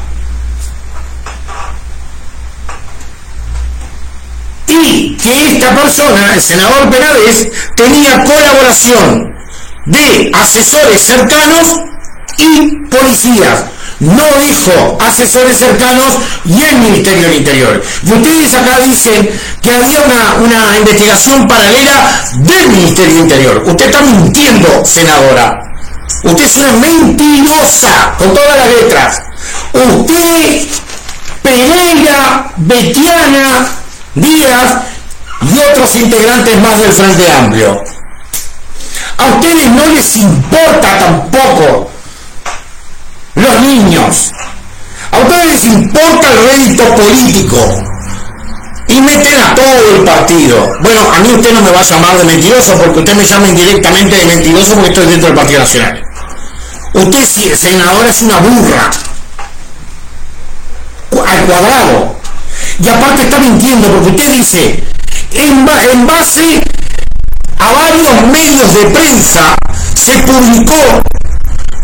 Y 4.67 5.17
que 5.17 5.53
esta 5.53 5.75
persona, 5.75 6.33
el 6.35 6.41
senador 6.41 6.89
Penades, 6.89 7.47
tenía 7.75 8.23
colaboración 8.23 9.33
de 9.85 10.31
asesores 10.33 11.01
cercanos 11.01 11.75
y 12.37 12.87
policías 12.89 13.65
no 13.99 14.23
dijo 14.39 14.97
asesores 15.01 15.57
cercanos 15.57 16.17
y 16.45 16.61
el 16.61 16.77
Ministerio 16.79 17.23
del 17.23 17.35
Interior. 17.35 17.83
Y 18.03 18.11
ustedes 18.13 18.53
acá 18.53 18.79
dicen 18.79 19.29
que 19.61 19.71
había 19.71 20.01
una, 20.01 20.77
investigación 20.77 21.47
paralela 21.47 22.23
del 22.37 22.69
Ministerio 22.69 23.13
del 23.13 23.23
Interior. 23.23 23.63
Usted 23.65 23.85
está 23.85 24.01
mintiendo, 24.01 24.85
senadora. 24.85 25.68
Usted 26.29 26.43
es 26.43 26.57
una 26.57 26.73
mentirosa, 26.73 28.13
con 28.19 28.33
todas 28.35 28.55
las 28.57 28.67
letras. 28.67 29.21
Usted, 29.73 30.67
Pereira, 31.41 32.51
Betiana, 32.57 33.67
Díaz 34.13 34.75
y 35.41 35.57
otros 35.57 35.95
integrantes 35.95 36.61
más 36.61 36.79
del 36.79 36.91
Frente 36.91 37.31
Amplio. 37.31 37.83
A 39.17 39.25
ustedes 39.25 39.71
no 39.71 39.85
les 39.87 40.17
importa 40.17 40.97
tampoco 40.99 41.89
los 43.33 43.61
niños. 43.61 44.31
A 45.11 45.17
ustedes 45.17 45.45
les 45.47 45.65
importa 45.65 46.27
el 46.29 46.49
rédito 46.49 46.95
político 46.95 47.57
y 48.87 49.01
meten 49.01 49.35
a 49.35 49.55
todo 49.55 49.95
el 49.95 50.03
partido. 50.03 50.77
Bueno, 50.81 51.01
a 51.11 51.19
mí 51.19 51.31
usted 51.31 51.53
no 51.53 51.61
me 51.61 51.71
va 51.71 51.79
a 51.79 51.83
llamar 51.83 52.17
de 52.17 52.23
mentiroso 52.23 52.75
porque 52.75 52.99
usted 52.99 53.15
me 53.15 53.25
llama 53.25 53.47
indirectamente 53.47 54.15
de 54.15 54.25
mentiroso 54.25 54.75
porque 54.75 54.89
estoy 54.89 55.07
dentro 55.07 55.27
del 55.29 55.35
Partido 55.35 55.59
Nacional. 55.59 56.08
Usted, 56.93 57.55
senadora, 57.55 58.09
es 58.09 58.21
una 58.21 58.39
burra. 58.39 58.91
Al 61.27 61.45
cuadrado. 61.45 62.19
Y 62.81 62.87
aparte 62.87 63.23
está 63.23 63.39
mintiendo 63.39 63.89
porque 63.89 64.09
usted 64.09 64.33
dice, 64.33 64.83
en, 65.33 65.67
en 65.91 66.07
base 66.07 66.63
a 67.57 67.71
varios 67.73 68.21
medios 68.27 68.73
de 68.73 68.85
prensa 68.85 69.55
se 69.95 70.13
publicó 70.19 71.01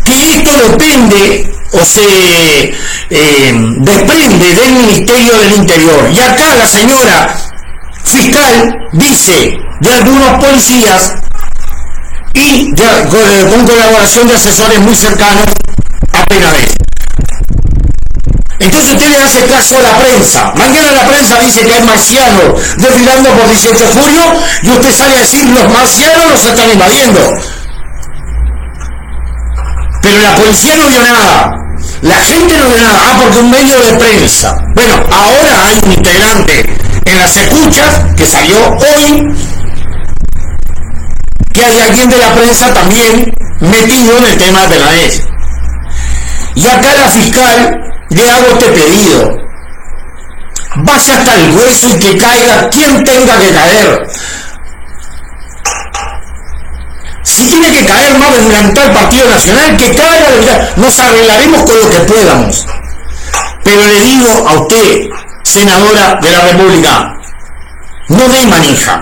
que 0.04 0.34
esto 0.34 0.50
depende 0.70 1.50
o 1.72 1.84
se 1.84 2.74
eh, 3.10 3.52
desprende 3.78 4.54
del 4.54 4.72
Ministerio 4.72 5.38
del 5.38 5.52
Interior. 5.54 6.10
Y 6.12 6.20
acá 6.20 6.54
la 6.56 6.66
señora 6.66 7.34
fiscal 8.04 8.74
dice 8.92 9.56
de 9.80 9.92
algunos 9.92 10.44
policías 10.44 11.12
y 12.36 12.72
con 13.50 13.66
colaboración 13.66 14.28
de 14.28 14.34
asesores 14.34 14.80
muy 14.80 14.94
cercanos 14.94 15.46
a 16.12 16.50
vez 16.52 16.76
Entonces 18.60 18.92
usted 18.92 19.08
le 19.08 19.18
hace 19.18 19.44
caso 19.46 19.78
a 19.78 19.82
la 19.82 19.98
prensa. 19.98 20.52
Mañana 20.56 20.92
la 20.92 21.06
prensa 21.06 21.38
dice 21.38 21.64
que 21.64 21.72
hay 21.72 21.82
marcianos 21.82 22.60
desfilando 22.76 23.30
por 23.30 23.48
18 23.48 23.78
de 23.78 24.00
julio 24.00 24.22
y 24.62 24.70
usted 24.70 24.92
sale 24.92 25.16
a 25.16 25.20
decir 25.20 25.44
los 25.46 25.72
marcianos 25.72 26.30
los 26.32 26.44
están 26.44 26.70
invadiendo. 26.70 27.20
Pero 30.02 30.20
la 30.20 30.34
policía 30.34 30.76
no 30.76 30.88
vio 30.88 31.00
nada. 31.00 31.52
La 32.02 32.16
gente 32.16 32.56
no 32.58 32.68
vio 32.68 32.82
nada. 32.82 33.00
Ah, 33.02 33.18
porque 33.20 33.38
un 33.38 33.50
medio 33.50 33.78
de 33.80 33.92
prensa. 33.94 34.54
Bueno, 34.74 34.94
ahora 35.10 35.66
hay 35.66 35.80
un 35.82 35.92
integrante 35.92 36.76
en 37.04 37.18
las 37.18 37.36
escuchas 37.36 38.00
que 38.16 38.26
salió 38.26 38.58
hoy 38.58 39.34
que 41.56 41.64
hay 41.64 41.80
alguien 41.80 42.10
de 42.10 42.18
la 42.18 42.34
prensa 42.34 42.72
también 42.74 43.32
metido 43.60 44.18
en 44.18 44.24
el 44.26 44.36
tema 44.36 44.66
de 44.66 44.78
la 44.78 44.94
ES. 44.94 45.22
Y 46.54 46.66
acá 46.66 46.94
la 46.94 47.08
fiscal 47.08 47.80
le 48.10 48.30
hago 48.30 48.46
este 48.48 48.66
pedido. 48.72 49.36
Vaya 50.76 51.14
hasta 51.14 51.34
el 51.34 51.50
hueso 51.56 51.88
y 51.88 51.98
que 51.98 52.18
caiga 52.18 52.68
quien 52.68 53.02
tenga 53.04 53.38
que 53.40 53.52
caer. 53.52 54.06
Si 57.22 57.48
tiene 57.48 57.72
que 57.72 57.86
caer 57.86 58.18
más 58.18 58.44
durante 58.44 58.82
el 58.82 58.92
Partido 58.92 59.28
Nacional, 59.30 59.76
que 59.78 59.94
caiga, 59.94 60.72
nos 60.76 60.98
arreglaremos 60.98 61.62
con 61.64 61.80
lo 61.80 61.90
que 61.90 62.00
podamos. 62.00 62.66
Pero 63.64 63.86
le 63.86 64.00
digo 64.02 64.48
a 64.48 64.52
usted, 64.60 65.08
senadora 65.42 66.18
de 66.20 66.30
la 66.30 66.40
República, 66.42 67.14
no 68.08 68.28
dé 68.28 68.46
manija, 68.46 69.00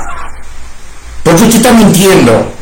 porque 1.25 1.43
usted 1.43 1.57
está 1.57 1.73
mintiendo. 1.73 2.53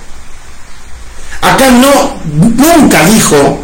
Acá 1.43 1.71
no, 1.73 2.15
nunca 2.25 3.05
dijo 3.05 3.59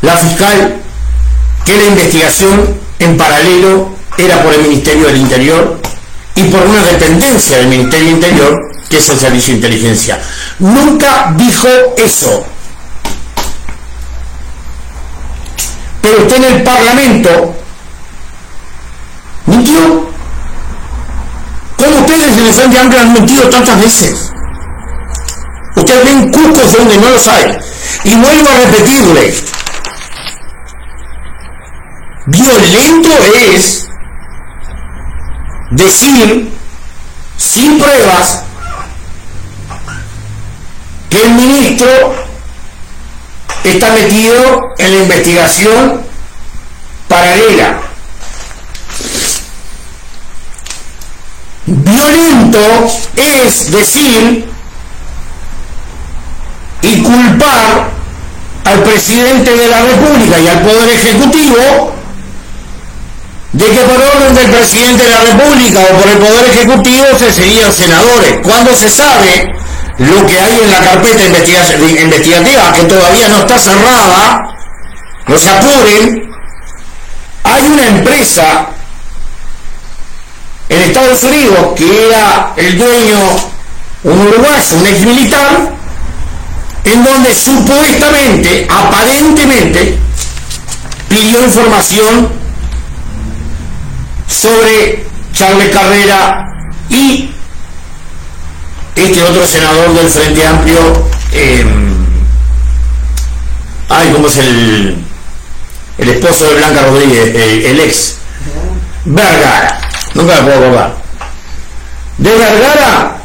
la 0.00 0.16
fiscal 0.16 0.80
que 1.64 1.76
la 1.76 1.84
investigación 1.84 2.80
en 2.98 3.16
paralelo 3.16 3.90
era 4.16 4.42
por 4.42 4.54
el 4.54 4.62
Ministerio 4.62 5.06
del 5.08 5.18
Interior 5.18 5.80
y 6.34 6.44
por 6.44 6.62
una 6.62 6.82
dependencia 6.82 7.58
del 7.58 7.68
Ministerio 7.68 8.06
del 8.06 8.14
Interior, 8.14 8.60
que 8.88 8.98
es 8.98 9.08
el 9.10 9.18
Servicio 9.18 9.52
de 9.52 9.56
Inteligencia. 9.56 10.20
Nunca 10.58 11.34
dijo 11.36 11.68
eso. 11.98 12.46
Pero 16.00 16.22
usted 16.22 16.36
en 16.36 16.44
el 16.44 16.62
Parlamento 16.62 17.54
mintió. 19.46 20.15
¿Cómo 21.76 22.00
ustedes 22.00 22.36
en 22.36 22.46
el 22.46 22.52
Frente 22.54 22.78
Amplio 22.78 23.00
han 23.00 23.12
mentido 23.12 23.48
tantas 23.48 23.80
veces? 23.80 24.32
Ustedes 25.76 26.04
ven 26.04 26.30
cucos 26.30 26.72
donde 26.76 26.96
no 26.96 27.10
los 27.10 27.28
hay. 27.28 27.58
Y 28.04 28.14
vuelvo 28.16 28.48
a 28.50 28.54
repetirle. 28.54 29.34
Violento 32.26 33.10
es 33.34 33.88
decir 35.70 36.52
sin 37.36 37.78
pruebas 37.78 38.42
que 41.10 41.22
el 41.22 41.30
ministro 41.30 42.14
está 43.64 43.90
metido 43.90 44.74
en 44.78 44.96
la 44.96 45.02
investigación 45.02 46.02
paralela. 47.08 47.80
Violento 51.66 52.60
es 53.16 53.72
decir 53.72 54.48
y 56.82 57.02
culpar 57.02 57.88
al 58.64 58.82
presidente 58.84 59.56
de 59.56 59.68
la 59.68 59.80
República 59.80 60.38
y 60.38 60.46
al 60.46 60.60
Poder 60.60 60.88
Ejecutivo 60.90 61.92
de 63.52 63.64
que 63.64 63.80
por 63.80 63.96
orden 63.96 64.34
del 64.34 64.50
presidente 64.50 65.04
de 65.04 65.10
la 65.10 65.20
República 65.22 65.80
o 65.90 65.98
por 65.98 66.08
el 66.08 66.18
Poder 66.18 66.50
Ejecutivo 66.50 67.06
se 67.18 67.32
seguían 67.32 67.72
senadores, 67.72 68.38
cuando 68.44 68.74
se 68.74 68.90
sabe 68.90 69.50
lo 69.98 70.26
que 70.26 70.38
hay 70.38 70.60
en 70.60 70.70
la 70.70 70.80
carpeta 70.80 71.24
investigativa, 71.24 72.72
que 72.72 72.84
todavía 72.84 73.28
no 73.28 73.38
está 73.38 73.58
cerrada, 73.58 74.56
no 75.26 75.38
se 75.38 75.50
apuren, 75.50 76.30
hay 77.44 77.66
una 77.66 77.86
empresa 77.86 78.68
en 80.68 80.82
Estados 80.82 81.22
Unidos 81.22 81.74
que 81.76 82.06
era 82.06 82.52
el 82.56 82.78
dueño, 82.78 83.18
un 84.04 84.20
uruguayo, 84.20 84.76
un 84.78 84.86
ex 84.86 85.00
militar, 85.04 85.76
en 86.84 87.04
donde 87.04 87.34
supuestamente, 87.34 88.66
aparentemente, 88.70 89.98
pidió 91.08 91.44
información 91.44 92.28
sobre 94.28 95.04
Charles 95.32 95.70
Carrera 95.70 96.46
y 96.88 97.30
este 98.94 99.22
otro 99.22 99.46
senador 99.46 99.92
del 99.94 100.08
Frente 100.08 100.46
Amplio, 100.46 101.08
em, 101.32 101.94
ay, 103.88 104.10
¿cómo 104.12 104.26
es 104.26 104.36
el, 104.38 104.96
el 105.98 106.08
esposo 106.08 106.48
de 106.48 106.54
Blanca 106.54 106.82
Rodríguez, 106.82 107.34
el, 107.34 107.80
ex? 107.80 108.16
Vergara, 109.04 109.85
nunca 110.16 110.34
me 110.34 110.42
puedo 110.42 110.58
acordar. 110.58 110.96
De 112.18 112.30
Vergara, 112.30 113.16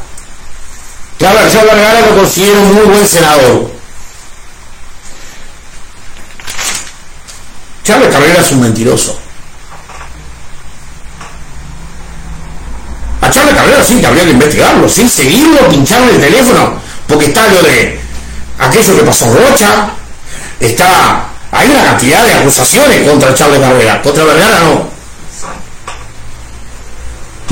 yo 1.18 1.64
Vergara 1.64 2.00
lo 2.00 2.16
considero 2.16 2.60
un 2.60 2.74
muy 2.74 2.84
buen 2.84 3.08
senador. 3.08 3.72
Charles 7.84 8.12
Carrera 8.12 8.40
es 8.40 8.52
un 8.52 8.60
mentiroso. 8.60 9.22
Charles 13.32 13.54
Cabrera 13.54 13.82
sí 13.82 13.98
que 13.98 14.06
habría 14.06 14.24
que 14.24 14.30
investigarlo, 14.30 14.88
sí, 14.88 15.08
seguirlo, 15.08 15.68
pincharle 15.68 16.12
el 16.12 16.20
teléfono, 16.20 16.74
porque 17.08 17.26
está 17.26 17.48
lo 17.48 17.62
de 17.62 17.98
aquello 18.58 18.96
que 18.96 19.02
pasó 19.02 19.32
Rocha, 19.32 19.90
está, 20.60 21.24
hay 21.50 21.70
una 21.70 21.82
cantidad 21.82 22.24
de 22.26 22.34
acusaciones 22.34 23.08
contra 23.08 23.34
Charles 23.34 23.60
Cabrera, 23.60 24.02
contra 24.02 24.24
Vergara 24.24 24.60
no. 24.60 25.01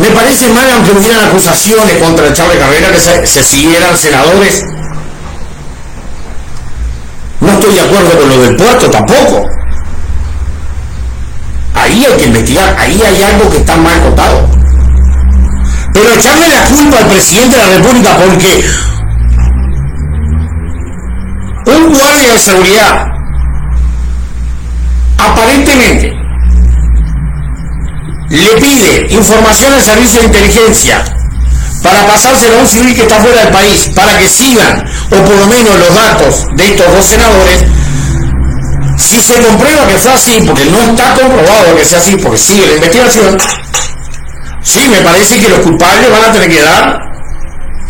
Me 0.00 0.10
parece 0.12 0.48
mal, 0.48 0.68
aunque 0.70 0.92
hubieran 0.92 1.28
acusaciones 1.28 1.98
contra 1.98 2.32
Charles 2.32 2.58
Cabrera, 2.58 2.90
que 2.90 3.00
se, 3.00 3.26
se 3.26 3.44
siguieran 3.44 3.94
senadores. 3.98 4.64
No 7.40 7.52
estoy 7.52 7.74
de 7.74 7.80
acuerdo 7.82 8.18
con 8.18 8.28
lo 8.30 8.40
del 8.40 8.56
puerto 8.56 8.88
tampoco. 8.88 9.46
Ahí 11.74 12.02
hay 12.02 12.16
que 12.16 12.24
investigar, 12.24 12.74
ahí 12.78 12.98
hay 13.06 13.22
algo 13.22 13.50
que 13.50 13.58
está 13.58 13.76
mal 13.76 14.00
contado. 14.00 14.48
Pero 15.92 16.10
echarle 16.14 16.48
la 16.48 16.64
culpa 16.64 16.96
al 16.96 17.06
presidente 17.06 17.56
de 17.56 17.62
la 17.62 17.76
República 17.76 18.16
porque 18.16 18.64
un 21.66 21.92
guardia 21.92 22.32
de 22.32 22.38
seguridad 22.38 23.06
aparentemente 25.18 26.29
le 28.30 28.60
pide 28.60 29.06
información 29.10 29.74
al 29.74 29.82
servicio 29.82 30.20
de 30.20 30.26
inteligencia 30.26 31.04
para 31.82 32.06
pasárselo 32.06 32.56
a 32.56 32.60
un 32.60 32.68
civil 32.68 32.94
que 32.94 33.02
está 33.02 33.16
fuera 33.16 33.44
del 33.44 33.52
país, 33.52 33.90
para 33.94 34.16
que 34.18 34.28
sigan, 34.28 34.84
o 35.10 35.16
por 35.24 35.36
lo 35.36 35.46
menos 35.46 35.78
los 35.78 35.94
datos 35.94 36.46
de 36.56 36.66
estos 36.66 36.94
dos 36.94 37.06
senadores, 37.06 37.60
si 38.98 39.20
se 39.20 39.40
comprueba 39.40 39.86
que 39.86 39.98
fue 39.98 40.12
así, 40.12 40.42
porque 40.46 40.64
no 40.66 40.78
está 40.80 41.14
comprobado 41.14 41.76
que 41.76 41.84
sea 41.84 41.98
así, 41.98 42.16
porque 42.16 42.38
sigue 42.38 42.66
la 42.66 42.74
investigación, 42.74 43.38
sí, 44.62 44.88
me 44.88 45.00
parece 45.00 45.38
que 45.38 45.48
los 45.48 45.60
culpables 45.60 46.10
van 46.10 46.24
a 46.24 46.32
tener 46.32 46.50
que 46.50 46.62
dar 46.62 47.10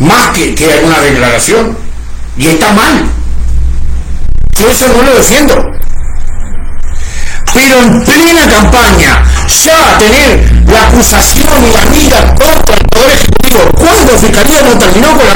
más 0.01 0.29
que, 0.29 0.55
que 0.55 0.71
alguna 0.71 0.99
declaración. 0.99 1.77
Y 2.37 2.47
está 2.47 2.71
mal. 2.71 3.05
Yo 4.57 4.69
eso 4.69 4.87
no 4.87 5.03
lo 5.03 5.15
defiendo. 5.15 5.80
Pero 7.53 7.79
en 7.79 8.03
plena 8.03 8.47
campaña, 8.47 9.23
ya 9.47 9.97
tener 9.97 10.63
la 10.67 10.83
acusación 10.83 11.67
y 11.67 11.71
la 11.73 11.85
mira 11.85 12.35
contra 12.35 12.75
el 12.75 12.85
Poder 12.87 13.11
Ejecutivo, 13.11 13.59
cuando 13.77 14.17
Fiscalía 14.17 14.61
no 14.61 14.77
terminó 14.77 15.07
con 15.09 15.27
la, 15.27 15.35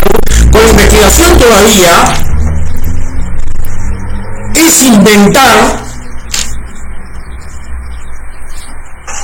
con 0.51 0.64
la 0.64 0.70
investigación 0.70 1.38
todavía, 1.38 2.03
es 4.56 4.84
inventar 4.84 5.86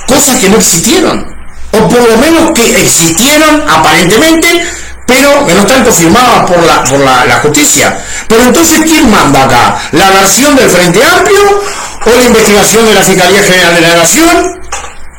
cosas 0.08 0.36
que 0.38 0.50
no 0.50 0.58
existieron, 0.58 1.26
o 1.72 1.88
por 1.88 2.10
lo 2.10 2.18
menos 2.18 2.52
que 2.52 2.82
existieron 2.82 3.64
aparentemente, 3.70 4.68
pero 5.08 5.46
que 5.46 5.54
no 5.54 5.62
están 5.62 5.84
confirmadas 5.84 6.50
por 6.50 6.62
la, 6.64 6.84
por 6.84 7.00
la, 7.00 7.26
la 7.26 7.40
justicia. 7.40 7.98
Pero 8.28 8.44
entonces, 8.44 8.82
¿quién 8.86 9.10
manda 9.10 9.44
acá? 9.44 9.78
¿La 9.94 10.10
versión 10.10 10.56
del 10.56 10.70
Frente 10.70 11.04
Amplio 11.04 11.62
o 12.06 12.10
la 12.10 12.26
investigación 12.26 12.86
de 12.86 12.94
la 12.94 13.04
Fiscalía 13.04 13.44
General 13.44 13.76
de 13.76 13.82
la 13.82 13.96
Nación? 13.96 14.62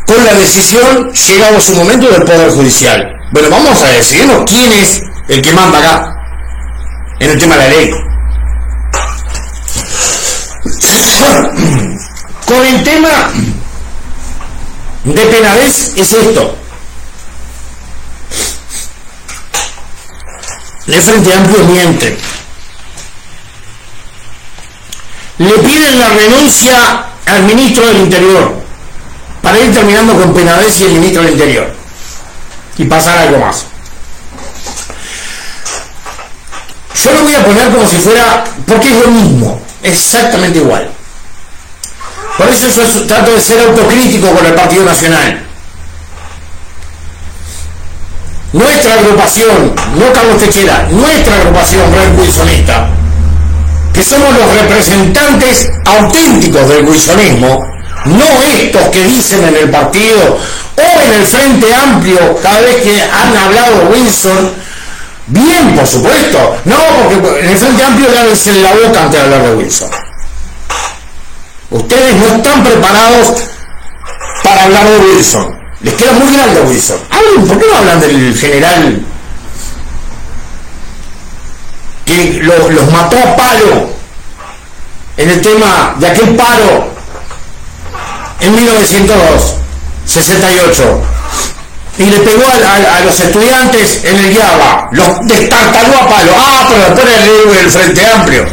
Con 0.07 0.24
la 0.26 0.35
decisión, 0.35 1.12
llegado 1.12 1.61
su 1.61 1.74
momento, 1.74 2.09
del 2.09 2.22
Poder 2.24 2.51
Judicial. 2.51 3.03
Bueno, 3.33 3.51
vamos 3.51 3.80
a 3.83 3.89
decidirnos 3.89 4.45
quién 4.47 4.72
es 4.72 5.03
el 5.28 5.41
que 5.41 5.53
manda 5.53 5.78
acá, 5.78 6.14
en 7.20 7.30
el 7.30 7.39
tema 7.39 7.57
de 7.57 7.62
la 7.62 7.68
ley. 7.68 7.91
Con 12.47 12.66
el 12.66 12.83
tema 12.83 13.30
de 15.05 15.26
penadez 15.26 15.93
es 15.97 16.12
esto. 16.12 16.57
El 20.87 21.01
Frente 21.01 21.33
Amplio 21.33 21.64
miente. 21.64 22.32
Le 25.39 25.59
piden 25.59 25.99
la 25.99 26.09
renuncia 26.11 27.07
al 27.26 27.43
ministro 27.45 27.87
del 27.87 27.99
Interior 27.99 28.55
para 29.41 29.59
ir 29.59 29.74
terminando 29.74 30.14
con 30.14 30.35
Penadez 30.35 30.80
y 30.80 30.85
el 30.85 30.93
ministro 30.93 31.22
del 31.22 31.33
Interior 31.33 31.74
y 32.78 32.85
pasar 32.85 33.18
algo 33.18 33.39
más. 33.39 33.66
Yo 37.03 37.12
lo 37.12 37.22
voy 37.22 37.35
a 37.35 37.45
poner 37.45 37.70
como 37.72 37.89
si 37.89 37.97
fuera, 37.97 38.45
porque 38.66 38.91
es 38.91 39.01
lo 39.01 39.09
mismo, 39.09 39.61
exactamente 39.83 40.59
igual. 40.59 40.91
Por 42.39 42.49
eso 42.49 42.68
yo 42.68 43.07
trato 43.07 43.33
de 43.33 43.41
ser 43.41 43.61
autocrítico 43.61 44.30
con 44.30 44.47
el 44.47 44.55
Partido 44.55 44.85
Nacional. 44.85 45.43
Nuestra 48.53 48.95
agrupación, 48.95 49.74
no 49.97 50.12
Carlos 50.12 50.39
Techera, 50.39 50.87
nuestra 50.91 51.37
agrupación 51.37 51.93
Red 51.93 52.18
Wilsonista, 52.18 52.91
que 53.93 54.03
somos 54.03 54.34
los 54.34 54.55
representantes 54.62 55.70
auténticos 55.84 56.68
del 56.68 56.84
wilsonismo, 56.84 57.64
no 58.07 58.43
estos 58.43 58.88
que 58.88 59.05
dicen 59.05 59.45
en 59.45 59.57
el 59.57 59.70
partido 59.70 60.38
o 60.76 61.01
en 61.01 61.12
el 61.12 61.26
Frente 61.26 61.74
Amplio 61.74 62.36
cada 62.43 62.61
vez 62.61 62.76
que 62.76 63.03
han 63.03 63.36
hablado 63.36 63.90
Wilson, 63.90 64.53
bien 65.26 65.76
por 65.76 65.86
supuesto, 65.86 66.57
no 66.64 66.76
porque 66.76 67.40
en 67.40 67.51
el 67.51 67.59
Frente 67.59 67.84
Amplio 67.84 68.09
le 68.09 68.51
en 68.51 68.62
la 68.62 68.72
boca 68.72 69.03
antes 69.03 69.12
de 69.12 69.20
hablar 69.20 69.43
de 69.43 69.55
Wilson. 69.57 69.90
Ustedes 71.70 72.16
no 72.16 72.36
están 72.36 72.64
preparados 72.64 73.34
para 74.43 74.64
hablar 74.64 74.84
de 74.90 74.99
Wilson. 74.99 75.62
Les 75.80 75.95
queda 75.95 76.12
muy 76.12 76.32
grande 76.32 76.61
Wilson. 76.61 76.99
Hablen, 77.11 77.47
¿por 77.49 77.59
qué 77.59 77.66
no 77.66 77.78
hablan 77.78 78.01
del 78.01 78.36
general 78.36 79.07
que 82.05 82.40
lo, 82.42 82.68
los 82.70 82.90
mató 82.90 83.16
a 83.18 83.36
palo 83.36 83.88
en 85.16 85.30
el 85.30 85.40
tema 85.40 85.94
de 85.98 86.09
aquel 86.09 86.36
paro 86.36 86.92
en 88.40 88.55
1968 88.55 91.03
y 91.98 92.05
le 92.05 92.20
pegó 92.20 92.44
a, 92.46 92.53
a, 92.96 93.00
los 93.00 93.18
estudiantes 93.20 94.05
en 94.05 94.16
el 94.16 94.34
Java, 94.36 94.88
los 94.92 95.26
destartaló 95.26 95.98
a 95.98 96.09
palo. 96.09 96.32
Ah, 96.36 96.68
pero 96.70 96.84
después 96.86 97.07
el, 97.18 97.50
el 97.59 97.70
Frente 97.70 98.07
Amplio. 98.07 98.46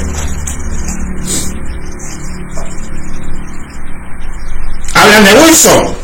Hablan 4.93 5.23
de 5.23 5.33
Wilson. 5.35 5.95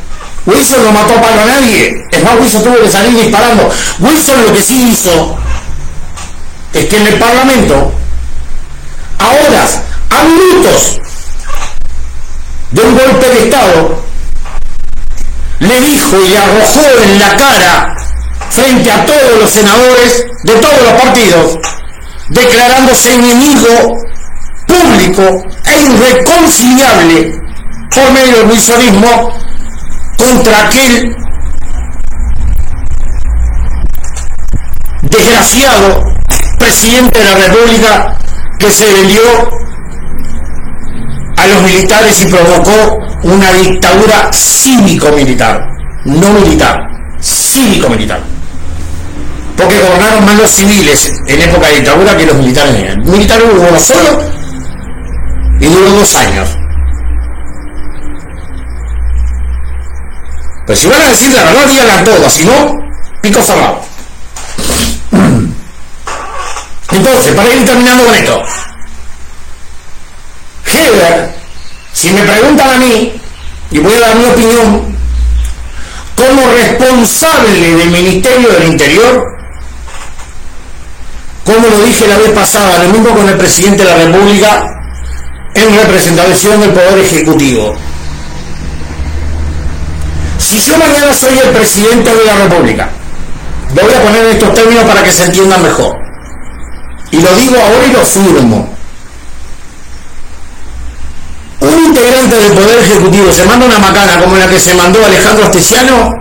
Wilson 0.46 0.86
no 0.86 0.94
mató 0.94 1.18
a 1.18 1.22
palo 1.22 1.42
a 1.42 1.46
nadie. 1.46 2.08
Es 2.12 2.24
más, 2.24 2.40
Wilson 2.40 2.64
tuvo 2.64 2.80
que 2.82 2.90
salir 2.90 3.22
disparando. 3.22 3.70
Wilson 4.00 4.46
lo 4.46 4.54
que 4.54 4.64
sí 4.64 4.92
hizo 4.92 5.38
es 6.76 6.86
que 6.88 6.98
en 6.98 7.08
el 7.08 7.18
Parlamento, 7.18 7.92
a 9.18 9.30
horas, 9.30 9.82
a 10.10 10.24
minutos 10.26 11.00
de 12.72 12.82
un 12.82 12.98
golpe 12.98 13.30
de 13.30 13.44
Estado, 13.46 14.04
le 15.60 15.80
dijo 15.80 16.18
y 16.22 16.30
le 16.30 16.38
arrojó 16.38 16.82
en 17.02 17.18
la 17.20 17.38
cara 17.38 17.96
frente 18.50 18.92
a 18.92 19.06
todos 19.06 19.40
los 19.40 19.50
senadores 19.50 20.26
de 20.44 20.54
todos 20.56 20.82
los 20.84 20.94
partidos, 21.02 21.58
declarándose 22.30 23.14
enemigo 23.14 23.96
público 24.68 25.46
e 25.64 25.82
irreconciliable 25.82 27.40
por 27.94 28.12
medio 28.12 28.40
del 28.40 28.48
wilsonismo 28.48 29.30
contra 30.18 30.66
aquel 30.66 31.16
desgraciado 35.04 36.15
presidente 36.66 37.20
de 37.20 37.26
la 37.26 37.36
República 37.36 38.18
que 38.58 38.72
se 38.72 38.92
vendió 38.92 39.22
a 41.38 41.46
los 41.46 41.62
militares 41.62 42.20
y 42.22 42.26
provocó 42.26 42.98
una 43.22 43.52
dictadura 43.54 44.32
cívico-militar, 44.34 45.60
no 46.06 46.30
militar, 46.32 46.80
cívico-militar. 47.22 48.20
Porque 49.56 49.80
gobernaron 49.80 50.26
más 50.26 50.38
los 50.38 50.52
civiles 50.52 51.14
en 51.28 51.42
época 51.44 51.68
de 51.68 51.76
dictadura 51.76 52.18
que 52.18 52.26
los 52.26 52.36
militares. 52.38 52.76
El 52.76 52.98
militar 53.04 53.40
hubo 53.44 53.62
uno 53.62 53.80
solo 53.80 54.20
y 55.60 55.66
duró 55.66 55.92
dos 55.92 56.16
años. 56.16 56.50
Pues 60.66 60.80
si 60.80 60.88
van 60.88 61.02
a 61.02 61.10
decir 61.10 61.32
la 61.32 61.44
verdad, 61.44 61.68
díganla 61.68 62.04
todas, 62.04 62.34
si 62.34 62.44
no, 62.44 62.74
pico 63.22 63.40
cerrado. 63.44 63.86
Entonces, 66.92 67.34
para 67.34 67.54
ir 67.54 67.66
terminando 67.66 68.06
con 68.06 68.16
esto, 68.16 68.42
Heber, 70.68 71.36
si 71.94 72.10
me 72.10 72.22
preguntan 72.22 72.70
a 72.70 72.78
mí, 72.78 73.14
y 73.72 73.80
voy 73.80 73.94
a 73.94 74.00
dar 74.00 74.16
mi 74.16 74.26
opinión, 74.26 74.96
como 76.16 76.48
responsable 76.48 77.76
del 77.76 77.90
Ministerio 77.90 78.50
del 78.50 78.72
Interior, 78.72 79.38
como 81.46 81.68
lo 81.68 81.82
dije 81.84 82.08
la 82.08 82.18
vez 82.18 82.32
pasada, 82.32 82.84
lo 82.84 82.90
mismo 82.90 83.16
con 83.16 83.30
el 83.30 83.38
presidente 83.38 83.84
de 83.84 83.90
la 83.90 84.06
República, 84.06 84.64
en 85.54 85.76
representación 85.76 86.60
del 86.62 86.72
Poder 86.72 87.00
Ejecutivo. 87.00 87.76
Si 90.38 90.60
yo 90.60 90.78
mañana 90.78 91.14
soy 91.14 91.38
el 91.40 91.50
presidente 91.50 92.14
de 92.14 92.26
la 92.26 92.36
República 92.36 92.90
voy 93.74 93.94
a 93.94 94.02
poner 94.02 94.26
estos 94.28 94.54
términos 94.54 94.84
para 94.86 95.04
que 95.04 95.12
se 95.12 95.26
entienda 95.26 95.58
mejor. 95.58 96.05
Y 97.16 97.22
lo 97.22 97.34
digo 97.38 97.56
ahora 97.58 97.86
y 97.88 97.94
lo 97.94 98.06
firmo. 98.06 98.68
Un 101.62 101.86
integrante 101.86 102.36
del 102.36 102.52
Poder 102.52 102.80
Ejecutivo 102.80 103.32
se 103.32 103.46
manda 103.46 103.66
una 103.66 103.80
macana 103.80 104.20
como 104.20 104.36
la 104.36 104.50
que 104.50 104.60
se 104.60 104.74
mandó 104.74 105.04
Alejandro 105.06 105.46
Astesiano. 105.46 106.12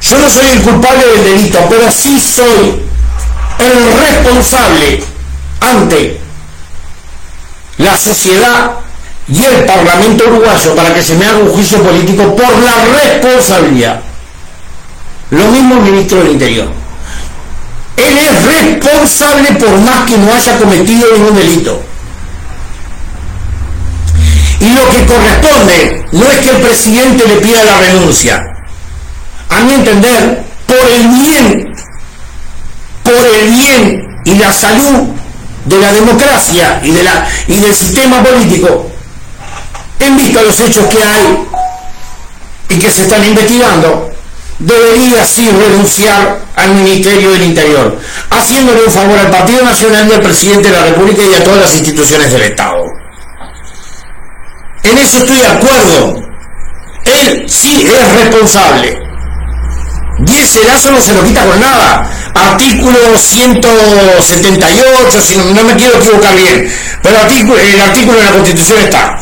Yo 0.00 0.18
no 0.18 0.30
soy 0.30 0.46
el 0.46 0.62
culpable 0.62 1.06
del 1.06 1.24
delito, 1.24 1.58
pero 1.68 1.90
sí 1.90 2.18
soy 2.18 2.86
el 3.58 3.98
responsable 4.00 5.04
ante 5.60 6.20
la 7.76 7.98
sociedad 7.98 8.70
y 9.28 9.44
el 9.44 9.66
Parlamento 9.66 10.24
uruguayo 10.26 10.74
para 10.74 10.94
que 10.94 11.02
se 11.02 11.16
me 11.16 11.26
haga 11.26 11.38
un 11.38 11.50
juicio 11.50 11.82
político 11.82 12.34
por 12.34 12.62
la 12.62 12.82
responsabilidad. 12.86 14.00
Lo 15.32 15.44
mismo 15.48 15.74
el 15.74 15.82
ministro 15.82 16.18
del 16.20 16.32
Interior. 16.32 16.85
Él 17.96 18.18
es 18.18 18.44
responsable 18.44 19.52
por 19.52 19.78
más 19.78 20.04
que 20.06 20.18
no 20.18 20.32
haya 20.32 20.58
cometido 20.58 21.06
ningún 21.12 21.34
delito. 21.34 21.82
Y 24.60 24.68
lo 24.70 24.88
que 24.90 25.06
corresponde 25.06 26.04
no 26.12 26.30
es 26.30 26.38
que 26.40 26.50
el 26.50 26.56
presidente 26.56 27.26
le 27.26 27.36
pida 27.36 27.64
la 27.64 27.78
renuncia. 27.78 28.42
A 29.50 29.60
mi 29.60 29.74
entender, 29.74 30.44
por 30.66 30.90
el 30.90 31.08
bien, 31.08 31.74
por 33.02 33.26
el 33.26 33.48
bien 33.48 34.06
y 34.24 34.34
la 34.34 34.52
salud 34.52 35.08
de 35.64 35.78
la 35.78 35.92
democracia 35.92 36.80
y, 36.82 36.90
de 36.90 37.02
la, 37.02 37.26
y 37.46 37.56
del 37.56 37.74
sistema 37.74 38.22
político, 38.22 38.90
en 40.00 40.16
vista 40.16 40.40
de 40.40 40.46
los 40.46 40.60
hechos 40.60 40.86
que 40.86 41.02
hay 41.02 41.46
y 42.68 42.78
que 42.78 42.90
se 42.90 43.02
están 43.02 43.24
investigando, 43.24 44.10
debería 44.58 45.26
sí 45.26 45.50
renunciar 45.50 46.40
al 46.56 46.74
Ministerio 46.74 47.30
del 47.32 47.42
Interior, 47.42 48.00
haciéndole 48.30 48.84
un 48.84 48.92
favor 48.92 49.18
al 49.18 49.30
Partido 49.30 49.62
Nacional 49.62 50.08
y 50.08 50.14
al 50.14 50.22
Presidente 50.22 50.70
de 50.70 50.76
la 50.76 50.86
República 50.86 51.22
y 51.22 51.34
a 51.34 51.44
todas 51.44 51.60
las 51.60 51.74
instituciones 51.74 52.32
del 52.32 52.42
Estado. 52.42 52.82
En 54.82 54.98
eso 54.98 55.18
estoy 55.18 55.38
de 55.38 55.46
acuerdo. 55.46 56.22
Él 57.04 57.44
sí 57.48 57.86
es 57.86 58.14
responsable. 58.14 58.98
Y 60.26 60.38
ese 60.38 60.64
lazo 60.64 60.92
no 60.92 61.00
se 61.00 61.12
lo 61.12 61.22
quita 61.24 61.44
con 61.44 61.60
nada. 61.60 62.10
Artículo 62.34 63.18
178, 63.18 65.22
si 65.22 65.36
no, 65.36 65.64
me 65.64 65.76
quiero 65.76 65.98
equivocar 65.98 66.34
bien, 66.36 66.72
pero 67.02 67.16
el 67.16 67.80
artículo 67.80 68.18
de 68.18 68.24
la 68.24 68.32
Constitución 68.32 68.78
está. 68.78 69.18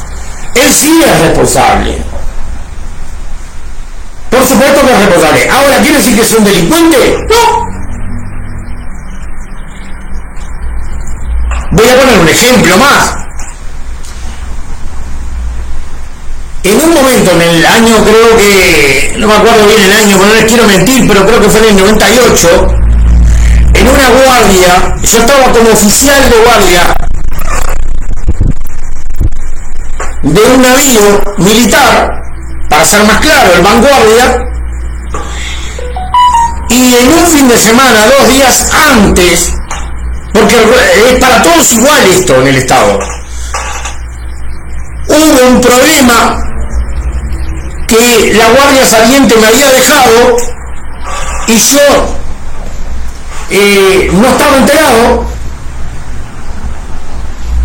Él 0.54 0.72
sí 0.72 1.02
es 1.04 1.20
responsable. 1.20 2.13
Por 4.34 4.44
supuesto 4.44 4.80
que 4.84 4.92
es. 4.92 5.50
Ahora, 5.50 5.78
¿quiere 5.80 5.98
decir 5.98 6.16
que 6.16 6.22
es 6.22 6.34
un 6.34 6.44
delincuente? 6.44 6.98
No. 7.30 7.68
Voy 11.70 11.88
a 11.88 12.00
poner 12.00 12.18
un 12.18 12.28
ejemplo 12.28 12.76
más. 12.78 13.14
En 16.64 16.80
un 16.80 16.94
momento, 16.94 17.30
en 17.30 17.42
el 17.42 17.66
año, 17.66 18.04
creo 18.04 18.36
que, 18.36 19.14
no 19.18 19.28
me 19.28 19.34
acuerdo 19.34 19.66
bien 19.68 19.82
el 19.82 19.92
año, 19.92 20.18
no 20.18 20.34
les 20.34 20.44
quiero 20.46 20.66
mentir, 20.66 21.06
pero 21.06 21.24
creo 21.26 21.40
que 21.40 21.50
fue 21.50 21.60
en 21.60 21.68
el 21.68 21.84
98, 21.84 22.66
en 23.74 23.88
una 23.88 24.08
guardia, 24.08 24.96
yo 25.02 25.18
estaba 25.18 25.52
como 25.52 25.70
oficial 25.70 26.28
de 26.30 26.36
guardia 26.38 26.96
de 30.22 30.42
un 30.42 30.62
navío 30.62 31.22
militar, 31.38 32.23
para 32.74 32.86
ser 32.86 33.04
más 33.04 33.20
claro, 33.20 33.54
el 33.54 33.62
vanguardia, 33.62 34.46
y 36.70 36.94
en 36.96 37.08
un 37.08 37.26
fin 37.28 37.46
de 37.46 37.56
semana, 37.56 38.04
dos 38.06 38.28
días 38.28 38.68
antes, 38.90 39.52
porque 40.32 40.56
es 40.56 41.20
para 41.20 41.40
todos 41.40 41.70
igual 41.70 42.04
esto 42.10 42.34
en 42.40 42.48
el 42.48 42.56
Estado, 42.56 42.98
hubo 45.06 45.46
un 45.50 45.60
problema 45.60 46.36
que 47.86 48.32
la 48.34 48.48
guardia 48.48 48.86
saliente 48.86 49.36
me 49.36 49.46
había 49.46 49.70
dejado 49.70 50.36
y 51.46 51.56
yo 51.56 52.18
eh, 53.50 54.10
no 54.14 54.28
estaba 54.30 54.56
enterado. 54.56 55.24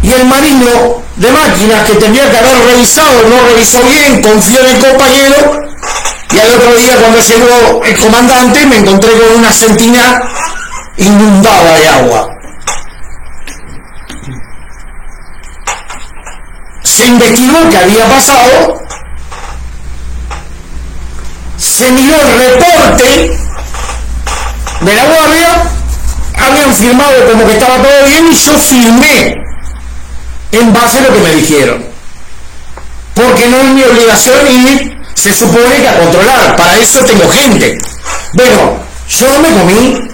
Y 0.03 0.11
el 0.11 0.25
marino 0.25 1.01
de 1.19 1.31
máquinas 1.33 1.85
que 1.85 1.95
tenía 1.95 2.31
que 2.31 2.37
haber 2.37 2.65
revisado 2.65 3.23
no 3.27 3.45
revisó 3.45 3.83
bien, 3.83 4.21
confió 4.21 4.61
en 4.61 4.67
el 4.67 4.79
compañero 4.79 5.61
y 6.31 6.39
al 6.39 6.49
otro 6.51 6.75
día 6.75 6.97
cuando 6.97 7.19
llegó 7.19 7.83
el 7.83 7.97
comandante 7.97 8.65
me 8.65 8.77
encontré 8.77 9.11
con 9.11 9.39
una 9.39 9.51
sentina 9.51 10.21
inundada 10.95 11.77
de 11.77 11.87
agua. 11.89 12.27
Se 16.83 17.07
investigó 17.07 17.69
qué 17.69 17.77
había 17.77 18.07
pasado 18.07 18.81
se 21.57 21.91
miró 21.91 22.15
el 22.15 22.39
reporte 22.39 23.37
de 24.81 24.95
la 24.95 25.05
guardia, 25.05 25.63
habían 26.37 26.73
firmado 26.73 27.25
como 27.29 27.45
que 27.45 27.53
estaba 27.53 27.75
todo 27.75 28.05
bien 28.05 28.25
y 28.31 28.35
yo 28.35 28.57
firmé 28.57 29.48
en 30.51 30.73
base 30.73 30.99
a 30.99 31.01
lo 31.01 31.13
que 31.13 31.19
me 31.19 31.35
dijeron. 31.35 31.85
Porque 33.13 33.47
no 33.47 33.57
es 33.57 33.65
mi 33.65 33.83
obligación 33.83 34.37
ir, 34.47 34.97
se 35.13 35.33
supone 35.33 35.75
que 35.81 35.87
a 35.87 35.99
controlar, 35.99 36.55
para 36.55 36.77
eso 36.77 37.03
tengo 37.03 37.29
gente. 37.29 37.77
Bueno, 38.33 38.77
yo 39.09 39.27
me 39.41 39.51
comí 39.51 40.09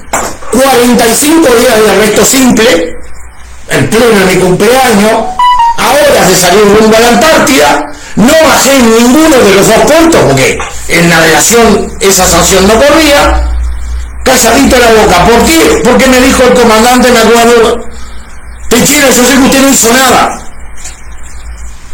45 0.52 1.56
días 1.56 1.82
de 1.82 1.92
arresto 1.92 2.26
simple, 2.26 2.96
en 3.70 3.90
pleno 3.90 4.20
de 4.20 4.26
mi 4.26 4.42
cumpleaños, 4.42 5.12
ahora 5.78 6.26
de 6.28 6.36
salir 6.36 6.64
rumbo 6.80 6.96
a 6.96 7.00
la 7.00 7.08
Antártida, 7.10 7.86
no 8.16 8.34
bajé 8.48 8.82
ninguno 8.82 9.38
de 9.40 9.56
los 9.56 9.68
dos 9.68 9.92
puntos 9.92 10.22
porque 10.24 10.58
en 10.88 11.10
navegación 11.10 11.92
esa 12.00 12.26
sanción 12.26 12.66
no 12.68 12.76
corría. 12.76 13.52
Calladito 14.24 14.78
la 14.80 14.92
boca. 14.92 15.26
¿Por 15.26 15.46
qué? 15.46 15.82
Porque 15.84 16.08
me 16.08 16.20
dijo 16.22 16.44
el 16.44 16.54
comandante, 16.54 17.12
me 17.12 17.20
acuerdo, 17.20 17.80
Techero, 18.76 19.07
yo 19.09 19.23
sé 19.23 19.36
que 19.36 19.43
usted 19.45 19.61
no 19.61 19.69
hizo 19.69 19.93
nada. 19.93 20.38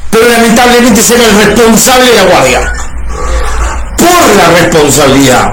Pero 0.09 0.27
lamentablemente 0.27 1.03
será 1.03 1.25
el 1.25 1.35
responsable 1.35 2.07
de 2.07 2.15
la 2.15 2.23
guardia. 2.23 2.73
Por 3.97 4.35
la 4.35 4.49
responsabilidad, 4.49 5.47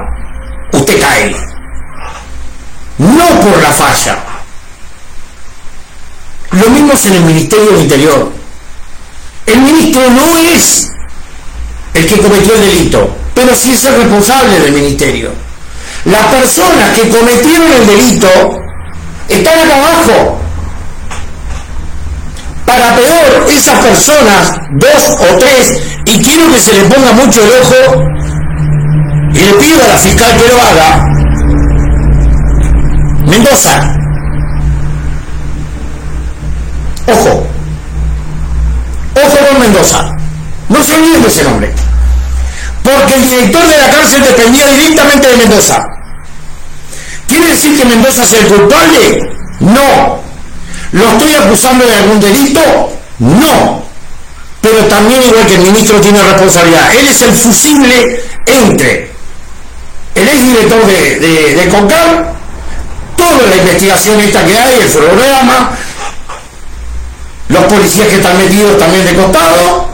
usted 0.72 0.98
cae. 0.98 1.36
No 2.96 3.40
por 3.42 3.62
la 3.62 3.70
falla. 3.72 4.18
Lo 6.52 6.70
mismo 6.70 6.94
es 6.94 7.04
en 7.04 7.14
el 7.16 7.22
Ministerio 7.22 7.72
del 7.72 7.82
Interior. 7.82 8.32
El 9.44 9.60
ministro 9.60 10.10
no 10.10 10.38
es 10.38 10.90
el 11.92 12.06
que 12.06 12.18
cometió 12.20 12.54
el 12.54 12.60
delito, 12.62 13.16
pero 13.34 13.54
sí 13.54 13.72
es 13.72 13.84
el 13.84 13.96
responsable 13.96 14.60
del 14.60 14.72
ministerio. 14.72 15.30
Las 16.06 16.26
personas 16.28 16.96
que 16.96 17.10
cometieron 17.10 17.70
el 17.70 17.86
delito 17.86 18.28
están 19.28 19.58
acá 19.58 19.76
abajo. 19.76 20.47
Para 22.68 22.94
peor, 22.94 23.46
esas 23.48 23.84
personas, 23.84 24.52
dos 24.72 25.16
o 25.20 25.36
tres, 25.38 25.80
y 26.04 26.22
quiero 26.22 26.52
que 26.52 26.60
se 26.60 26.74
le 26.74 26.84
ponga 26.84 27.12
mucho 27.12 27.42
el 27.42 27.50
ojo, 27.62 28.04
y 29.32 29.38
le 29.38 29.54
pido 29.54 29.82
a 29.82 29.88
la 29.88 29.98
fiscal 29.98 30.36
que 30.36 30.48
lo 30.48 30.60
haga, 30.60 31.04
Mendoza. 33.26 33.94
Ojo, 37.06 37.46
Ojo 39.14 39.48
con 39.48 39.60
Mendoza. 39.60 40.12
No 40.68 40.82
se 40.82 40.94
olviden 40.94 41.22
de 41.22 41.28
ese 41.28 41.44
nombre. 41.44 41.74
Porque 42.82 43.14
el 43.14 43.22
director 43.22 43.66
de 43.66 43.78
la 43.78 43.90
cárcel 43.90 44.22
dependía 44.22 44.66
directamente 44.66 45.28
de 45.28 45.36
Mendoza. 45.36 45.82
¿Quiere 47.26 47.46
decir 47.48 47.78
que 47.78 47.84
Mendoza 47.84 48.24
es 48.24 48.32
el 48.34 48.46
culpable? 48.46 49.30
No. 49.60 50.27
¿Lo 50.92 51.08
estoy 51.10 51.34
acusando 51.34 51.86
de 51.86 51.94
algún 51.94 52.20
delito? 52.20 52.60
No. 53.18 53.82
Pero 54.60 54.84
también 54.86 55.22
igual 55.22 55.46
que 55.46 55.54
el 55.54 55.60
ministro 55.62 56.00
tiene 56.00 56.22
responsabilidad. 56.22 56.94
Él 56.96 57.08
es 57.08 57.22
el 57.22 57.32
fusible 57.32 58.24
entre 58.46 59.10
el 60.14 60.28
exdirector 60.28 60.86
de, 60.86 61.20
de, 61.20 61.54
de 61.54 61.68
CONCAR, 61.68 62.34
toda 63.16 63.46
la 63.48 63.56
investigación 63.56 64.20
esta 64.20 64.44
que 64.44 64.58
hay, 64.58 64.74
el 64.80 64.88
programa, 64.88 65.78
los 67.48 67.64
policías 67.64 68.08
que 68.08 68.16
están 68.16 68.36
metidos 68.36 68.78
también 68.78 69.04
de 69.04 69.14
costado 69.14 69.88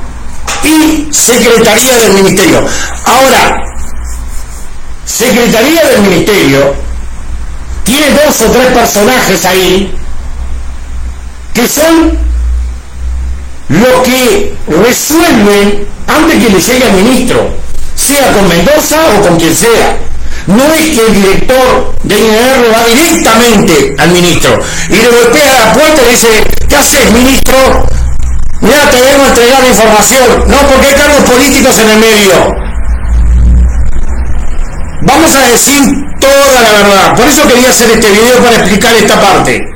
y 0.63 1.09
Secretaría 1.13 1.97
del 1.99 2.15
Ministerio. 2.15 2.67
Ahora, 3.05 3.63
Secretaría 5.05 5.83
del 5.85 6.01
Ministerio 6.03 6.75
tiene 7.85 8.11
dos 8.11 8.41
o 8.41 8.51
tres 8.51 8.67
personajes 8.73 9.45
ahí 9.45 9.95
que 11.55 11.69
son 11.69 12.19
los 13.69 14.03
que 14.03 14.55
resuelven 14.67 15.87
antes 16.07 16.45
que 16.45 16.51
le 16.51 16.61
llegue 16.61 16.85
al 16.85 16.93
ministro, 16.93 17.57
sea 17.95 18.33
con 18.33 18.49
Mendoza 18.49 18.97
o 19.17 19.23
con 19.23 19.39
quien 19.39 19.55
sea. 19.55 19.97
no 20.47 20.75
es 20.75 20.91
que 20.91 21.07
el 21.07 21.15
director 21.15 21.95
de 22.03 22.19
INR 22.19 22.75
va 22.75 22.85
directamente 22.85 23.95
al 23.99 24.11
ministro 24.11 24.59
y 24.91 24.97
le 24.97 25.09
golpea 25.09 25.55
la 25.55 25.73
puerta 25.73 26.03
y 26.03 26.05
le 26.05 26.11
dice, 26.13 26.45
¿qué 26.69 26.77
haces 26.77 27.13
ministro? 27.13 27.57
Mira, 28.61 28.91
te 28.91 29.01
vengo 29.01 29.25
a 29.25 29.29
entregar 29.29 29.65
información. 29.65 30.45
No, 30.49 30.59
porque 30.69 30.87
hay 30.89 30.95
cargos 30.95 31.31
políticos 31.31 31.79
en 31.79 31.91
el 31.91 31.99
medio. 31.99 32.33
Vamos 35.03 35.35
a 35.35 35.47
decir 35.49 35.81
toda 36.21 36.63
la 36.63 36.73
verdad. 36.73 37.17
Por 37.17 37.29
eso 37.29 37.47
quería 37.47 37.71
hacer 37.71 37.91
este 37.91 38.11
video 38.11 38.39
para 38.43 38.57
explicar 38.57 38.95
esta 38.95 39.21
parte. 39.21 39.74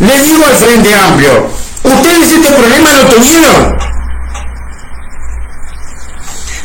Le 0.00 0.20
digo 0.22 0.44
al 0.44 0.56
Frente 0.56 0.94
Amplio, 0.94 1.50
ustedes 1.84 2.32
este 2.32 2.50
problema 2.52 2.92
lo 2.94 3.06
tuvieron. 3.06 3.78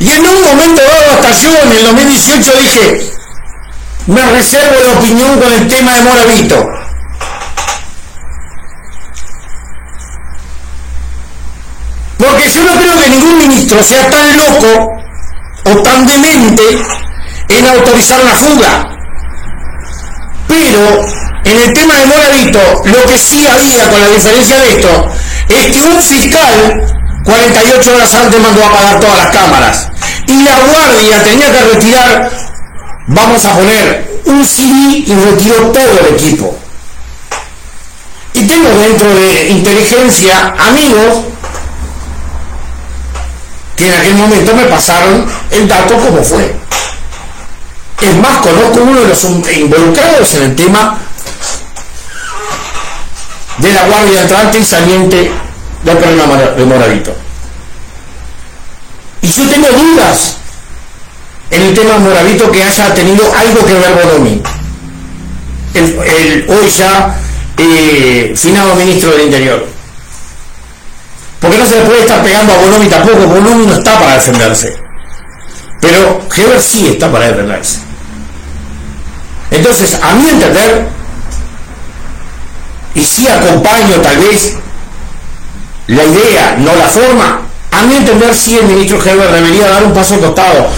Y 0.00 0.10
en 0.10 0.26
un 0.26 0.42
momento 0.42 0.82
dado, 0.82 1.12
hasta 1.12 1.32
yo 1.34 1.50
en 1.62 1.72
el 1.72 1.82
2018 1.84 2.52
dije, 2.56 3.12
me 4.06 4.26
reservo 4.30 4.80
la 4.82 4.92
opinión 4.98 5.38
con 5.38 5.52
el 5.52 5.68
tema 5.68 5.94
de 5.94 6.02
Moravito. 6.02 6.66
Porque 12.18 12.50
yo 12.50 12.64
no 12.64 12.80
creo 12.80 12.98
que 12.98 13.10
ningún 13.10 13.38
ministro 13.38 13.82
sea 13.84 14.10
tan 14.10 14.36
loco 14.36 14.88
o 15.64 15.82
tan 15.82 16.06
demente 16.06 16.62
en 17.48 17.66
autorizar 17.66 18.20
una 18.20 18.34
fuga. 18.34 18.88
Pero 20.48 21.29
en 21.50 21.58
el 21.58 21.72
tema 21.72 21.96
de 21.96 22.06
Moravito, 22.06 22.60
lo 22.84 23.04
que 23.06 23.18
sí 23.18 23.44
había 23.46 23.90
con 23.90 24.00
la 24.00 24.08
diferencia 24.08 24.56
de 24.60 24.68
esto, 24.68 25.12
es 25.48 25.66
que 25.66 25.82
un 25.82 26.00
fiscal 26.00 26.96
48 27.24 27.94
horas 27.94 28.14
antes 28.14 28.40
mandó 28.40 28.62
a 28.62 28.66
apagar 28.68 29.00
todas 29.00 29.18
las 29.18 29.34
cámaras. 29.34 29.88
Y 30.26 30.42
la 30.42 30.58
guardia 30.60 31.24
tenía 31.24 31.52
que 31.52 31.64
retirar, 31.64 32.30
vamos 33.08 33.44
a 33.44 33.54
poner, 33.54 34.20
un 34.26 34.44
CD 34.44 35.04
y 35.06 35.14
retiró 35.14 35.56
todo 35.72 35.98
el 36.00 36.14
equipo. 36.14 36.56
Y 38.34 38.44
tengo 38.44 38.68
dentro 38.78 39.12
de 39.12 39.48
inteligencia 39.48 40.54
amigos 40.56 41.24
que 43.76 43.88
en 43.88 43.94
aquel 43.94 44.14
momento 44.14 44.54
me 44.54 44.64
pasaron 44.64 45.26
el 45.50 45.66
dato 45.66 45.96
como 45.96 46.22
fue. 46.22 46.54
Es 48.00 48.16
más, 48.16 48.38
conozco 48.38 48.82
uno 48.82 49.00
de 49.00 49.08
los 49.08 49.24
involucrados 49.24 50.34
en 50.34 50.42
el 50.44 50.56
tema 50.56 50.98
de 53.60 53.72
la 53.72 53.84
guardia 53.86 54.22
entrante 54.22 54.58
y 54.58 54.64
saliente 54.64 55.30
del 55.84 55.96
problema 55.98 56.36
de 56.36 56.64
Moravito. 56.64 57.14
Y 59.22 59.28
yo 59.28 59.48
tengo 59.48 59.68
dudas 59.68 60.36
en 61.50 61.62
el 61.62 61.74
tema 61.74 61.98
Moravito 61.98 62.50
que 62.50 62.62
haya 62.62 62.94
tenido 62.94 63.24
algo 63.34 63.64
que 63.64 63.74
ver 63.74 63.92
Bonomi, 63.94 64.42
el, 65.74 66.46
hoy 66.48 66.68
ya 66.68 67.16
eh, 67.58 68.32
finado 68.36 68.74
ministro 68.74 69.10
del 69.10 69.22
Interior. 69.22 69.66
Porque 71.40 71.58
no 71.58 71.66
se 71.66 71.76
le 71.76 71.82
puede 71.82 72.00
estar 72.00 72.22
pegando 72.22 72.52
a 72.52 72.58
Bonomi 72.58 72.86
tampoco, 72.86 73.26
Bonomi 73.26 73.66
no 73.66 73.74
está 73.74 73.98
para 73.98 74.14
defenderse. 74.14 74.76
Pero 75.80 76.20
Heber 76.36 76.60
sí 76.60 76.88
está 76.88 77.10
para 77.10 77.28
defenderse. 77.28 77.78
Entonces, 79.50 79.98
a 80.00 80.14
mi 80.14 80.28
entender, 80.28 80.86
y 82.94 83.04
si 83.04 83.28
acompaño 83.28 83.96
tal 84.02 84.16
vez 84.18 84.54
la 85.86 86.04
idea, 86.04 86.56
no 86.58 86.74
la 86.74 86.88
forma, 86.88 87.42
a 87.72 87.82
mi 87.82 87.96
entender 87.96 88.34
sí 88.34 88.56
el 88.56 88.66
ministro 88.66 89.02
Heber 89.02 89.32
debería 89.32 89.68
dar 89.68 89.84
un 89.84 89.92
paso 89.92 90.18
costado. 90.20 90.68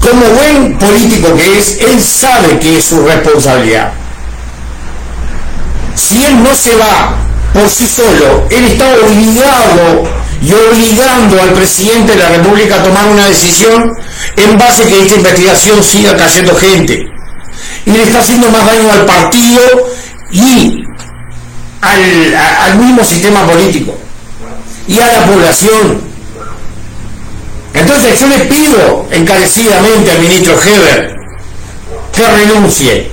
Como 0.00 0.24
buen 0.30 0.78
político 0.78 1.34
que 1.34 1.58
es, 1.58 1.78
él 1.80 2.00
sabe 2.00 2.58
que 2.58 2.78
es 2.78 2.84
su 2.84 3.04
responsabilidad. 3.04 3.92
Si 5.94 6.22
él 6.22 6.42
no 6.42 6.54
se 6.54 6.76
va 6.76 7.16
por 7.52 7.68
sí 7.68 7.86
solo, 7.86 8.46
él 8.50 8.64
está 8.66 8.84
obligado 9.04 10.04
y 10.42 10.52
obligando 10.52 11.40
al 11.40 11.52
presidente 11.54 12.12
de 12.12 12.18
la 12.18 12.28
República 12.28 12.76
a 12.76 12.82
tomar 12.82 13.06
una 13.06 13.26
decisión 13.26 13.90
en 14.36 14.58
base 14.58 14.82
a 14.82 14.86
que 14.86 15.02
esta 15.02 15.16
investigación 15.16 15.82
siga 15.82 16.16
cayendo 16.16 16.54
gente 16.54 17.06
y 17.86 17.90
le 17.90 18.02
está 18.02 18.20
haciendo 18.20 18.50
más 18.50 18.66
daño 18.66 18.92
al 18.92 19.06
partido 19.06 19.62
y 20.30 20.85
al, 21.80 22.78
mismo 22.78 23.04
sistema 23.04 23.46
político 23.46 23.96
y 24.88 24.98
a 24.98 25.06
la 25.06 25.26
población. 25.26 26.00
Entonces 27.74 28.18
yo 28.18 28.26
le 28.28 28.38
pido 28.40 29.06
encarecidamente 29.10 30.10
al 30.10 30.18
ministro 30.20 30.58
Heber 30.60 31.14
que 32.12 32.26
renuncie 32.26 33.10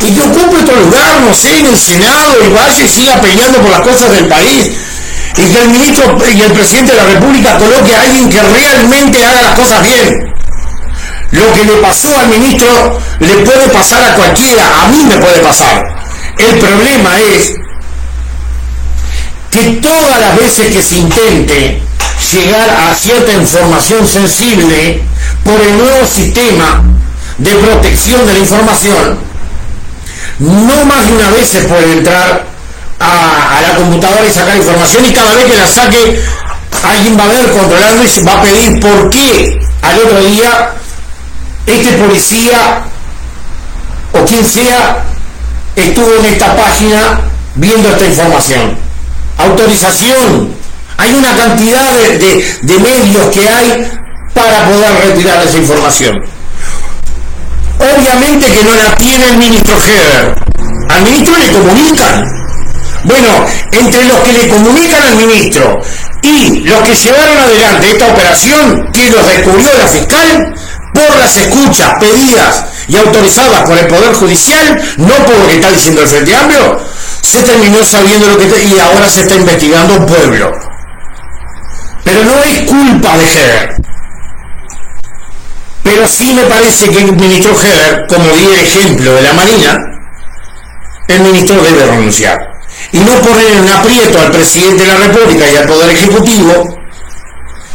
y 0.00 0.12
que 0.12 0.20
ocupe 0.20 0.62
otro 0.62 0.76
lugar, 0.80 1.20
no 1.22 1.34
sé, 1.34 1.58
en 1.58 1.66
el 1.66 1.78
Senado 1.78 2.34
y 2.44 2.52
vaya 2.52 2.84
y 2.84 2.88
siga 2.88 3.20
peleando 3.20 3.58
por 3.60 3.70
las 3.70 3.80
cosas 3.80 4.12
del 4.12 4.26
país 4.26 4.70
y 5.36 5.42
que 5.42 5.58
el 5.62 5.68
ministro 5.68 6.16
y 6.34 6.40
el 6.40 6.52
presidente 6.52 6.92
de 6.92 6.98
la 6.98 7.04
República 7.04 7.58
coloque 7.58 7.94
a 7.94 8.02
alguien 8.02 8.28
que 8.28 8.42
realmente 8.42 9.24
haga 9.24 9.42
las 9.42 9.58
cosas 9.58 9.82
bien. 9.82 10.34
Lo 11.30 11.52
que 11.52 11.64
le 11.64 11.74
pasó 11.74 12.18
al 12.18 12.28
ministro 12.28 12.98
le 13.20 13.34
puede 13.44 13.68
pasar 13.68 14.02
a 14.02 14.14
cualquiera, 14.14 14.82
a 14.82 14.88
mí 14.88 15.04
me 15.04 15.16
puede 15.18 15.38
pasar. 15.40 15.84
El 16.38 16.58
problema 16.58 17.20
es 17.20 17.57
que 19.50 19.80
todas 19.82 20.20
las 20.20 20.36
veces 20.36 20.74
que 20.74 20.82
se 20.82 20.98
intente 20.98 21.82
llegar 22.32 22.68
a 22.68 22.94
cierta 22.94 23.32
información 23.32 24.06
sensible 24.06 25.02
por 25.44 25.60
el 25.60 25.78
nuevo 25.78 26.06
sistema 26.06 26.82
de 27.38 27.54
protección 27.54 28.26
de 28.26 28.32
la 28.34 28.38
información, 28.40 29.18
no 30.38 30.84
más 30.84 31.06
de 31.06 31.12
una 31.12 31.30
vez 31.30 31.48
se 31.48 31.62
puede 31.62 31.92
entrar 31.92 32.44
a, 33.00 33.60
la 33.62 33.74
computadora 33.76 34.26
y 34.26 34.32
sacar 34.32 34.56
información 34.56 35.04
y 35.04 35.12
cada 35.12 35.34
vez 35.34 35.44
que 35.46 35.56
la 35.56 35.68
saque 35.68 36.22
alguien 36.82 37.18
va 37.18 37.24
a 37.24 37.28
ver 37.28 37.50
controlando 37.52 38.04
y 38.04 38.20
va 38.22 38.34
a 38.34 38.42
pedir 38.42 38.80
por 38.80 39.10
qué 39.10 39.58
al 39.82 39.98
otro 39.98 40.24
día 40.24 40.70
este 41.66 41.92
policía 41.92 42.82
o 44.12 44.24
quien 44.24 44.44
sea 44.44 45.04
estuvo 45.76 46.12
en 46.18 46.26
esta 46.26 46.56
página 46.56 47.20
viendo 47.54 47.88
esta 47.90 48.06
información. 48.06 48.87
Autorización. 49.38 50.54
Hay 50.96 51.14
una 51.14 51.34
cantidad 51.36 51.94
de, 51.94 52.78
medios 52.78 53.26
que 53.32 53.48
hay 53.48 53.88
para 54.34 54.66
poder 54.66 54.92
retirar 55.06 55.42
esa 55.46 55.56
información. 55.56 56.16
Obviamente 57.78 58.50
que 58.50 58.64
no 58.64 58.74
la 58.74 58.94
tiene 58.96 59.28
el 59.28 59.36
ministro 59.38 59.76
Heber. 59.80 60.34
Al 60.90 61.02
ministro 61.02 61.36
le 61.36 61.52
comunican. 61.52 62.24
Bueno, 63.04 63.46
entre 63.72 64.04
los 64.06 64.18
que 64.18 64.32
le 64.32 64.48
comunican 64.48 65.02
al 65.02 65.16
ministro 65.16 65.80
y 66.22 66.60
los 66.60 66.82
que 66.82 66.94
llevaron 66.96 67.38
adelante 67.38 67.90
esta 67.90 68.06
operación, 68.08 68.90
que 68.92 69.10
los 69.10 69.26
descubrió 69.26 69.72
la 69.74 69.86
fiscal, 69.86 70.54
por 70.94 71.16
las 71.16 71.36
escuchas 71.36 71.92
pedidas 72.00 72.64
y 72.88 72.96
autorizadas 72.96 73.62
por 73.62 73.78
el 73.78 73.86
Poder 73.86 74.12
Judicial, 74.14 74.80
no 74.96 75.14
por 75.24 75.38
lo 75.38 75.46
que 75.46 75.54
está 75.54 75.70
diciendo 75.70 76.02
el 76.02 76.08
Frente 76.08 76.34
Amplio, 76.34 76.80
se 77.28 77.42
terminó 77.42 77.84
sabiendo 77.84 78.28
lo 78.28 78.38
que 78.38 78.46
y 78.46 78.78
ahora 78.78 79.08
se 79.08 79.20
está 79.20 79.34
investigando 79.36 80.06
pueblo. 80.06 80.50
Pero 82.04 82.24
no 82.24 82.42
es 82.42 82.60
culpa 82.62 83.16
de 83.18 83.24
Heber. 83.24 83.76
Pero 85.82 86.08
sí 86.08 86.32
me 86.32 86.44
parece 86.44 86.88
que 86.90 87.00
el 87.00 87.12
ministro 87.12 87.52
Heber, 87.60 88.06
como 88.08 88.24
di 88.34 88.44
el 88.44 88.54
ejemplo 88.54 89.14
de 89.14 89.22
la 89.22 89.32
Marina, 89.34 89.76
el 91.08 91.20
ministro 91.20 91.62
debe 91.62 91.86
renunciar. 91.86 92.38
Y 92.92 92.98
no 92.98 93.12
poner 93.20 93.52
en 93.52 93.68
aprieto 93.68 94.20
al 94.20 94.30
presidente 94.30 94.84
de 94.84 94.88
la 94.88 94.96
República 94.96 95.50
y 95.50 95.56
al 95.56 95.66
Poder 95.66 95.90
Ejecutivo, 95.90 96.78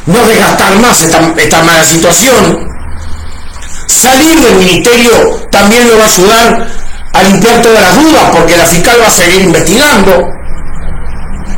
no 0.07 0.27
desgastar 0.27 0.79
más 0.79 1.01
esta, 1.01 1.19
esta 1.37 1.61
mala 1.61 1.83
situación, 1.83 2.73
Salir 3.87 4.39
del 4.39 4.55
ministerio 4.55 5.47
también 5.51 5.87
lo 5.87 5.97
va 5.97 6.03
a 6.03 6.07
ayudar 6.07 6.67
a 7.14 7.24
limpiar 7.24 7.61
todas 7.61 7.82
las 7.82 8.03
dudas, 8.03 8.24
porque 8.32 8.57
la 8.57 8.66
fiscal 8.66 8.97
va 9.01 9.07
a 9.07 9.11
seguir 9.11 9.41
investigando. 9.43 10.30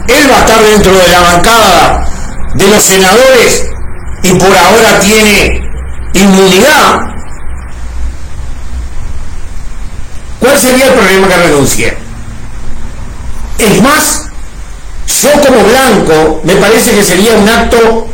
Él 0.08 0.32
va 0.32 0.36
a 0.36 0.39
estar 0.39 0.64
dentro 0.64 0.97
de 0.97 1.08
la 1.08 1.20
bancada 1.22 2.06
de 2.53 2.68
los 2.68 2.84
senadores 2.84 3.66
y 4.24 4.34
por 4.34 4.56
ahora 4.56 4.99
tiene 4.99 5.62
inmunidad. 6.14 6.99
¿Cuál 10.39 10.60
sería 10.60 10.86
el 10.86 10.93
problema 10.93 11.28
que 11.28 11.36
renuncie? 11.38 11.97
Es 13.58 13.82
más, 13.82 14.26
yo 15.08 15.32
como 15.41 15.64
blanco 15.64 16.41
me 16.43 16.56
parece 16.56 16.91
que 16.91 17.03
sería 17.03 17.34
un 17.34 17.47
acto 17.47 18.08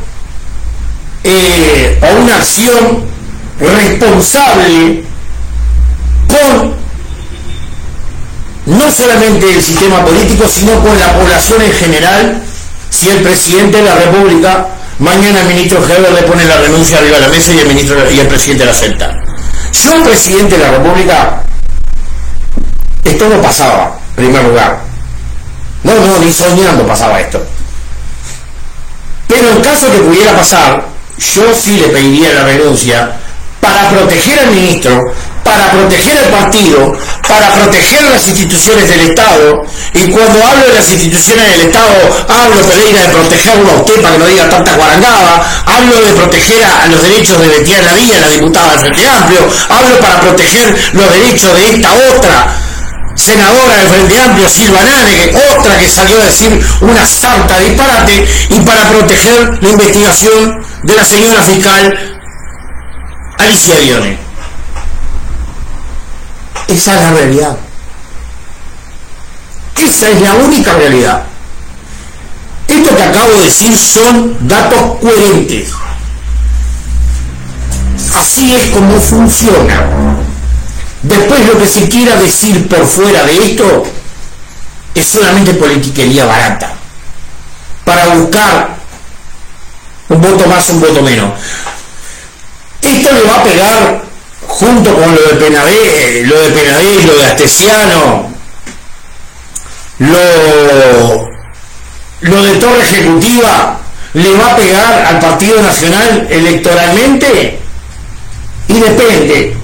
eh, 1.24 2.00
o 2.02 2.22
una 2.22 2.36
acción 2.36 3.06
responsable 3.60 5.04
con 6.28 6.81
no 8.66 8.92
solamente 8.92 9.54
el 9.54 9.62
sistema 9.62 10.06
político, 10.06 10.48
sino 10.48 10.80
con 10.84 10.98
la 11.00 11.14
población 11.14 11.62
en 11.62 11.74
general, 11.74 12.42
si 12.90 13.10
el 13.10 13.22
presidente 13.24 13.78
de 13.78 13.84
la 13.84 13.96
República, 13.96 14.68
mañana 15.00 15.42
el 15.42 15.48
ministro 15.48 15.84
Heber 15.84 16.12
le 16.12 16.24
pone 16.24 16.46
la 16.46 16.58
renuncia 16.58 16.98
arriba 17.00 17.16
de 17.16 17.22
la 17.22 17.30
mesa 17.30 17.54
y 17.54 17.60
el, 17.60 17.68
ministro, 17.68 18.12
y 18.12 18.20
el 18.20 18.28
presidente 18.28 18.66
la 18.66 18.72
acepta. 18.72 19.12
Yo, 19.74 20.04
presidente 20.04 20.58
de 20.58 20.64
la 20.64 20.72
República, 20.72 21.42
esto 23.04 23.30
no 23.30 23.42
pasaba, 23.42 23.98
en 24.18 24.26
primer 24.26 24.44
lugar. 24.44 24.80
No, 25.84 25.96
no, 25.96 26.20
ni 26.20 26.32
soñando 26.32 26.86
pasaba 26.86 27.20
esto. 27.20 27.44
Pero 29.28 29.50
en 29.50 29.62
caso 29.62 29.92
que 29.92 29.98
pudiera 30.00 30.36
pasar, 30.36 30.86
yo 31.18 31.56
sí 31.56 31.78
le 31.78 31.88
pediría 31.88 32.34
la 32.34 32.44
renuncia 32.44 33.18
para 33.60 33.90
proteger 33.90 34.40
al 34.40 34.52
ministro, 34.52 35.14
para 35.44 35.72
proteger 35.72 36.18
al 36.18 36.30
partido, 36.30 36.94
para 37.28 37.54
proteger 37.54 38.04
las 38.04 38.28
instituciones 38.28 38.88
del 38.90 39.02
Estado. 39.02 39.64
Y 39.94 40.12
cuando 40.12 40.44
hablo 40.46 40.68
de 40.68 40.74
las 40.74 40.90
instituciones 40.90 41.48
del 41.50 41.62
Estado, 41.68 42.26
hablo, 42.28 42.68
Pereira, 42.68 43.02
de 43.02 43.08
protegerlo 43.10 43.72
a 43.72 43.76
usted 43.76 44.02
para 44.02 44.14
que 44.14 44.20
no 44.20 44.28
diga 44.28 44.50
tanta 44.50 44.74
guarangada, 44.76 45.64
hablo 45.66 46.02
de 46.02 46.14
proteger 46.14 46.64
a, 46.64 46.88
los 46.88 47.02
derechos 47.02 47.40
de 47.42 47.48
Betía 47.50 47.82
Lavilla, 47.82 48.20
la 48.20 48.28
diputada 48.30 48.72
del 48.72 48.80
Frente 48.80 49.08
Amplio, 49.08 49.50
hablo 49.70 50.00
para 50.00 50.22
proteger 50.22 50.76
los 50.94 51.12
derechos 51.12 51.56
de 51.56 51.70
esta 51.72 51.94
otra 51.94 52.56
senadora 53.16 53.78
del 53.78 53.88
Frente 53.88 54.20
Amplio, 54.20 54.50
Silva 54.50 54.84
Nane, 54.84 55.32
otra 55.52 55.78
que 55.78 55.90
salió 55.90 56.22
a 56.22 56.26
decir 56.26 56.66
una 56.82 57.06
santa 57.06 57.60
disparate, 57.60 58.28
y 58.50 58.60
para 58.62 58.90
proteger 58.90 59.60
la 59.62 59.70
investigación 59.70 60.66
de 60.84 60.96
la 60.96 61.06
señora 61.06 61.44
fiscal 61.44 62.20
Alicia 63.38 63.76
Dione. 63.80 64.21
Esa 66.72 66.96
es 66.96 67.02
la 67.02 67.12
realidad. 67.12 67.58
Esa 69.76 70.10
es 70.10 70.22
la 70.22 70.36
única 70.36 70.74
realidad. 70.74 71.24
Esto 72.68 72.96
que 72.96 73.04
acabo 73.04 73.32
de 73.34 73.44
decir 73.44 73.78
son 73.78 74.48
datos 74.48 75.00
coherentes. 75.02 75.70
Así 78.16 78.56
es 78.56 78.70
como 78.70 79.00
funciona. 79.02 80.16
Después 81.04 81.46
lo 81.46 81.60
que 81.60 81.68
se 81.68 81.90
quiera 81.90 82.16
decir 82.16 82.70
por 82.70 82.86
fuera 82.86 83.24
de 83.26 83.52
esto 83.52 83.84
es 84.96 85.06
solamente 85.06 85.54
politiquería 85.56 86.26
barata. 86.26 86.74
Para 87.84 88.16
buscar 88.16 88.78
un 90.08 90.22
voto 90.22 90.48
más, 90.48 90.70
un 90.70 90.80
voto 90.80 91.02
menos. 91.02 91.34
Esto 92.82 93.12
le 93.12 93.24
va 93.24 93.36
a 93.36 93.44
pegar 93.44 94.11
junto 94.52 94.94
con 94.94 95.16
lo 95.16 95.22
de 95.22 95.34
Penabé, 95.36 96.24
lo 96.26 96.40
de 96.40 96.50
Penabé, 96.52 97.04
lo 97.06 97.14
de 97.16 97.26
Astesiano, 97.26 98.30
lo, 100.00 101.30
lo 102.22 102.44
de 102.44 102.56
Torre 102.56 102.82
Ejecutiva, 102.84 103.80
le 104.14 104.36
va 104.36 104.52
a 104.52 104.56
pegar 104.58 105.06
al 105.06 105.20
Partido 105.20 105.62
Nacional 105.62 106.28
electoralmente 106.30 107.60
y 108.68 108.74
depende. 108.74 109.58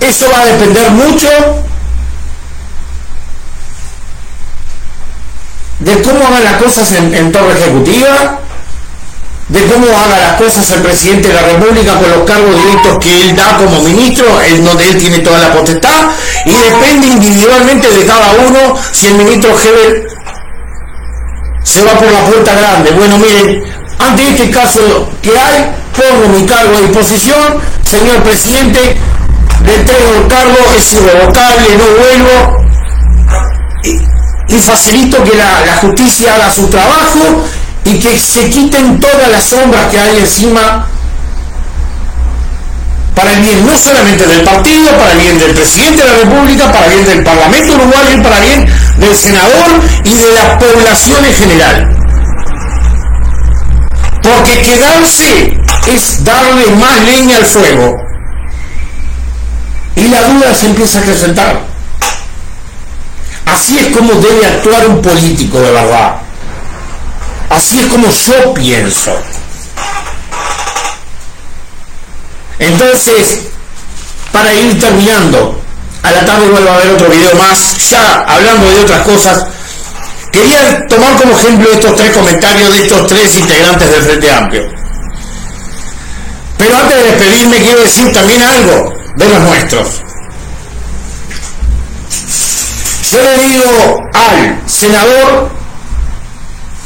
Eso 0.00 0.30
va 0.30 0.40
a 0.40 0.46
depender 0.46 0.90
mucho 0.90 1.28
de 5.78 6.02
cómo 6.02 6.26
hagan 6.26 6.44
las 6.44 6.62
cosas 6.62 6.90
en 6.92 7.32
Torre 7.32 7.52
Ejecutiva 7.52 8.40
de 9.48 9.64
cómo 9.66 9.86
haga 9.86 10.18
las 10.18 10.32
cosas 10.40 10.68
el 10.72 10.82
presidente 10.82 11.28
de 11.28 11.34
la 11.34 11.42
República 11.42 11.94
con 11.94 12.10
los 12.10 12.24
cargos 12.28 12.56
directos 12.64 12.98
que 12.98 13.22
él 13.22 13.36
da 13.36 13.56
como 13.56 13.80
ministro, 13.82 14.26
el 14.40 14.64
donde 14.64 14.88
él 14.88 14.98
tiene 14.98 15.20
toda 15.20 15.38
la 15.38 15.52
potestad, 15.52 16.10
y 16.44 16.52
depende 16.52 17.06
individualmente 17.06 17.88
de 17.88 18.06
cada 18.06 18.32
uno 18.32 18.74
si 18.92 19.06
el 19.06 19.14
ministro 19.14 19.50
Hebel 19.50 20.06
se 21.62 21.84
va 21.84 21.92
por 21.94 22.10
la 22.10 22.20
puerta 22.24 22.54
grande. 22.54 22.90
Bueno, 22.92 23.18
miren, 23.18 23.62
ante 24.00 24.28
este 24.30 24.50
caso 24.50 25.08
que 25.22 25.30
hay, 25.38 25.72
pongo 25.96 26.28
mi 26.28 26.44
cargo 26.44 26.76
a 26.76 26.80
disposición, 26.80 27.60
señor 27.84 28.22
presidente, 28.24 28.96
le 29.64 29.74
entrego 29.74 30.14
el 30.22 30.28
cargo, 30.28 30.56
es 30.76 30.92
irrevocable, 30.92 31.68
no 31.78 31.84
vuelvo, 32.02 32.66
y, 34.48 34.58
facilito 34.58 35.22
que 35.22 35.36
la 35.36 35.76
justicia 35.80 36.34
haga 36.34 36.50
su 36.50 36.66
trabajo 36.68 37.44
y 37.86 37.98
que 38.00 38.18
se 38.18 38.50
quiten 38.50 38.98
todas 38.98 39.28
las 39.30 39.44
sombras 39.44 39.86
que 39.90 39.98
hay 39.98 40.18
encima 40.18 40.88
para 43.14 43.32
el 43.32 43.40
bien 43.40 43.64
no 43.64 43.78
solamente 43.78 44.26
del 44.26 44.42
partido, 44.42 44.90
para 44.98 45.12
el 45.12 45.18
bien 45.20 45.38
del 45.38 45.54
presidente 45.54 46.02
de 46.02 46.08
la 46.08 46.16
República, 46.16 46.72
para 46.72 46.86
el 46.86 46.92
bien 46.92 47.06
del 47.06 47.24
Parlamento 47.24 47.74
uruguayo 47.74 48.14
y 48.14 48.20
para 48.20 48.38
el 48.38 48.42
bien 48.44 48.66
del 48.98 49.16
senador 49.16 49.80
y 50.04 50.14
de 50.14 50.32
la 50.32 50.58
población 50.58 51.24
en 51.24 51.32
general. 51.32 51.96
Porque 54.22 54.60
quedarse 54.62 55.56
es 55.86 56.24
darle 56.24 56.66
más 56.72 57.00
leña 57.04 57.36
al 57.36 57.46
fuego. 57.46 57.94
Y 59.94 60.08
la 60.08 60.24
duda 60.24 60.54
se 60.54 60.66
empieza 60.66 60.98
a 60.98 61.02
acrecentar. 61.02 61.60
Así 63.46 63.78
es 63.78 63.96
como 63.96 64.12
debe 64.14 64.44
actuar 64.44 64.88
un 64.88 65.00
político 65.00 65.60
de 65.60 65.70
verdad. 65.70 66.25
Así 67.50 67.78
es 67.78 67.86
como 67.86 68.10
yo 68.10 68.54
pienso. 68.54 69.12
Entonces, 72.58 73.40
para 74.32 74.52
ir 74.54 74.80
terminando, 74.80 75.60
a 76.02 76.10
la 76.10 76.24
tarde 76.24 76.48
vuelvo 76.48 76.70
a 76.70 76.76
ver 76.78 76.90
otro 76.90 77.08
video 77.08 77.34
más, 77.36 77.88
ya 77.90 78.24
hablando 78.26 78.70
de 78.70 78.80
otras 78.80 79.02
cosas. 79.02 79.46
Quería 80.32 80.86
tomar 80.86 81.16
como 81.16 81.38
ejemplo 81.38 81.72
estos 81.72 81.96
tres 81.96 82.10
comentarios 82.10 82.70
de 82.72 82.78
estos 82.80 83.06
tres 83.06 83.36
integrantes 83.36 83.90
del 83.90 84.02
Frente 84.02 84.30
Amplio. 84.30 84.62
Pero 86.58 86.76
antes 86.76 86.96
de 86.96 87.04
despedirme 87.04 87.62
quiero 87.62 87.82
decir 87.82 88.12
también 88.12 88.42
algo 88.42 88.92
de 89.16 89.28
los 89.28 89.40
nuestros. 89.40 89.86
Yo 93.10 93.22
le 93.22 93.38
digo 93.38 94.00
al 94.14 94.62
senador 94.66 95.50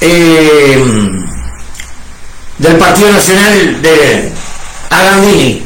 eh, 0.01 0.85
del 2.59 2.77
Partido 2.77 3.11
Nacional 3.13 3.83
de 3.83 4.33
Agandini, 4.91 5.63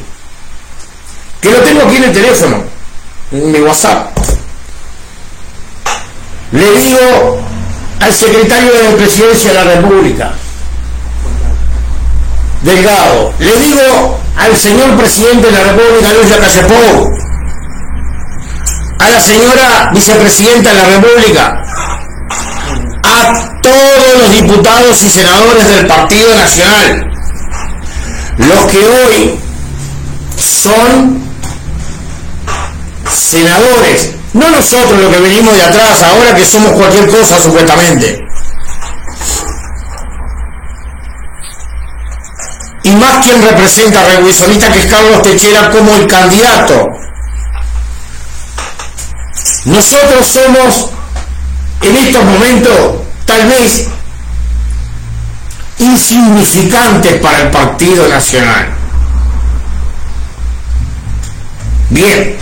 que 1.41 1.51
lo 1.51 1.59
tengo 1.59 1.81
aquí 1.83 1.97
en 1.97 2.03
el 2.03 2.13
teléfono, 2.13 2.63
en 3.31 3.51
mi 3.51 3.59
WhatsApp. 3.59 4.17
Le 6.51 6.71
digo 6.71 7.39
al 7.99 8.13
secretario 8.13 8.71
de 8.71 8.83
la 8.83 8.97
Presidencia 8.97 9.51
de 9.51 9.65
la 9.65 9.75
República, 9.75 10.33
Delgado, 12.61 13.33
le 13.39 13.59
digo 13.59 14.19
al 14.37 14.55
señor 14.57 14.97
presidente 14.97 15.47
de 15.47 15.51
la 15.51 15.63
República, 15.71 16.13
Luis 16.13 16.29
Lacayepou, 16.29 17.17
a 18.99 19.09
la 19.09 19.21
señora 19.21 19.91
vicepresidenta 19.93 20.69
de 20.69 20.75
la 20.75 20.85
República, 20.85 21.63
a 23.03 23.54
todos 23.65 24.21
los 24.21 24.31
diputados 24.31 25.01
y 25.01 25.09
senadores 25.09 25.67
del 25.67 25.87
Partido 25.87 26.35
Nacional, 26.35 27.11
los 28.37 28.65
que 28.65 28.77
hoy 28.77 29.39
son 30.37 31.19
senadores, 33.11 34.11
no 34.33 34.51
nosotros 34.51 35.01
los 35.01 35.11
que 35.11 35.19
venimos 35.19 35.55
de 35.55 35.63
atrás, 35.63 36.03
ahora 36.03 36.35
que 36.35 36.45
somos 36.45 36.73
cualquier 36.73 37.09
cosa 37.09 37.41
supuestamente. 37.41 38.23
Y 42.83 42.91
más 42.91 43.25
quien 43.25 43.41
representa 43.41 44.01
a 44.01 44.05
Revolucionista 44.09 44.71
que 44.71 44.81
es 44.81 44.85
Carlos 44.85 45.23
Techera 45.23 45.71
como 45.71 45.95
el 45.95 46.05
candidato. 46.05 46.87
Nosotros 49.65 50.27
somos 50.27 50.91
en 51.81 51.95
estos 51.95 52.23
momentos 52.23 53.04
tal 53.25 53.47
vez 53.47 53.87
insignificantes 55.79 57.19
para 57.21 57.41
el 57.41 57.51
Partido 57.51 58.07
Nacional. 58.07 58.69
Bien, 61.89 62.35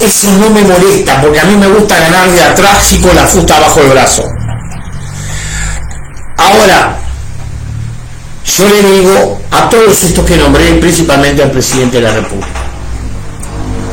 eso 0.00 0.30
no 0.32 0.50
me 0.50 0.62
molesta 0.62 1.20
porque 1.20 1.40
a 1.40 1.44
mí 1.44 1.56
me 1.56 1.68
gusta 1.68 1.98
ganar 1.98 2.30
de 2.30 2.42
atrás 2.42 2.92
y 2.92 3.00
con 3.00 3.14
la 3.14 3.26
fusta 3.26 3.58
bajo 3.60 3.80
el 3.80 3.88
brazo. 3.88 4.24
Ahora, 6.38 6.98
yo 8.56 8.68
le 8.68 8.82
digo 8.82 9.40
a 9.50 9.68
todos 9.68 10.04
estos 10.04 10.24
que 10.24 10.36
nombré, 10.36 10.74
principalmente 10.74 11.42
al 11.42 11.50
presidente 11.50 11.96
de 11.96 12.02
la 12.02 12.12
República, 12.12 12.48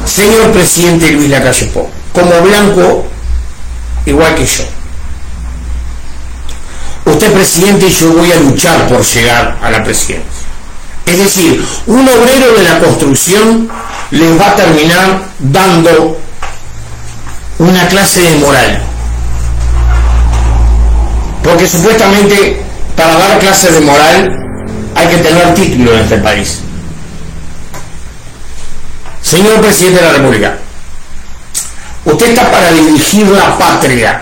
señor 0.06 0.52
presidente 0.52 1.12
Luis 1.12 1.30
Lacalle 1.30 1.66
Pou, 1.68 1.90
como 2.12 2.42
blanco 2.42 3.06
igual 4.06 4.36
que 4.36 4.46
yo. 4.46 4.64
Usted 7.24 7.36
presidente 7.38 7.88
y 7.88 7.90
yo 7.90 8.12
voy 8.12 8.30
a 8.34 8.36
luchar 8.36 8.86
por 8.90 9.02
llegar 9.02 9.58
a 9.62 9.72
la 9.72 9.82
presidencia. 9.82 10.26
Es 11.06 11.18
decir, 11.18 11.66
un 11.88 12.02
obrero 12.02 12.54
de 12.54 12.64
la 12.64 12.80
construcción 12.80 13.70
les 14.12 14.38
va 14.38 14.50
a 14.50 14.56
terminar 14.58 15.22
dando 15.40 16.20
una 17.60 17.88
clase 17.88 18.20
de 18.24 18.36
moral. 18.40 18.84
Porque 21.46 21.66
supuestamente 21.66 22.62
para 22.98 23.16
dar 23.16 23.40
clases 23.40 23.72
de 23.72 23.80
moral 23.80 24.30
hay 24.94 25.08
que 25.08 25.18
tener 25.20 25.54
título 25.54 25.94
en 25.94 26.00
este 26.02 26.18
país. 26.18 26.60
Señor 29.22 29.62
presidente 29.62 30.02
de 30.02 30.08
la 30.08 30.14
República, 30.18 30.58
usted 32.04 32.32
está 32.32 32.52
para 32.52 32.70
dirigir 32.74 33.26
la 33.30 33.58
patria. 33.58 34.22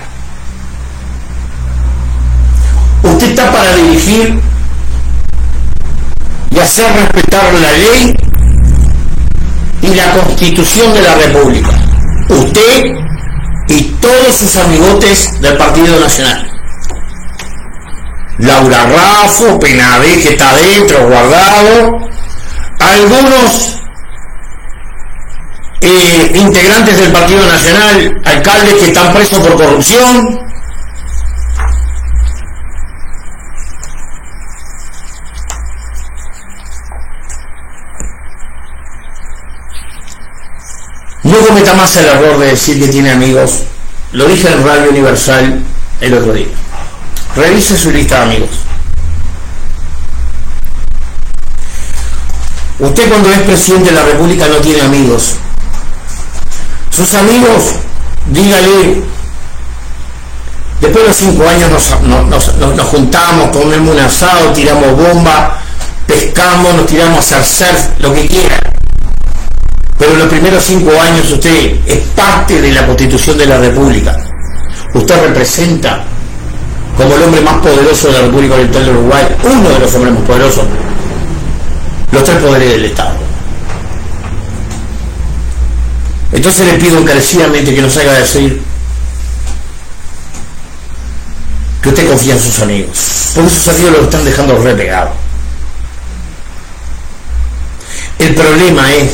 Usted 3.03 3.29
está 3.29 3.51
para 3.51 3.75
dirigir 3.75 4.39
y 6.51 6.59
hacer 6.59 6.91
respetar 6.93 7.53
la 7.53 7.71
ley 7.71 8.15
y 9.81 9.87
la 9.95 10.11
constitución 10.11 10.93
de 10.93 11.01
la 11.01 11.15
República. 11.15 11.71
Usted 12.29 12.85
y 13.67 13.83
todos 14.01 14.35
sus 14.35 14.55
amigotes 14.57 15.41
del 15.41 15.57
Partido 15.57 15.99
Nacional. 15.99 16.47
Laura 18.37 18.85
Raffo, 18.85 19.59
Penade, 19.59 20.19
que 20.19 20.29
está 20.29 20.49
adentro, 20.49 21.07
guardado, 21.07 22.09
algunos 22.79 23.81
eh, 25.81 26.31
integrantes 26.35 26.97
del 26.97 27.11
Partido 27.11 27.45
Nacional, 27.45 28.21
alcaldes 28.25 28.73
que 28.75 28.85
están 28.87 29.13
presos 29.13 29.39
por 29.39 29.55
corrupción, 29.55 30.50
No 41.31 41.39
cometa 41.47 41.73
más 41.73 41.95
el 41.95 42.07
error 42.07 42.37
de 42.39 42.47
decir 42.47 42.77
que 42.77 42.89
tiene 42.89 43.11
amigos. 43.11 43.59
Lo 44.11 44.27
dije 44.27 44.49
en 44.51 44.65
Radio 44.65 44.89
Universal 44.89 45.63
el 46.01 46.13
otro 46.13 46.33
día. 46.33 46.47
Revise 47.35 47.77
su 47.77 47.89
lista 47.89 48.17
de 48.17 48.23
amigos. 48.23 48.49
Usted 52.79 53.09
cuando 53.09 53.31
es 53.31 53.39
presidente 53.43 53.91
de 53.91 53.95
la 53.95 54.03
República 54.03 54.47
no 54.47 54.55
tiene 54.55 54.81
amigos. 54.81 55.35
Sus 56.89 57.13
amigos, 57.13 57.75
dígale, 58.25 59.01
después 60.81 61.07
de 61.07 61.13
cinco 61.13 61.47
años 61.47 61.71
nos, 61.71 62.85
juntamos, 62.87 63.55
comemos 63.55 63.93
un 63.95 63.99
asado, 64.01 64.51
tiramos 64.51 64.97
bomba, 64.97 65.61
pescamos, 66.05 66.73
nos 66.73 66.87
tiramos 66.87 67.31
a 67.31 67.37
hacer 67.37 67.73
lo 67.99 68.13
que 68.13 68.27
quiera. 68.27 68.70
Pero 70.01 70.13
en 70.13 70.19
los 70.19 70.29
primeros 70.29 70.63
cinco 70.63 70.99
años 70.99 71.31
usted 71.31 71.77
es 71.85 71.99
parte 72.15 72.59
de 72.59 72.71
la 72.71 72.87
constitución 72.87 73.37
de 73.37 73.45
la 73.45 73.59
República. 73.59 74.17
Usted 74.95 75.27
representa 75.27 76.03
como 76.97 77.15
el 77.15 77.21
hombre 77.21 77.41
más 77.41 77.57
poderoso 77.57 78.07
de 78.07 78.13
la 78.13 78.21
República 78.21 78.55
Oriental 78.55 78.83
de 78.83 78.91
Uruguay, 78.93 79.27
uno 79.43 79.69
de 79.69 79.77
los 79.77 79.93
hombres 79.93 80.13
más 80.15 80.23
poderosos, 80.23 80.65
los 82.11 82.23
tres 82.23 82.37
poderes 82.37 82.71
del 82.71 82.85
Estado. 82.85 83.13
Entonces 86.31 86.65
le 86.65 86.73
pido 86.79 86.97
encarecidamente 86.97 87.75
que 87.75 87.81
nos 87.83 87.95
haga 87.95 88.13
decir 88.13 88.59
que 91.83 91.89
usted 91.89 92.09
confía 92.09 92.33
en 92.33 92.39
sus 92.39 92.59
amigos, 92.59 93.31
porque 93.35 93.51
sus 93.51 93.67
amigos 93.67 93.91
lo 93.91 94.03
están 94.05 94.25
dejando 94.25 94.57
repegado. 94.57 95.11
El 98.17 98.33
problema 98.33 98.91
es 98.93 99.11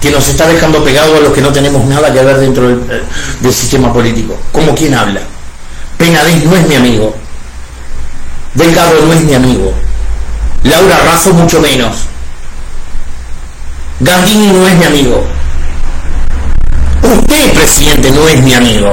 que 0.00 0.10
nos 0.10 0.28
está 0.28 0.46
dejando 0.46 0.84
pegados 0.84 1.16
a 1.16 1.20
los 1.20 1.32
que 1.32 1.40
no 1.40 1.52
tenemos 1.52 1.84
nada 1.86 2.12
que 2.12 2.22
ver 2.22 2.38
dentro 2.38 2.68
del, 2.68 2.80
eh, 2.90 3.52
sistema 3.52 3.92
político. 3.92 4.38
¿Cómo 4.52 4.74
quién 4.74 4.94
habla? 4.94 5.20
Penadez 5.96 6.44
no 6.44 6.56
es 6.56 6.68
mi 6.68 6.76
amigo. 6.76 7.14
Delgado 8.54 9.04
no 9.04 9.12
es 9.12 9.20
mi 9.22 9.34
amigo. 9.34 9.72
Laura 10.62 10.98
Razo 11.04 11.32
mucho 11.32 11.60
menos. 11.60 11.96
Gandini 14.00 14.46
no 14.48 14.66
es 14.66 14.76
mi 14.76 14.84
amigo. 14.84 15.26
Usted, 17.02 17.52
presidente, 17.54 18.10
no 18.12 18.28
es 18.28 18.40
mi 18.42 18.54
amigo. 18.54 18.92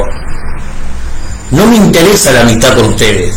No 1.52 1.68
me 1.68 1.76
interesa 1.76 2.32
la 2.32 2.42
amistad 2.42 2.76
con 2.76 2.86
ustedes. 2.86 3.36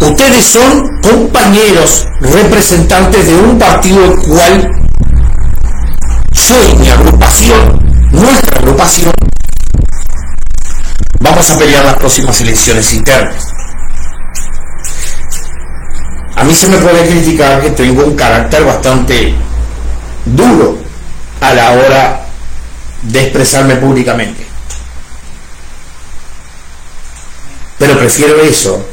Ustedes 0.00 0.46
son 0.46 1.00
compañeros, 1.02 2.06
representantes 2.20 3.26
de 3.26 3.34
un 3.34 3.58
partido 3.58 4.16
cual 4.26 4.82
soy 6.42 6.74
mi 6.74 6.90
agrupación, 6.90 8.10
nuestra 8.10 8.58
agrupación, 8.58 9.12
vamos 11.20 11.50
a 11.50 11.58
pelear 11.58 11.84
las 11.84 11.94
próximas 11.94 12.40
elecciones 12.40 12.92
internas. 12.92 13.46
A 16.34 16.42
mí 16.42 16.52
se 16.52 16.68
me 16.68 16.78
puede 16.78 17.06
criticar 17.06 17.60
que 17.60 17.70
tengo 17.70 18.04
un 18.04 18.16
carácter 18.16 18.64
bastante 18.64 19.34
duro 20.24 20.78
a 21.40 21.54
la 21.54 21.70
hora 21.72 22.26
de 23.02 23.22
expresarme 23.22 23.76
públicamente. 23.76 24.44
Pero 27.78 27.98
prefiero 27.98 28.40
eso 28.40 28.84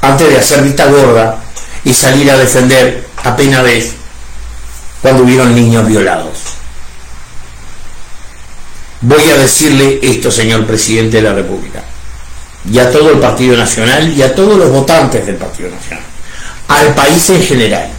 antes 0.00 0.28
de 0.30 0.38
hacer 0.38 0.62
vista 0.62 0.86
gorda 0.86 1.42
y 1.84 1.92
salir 1.92 2.30
a 2.30 2.38
defender 2.38 3.06
apenas 3.22 3.62
vez 3.62 4.03
cuando 5.04 5.24
hubieron 5.24 5.54
niños 5.54 5.86
violados. 5.86 6.38
Voy 9.02 9.22
a 9.28 9.36
decirle 9.36 9.98
esto, 10.02 10.30
señor 10.30 10.66
presidente 10.66 11.18
de 11.18 11.22
la 11.24 11.34
República, 11.34 11.84
y 12.72 12.78
a 12.78 12.90
todo 12.90 13.10
el 13.10 13.18
Partido 13.18 13.54
Nacional 13.54 14.10
y 14.16 14.22
a 14.22 14.34
todos 14.34 14.56
los 14.56 14.70
votantes 14.70 15.26
del 15.26 15.36
Partido 15.36 15.68
Nacional, 15.68 16.04
al 16.68 16.94
país 16.94 17.28
en 17.28 17.42
general. 17.42 17.90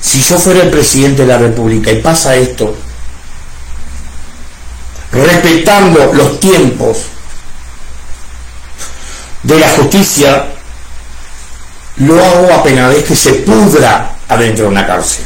Si 0.00 0.22
yo 0.22 0.38
fuera 0.38 0.62
el 0.62 0.70
presidente 0.70 1.22
de 1.22 1.28
la 1.28 1.38
República 1.38 1.90
y 1.90 2.00
pasa 2.00 2.36
esto, 2.36 2.76
respetando 5.10 6.12
los 6.14 6.38
tiempos 6.38 6.98
de 9.42 9.58
la 9.58 9.68
justicia, 9.70 10.46
lo 11.96 12.24
hago 12.24 12.52
apenas 12.52 12.94
que 12.98 13.16
se 13.16 13.32
pudra 13.32 14.11
adentro 14.32 14.64
de 14.64 14.70
una 14.70 14.86
cárcel. 14.86 15.24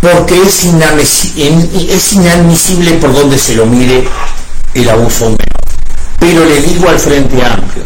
Porque 0.00 0.40
es, 0.42 0.64
inadmisible 2.12 2.92
por 2.94 3.14
donde 3.14 3.38
se 3.38 3.54
lo 3.54 3.66
mire 3.66 4.08
el 4.74 4.90
abuso 4.90 5.26
menor. 5.26 5.38
Pero 6.18 6.44
le 6.44 6.60
digo 6.60 6.88
al 6.88 6.98
Frente 6.98 7.44
Amplio, 7.44 7.84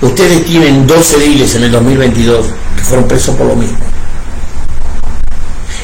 ustedes 0.00 0.44
tienen 0.44 0.86
12 0.86 1.16
ediles 1.16 1.54
en 1.54 1.64
el 1.64 1.72
2022 1.72 2.46
que 2.76 2.82
fueron 2.82 3.06
presos 3.06 3.36
por 3.36 3.46
lo 3.46 3.54
mismo. 3.54 3.78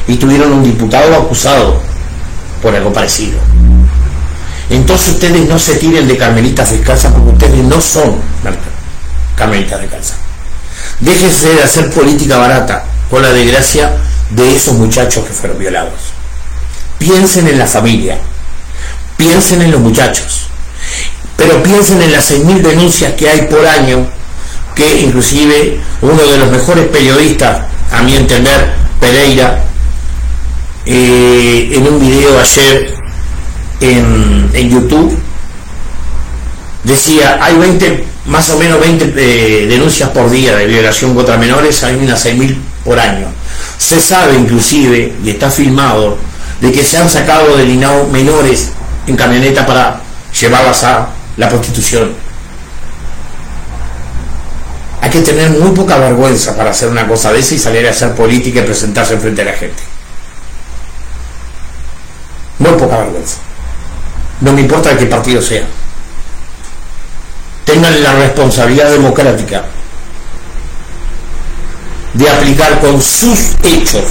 Y 0.07 0.15
tuvieron 0.15 0.51
un 0.51 0.63
diputado 0.63 1.15
acusado 1.15 1.81
por 2.61 2.75
algo 2.75 2.91
parecido. 2.91 3.39
Entonces 4.69 5.09
ustedes 5.09 5.47
no 5.47 5.57
se 5.57 5.75
tiren 5.75 6.07
de 6.07 6.17
carmelitas 6.17 6.71
descalzas 6.71 7.13
porque 7.13 7.29
ustedes 7.29 7.63
no 7.63 7.79
son 7.79 8.15
carmelitas 9.35 9.81
descalzas. 9.81 10.30
Déjense 11.01 11.55
de 11.55 11.63
hacer 11.63 11.89
política 11.89 12.37
barata 12.37 12.85
con 13.09 13.23
la 13.23 13.33
desgracia 13.33 13.91
de 14.29 14.55
esos 14.55 14.75
muchachos 14.75 15.25
que 15.25 15.33
fueron 15.33 15.57
violados. 15.57 15.99
Piensen 16.99 17.47
en 17.47 17.57
la 17.57 17.65
familia, 17.65 18.19
piensen 19.17 19.63
en 19.63 19.71
los 19.71 19.81
muchachos, 19.81 20.47
pero 21.35 21.61
piensen 21.63 22.01
en 22.03 22.11
las 22.11 22.31
6.000 22.31 22.61
denuncias 22.61 23.13
que 23.13 23.27
hay 23.27 23.41
por 23.47 23.65
año, 23.65 24.07
que 24.75 25.01
inclusive 25.01 25.79
uno 26.01 26.21
de 26.21 26.37
los 26.37 26.51
mejores 26.51 26.87
periodistas, 26.89 27.63
a 27.91 28.03
mi 28.03 28.15
entender, 28.15 28.71
Pereira, 28.99 29.63
eh, 30.85 31.71
en 31.73 31.87
un 31.87 31.99
video 31.99 32.39
ayer 32.39 32.95
en, 33.79 34.51
en 34.53 34.69
YouTube, 34.69 35.17
decía, 36.83 37.39
hay 37.41 37.57
20 37.57 38.10
más 38.25 38.49
o 38.49 38.57
menos 38.57 38.79
20 38.79 39.13
eh, 39.15 39.67
denuncias 39.67 40.09
por 40.09 40.29
día 40.29 40.55
de 40.55 40.67
violación 40.67 41.15
contra 41.15 41.37
menores, 41.37 41.83
hay 41.83 41.95
unas 41.95 42.23
6.000 42.25 42.55
por 42.85 42.99
año. 42.99 43.27
Se 43.77 43.99
sabe 43.99 44.35
inclusive, 44.35 45.15
y 45.23 45.31
está 45.31 45.49
filmado, 45.49 46.17
de 46.59 46.71
que 46.71 46.83
se 46.83 46.97
han 46.97 47.09
sacado 47.09 47.57
del 47.57 47.69
INAO 47.69 48.07
menores 48.07 48.71
en 49.07 49.15
camioneta 49.15 49.65
para 49.65 50.01
llevarlas 50.39 50.83
a 50.83 51.09
la 51.37 51.49
prostitución. 51.49 52.13
Hay 55.01 55.09
que 55.09 55.21
tener 55.21 55.49
muy 55.49 55.71
poca 55.71 55.97
vergüenza 55.97 56.55
para 56.55 56.69
hacer 56.69 56.89
una 56.89 57.07
cosa 57.07 57.33
de 57.33 57.39
esa 57.39 57.55
y 57.55 57.59
salir 57.59 57.87
a 57.87 57.89
hacer 57.89 58.13
política 58.13 58.59
y 58.59 58.63
presentarse 58.63 59.17
frente 59.17 59.41
a 59.41 59.45
la 59.45 59.53
gente. 59.53 59.81
Muy 62.59 62.73
poca 62.73 62.97
vergüenza. 62.97 63.37
No 64.41 64.53
me 64.53 64.61
importa 64.61 64.89
de 64.89 64.97
qué 64.97 65.05
partido 65.07 65.41
sea 65.41 65.65
tengan 67.71 68.03
la 68.03 68.13
responsabilidad 68.15 68.91
democrática 68.91 69.63
de 72.13 72.29
aplicar 72.29 72.81
con 72.81 73.01
sus 73.01 73.55
hechos 73.63 74.03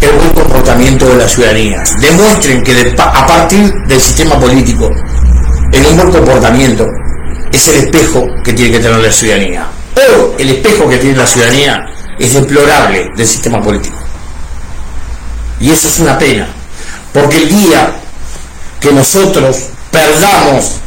el 0.00 0.10
buen 0.12 0.30
comportamiento 0.30 1.06
de 1.06 1.16
la 1.16 1.28
ciudadanía. 1.28 1.82
Demuestren 2.00 2.62
que 2.62 2.94
a 2.96 3.26
partir 3.26 3.70
del 3.86 4.00
sistema 4.00 4.40
político, 4.40 4.90
el 5.70 5.82
buen 5.82 6.10
comportamiento 6.10 6.86
es 7.52 7.68
el 7.68 7.84
espejo 7.84 8.26
que 8.42 8.54
tiene 8.54 8.72
que 8.72 8.80
tener 8.80 8.98
la 8.98 9.12
ciudadanía. 9.12 9.66
Hoy 9.96 10.30
el 10.38 10.50
espejo 10.50 10.88
que 10.88 10.96
tiene 10.96 11.18
la 11.18 11.26
ciudadanía 11.26 11.78
es 12.18 12.32
deplorable 12.32 13.10
del 13.14 13.26
sistema 13.26 13.60
político. 13.60 13.98
Y 15.60 15.70
eso 15.70 15.88
es 15.88 15.98
una 15.98 16.18
pena, 16.18 16.48
porque 17.12 17.36
el 17.36 17.50
día 17.50 17.92
que 18.80 18.92
nosotros 18.92 19.66
perdamos 19.90 20.80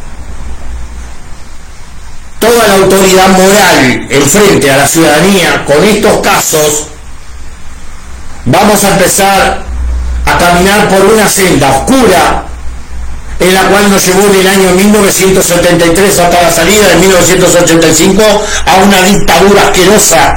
toda 2.44 2.68
la 2.68 2.76
autoridad 2.76 3.30
moral 3.30 4.08
en 4.10 4.24
frente 4.24 4.70
a 4.70 4.78
la 4.78 4.88
ciudadanía 4.88 5.64
con 5.66 5.82
estos 5.84 6.20
casos, 6.20 6.88
vamos 8.46 8.84
a 8.84 8.90
empezar 8.90 9.64
a 10.26 10.38
caminar 10.38 10.90
por 10.90 11.06
una 11.06 11.28
senda 11.28 11.70
oscura 11.70 12.46
en 13.40 13.54
la 13.54 13.64
cual 13.64 13.90
nos 13.90 14.06
llevó 14.06 14.28
del 14.28 14.48
año 14.48 14.72
1973 14.72 16.20
hasta 16.20 16.42
la 16.42 16.52
salida 16.52 16.90
de 16.90 16.96
1985 16.98 18.24
a 18.66 18.76
una 18.76 19.02
dictadura 19.04 19.64
asquerosa 19.64 20.34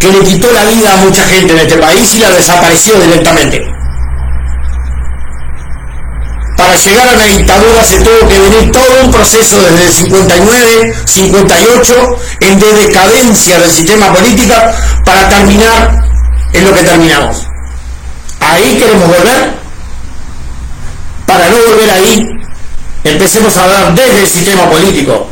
que 0.00 0.12
le 0.12 0.20
quitó 0.24 0.52
la 0.52 0.64
vida 0.64 0.92
a 0.92 0.96
mucha 0.96 1.22
gente 1.24 1.52
en 1.52 1.58
este 1.60 1.78
país 1.78 2.14
y 2.14 2.18
la 2.18 2.30
desapareció 2.30 2.98
directamente. 3.00 3.83
Para 6.56 6.76
llegar 6.76 7.08
a 7.08 7.16
la 7.16 7.24
dictadura 7.24 7.84
se 7.84 7.98
tuvo 7.98 8.28
que 8.28 8.38
venir 8.38 8.70
todo 8.70 9.04
un 9.04 9.10
proceso 9.10 9.60
desde 9.60 9.86
el 9.86 9.92
59, 9.92 10.94
58, 11.04 12.18
en 12.40 12.60
de 12.60 12.72
decadencia 12.72 13.58
del 13.58 13.72
sistema 13.72 14.12
político 14.12 14.54
para 15.04 15.28
terminar 15.28 16.04
en 16.52 16.64
lo 16.64 16.72
que 16.72 16.82
terminamos. 16.82 17.46
Ahí 18.40 18.76
queremos 18.78 19.08
volver. 19.08 19.54
Para 21.26 21.48
no 21.48 21.56
volver 21.56 21.90
ahí, 21.90 22.24
empecemos 23.02 23.56
a 23.56 23.66
dar 23.66 23.94
desde 23.94 24.20
el 24.20 24.28
sistema 24.28 24.70
político 24.70 25.28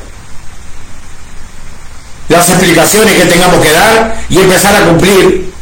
las 2.28 2.48
explicaciones 2.48 3.14
que 3.14 3.26
tengamos 3.26 3.60
que 3.60 3.72
dar 3.72 4.16
y 4.28 4.38
empezar 4.38 4.74
a 4.74 4.86
cumplir 4.86 5.52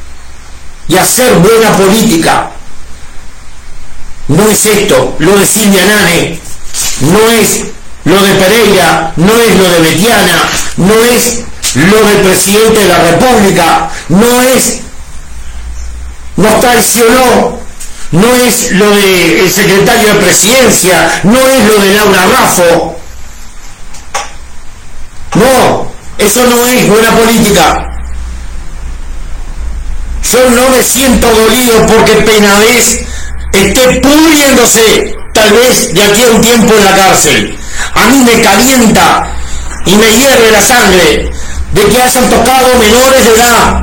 y 0.88 0.96
hacer 0.96 1.34
buena 1.34 1.72
política. 1.76 2.50
No 4.30 4.48
es 4.48 4.64
esto, 4.64 5.16
lo 5.18 5.36
de 5.36 5.44
Silvia 5.44 5.84
Nane, 5.84 6.38
no 7.00 7.30
es 7.30 7.64
lo 8.04 8.22
de 8.22 8.34
Pereira, 8.34 9.12
no 9.16 9.36
es 9.36 9.56
lo 9.56 9.68
de 9.72 9.80
Betiana, 9.80 10.48
no 10.76 10.94
es 11.04 11.40
lo 11.74 12.04
del 12.04 12.18
presidente 12.18 12.78
de 12.80 12.88
la 12.88 12.98
República, 12.98 13.90
no 14.08 14.40
es 14.42 14.82
nos 16.36 16.60
traicionó, 16.60 17.58
no 18.12 18.36
es 18.36 18.70
lo 18.70 18.88
del 18.92 19.52
secretario 19.52 20.14
de 20.14 20.20
presidencia, 20.20 21.20
no 21.24 21.48
es 21.48 21.64
lo 21.64 21.78
de 21.80 21.94
Laura 21.94 22.26
Raffo. 22.26 22.96
No, 25.34 25.92
eso 26.18 26.44
no 26.44 26.66
es 26.68 26.86
buena 26.86 27.16
política. 27.16 27.84
Yo 30.32 30.50
no 30.50 30.70
me 30.70 30.84
siento 30.84 31.28
dolido 31.28 31.84
porque 31.88 32.12
Penades 32.22 33.00
esté 33.52 34.00
pudriéndose, 34.00 35.14
tal 35.34 35.52
vez 35.52 35.92
de 35.94 36.02
aquí 36.02 36.22
a 36.22 36.30
un 36.30 36.40
tiempo 36.40 36.74
en 36.74 36.84
la 36.84 36.94
cárcel. 36.94 37.58
A 37.94 38.06
mí 38.06 38.18
me 38.24 38.40
calienta 38.40 39.22
y 39.86 39.96
me 39.96 40.12
hierve 40.12 40.50
la 40.50 40.62
sangre 40.62 41.30
de 41.72 41.84
que 41.86 42.02
hayan 42.02 42.28
tocado 42.28 42.74
menores 42.78 43.24
de 43.24 43.34
edad 43.34 43.80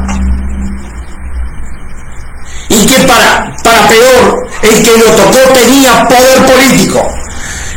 y 2.69 2.85
que 2.85 2.99
para, 3.07 3.55
para 3.63 3.87
peor, 3.87 4.49
el 4.61 4.83
que 4.83 4.97
lo 4.97 5.11
tocó 5.11 5.39
tenía 5.53 6.05
poder 6.05 6.45
político. 6.45 7.07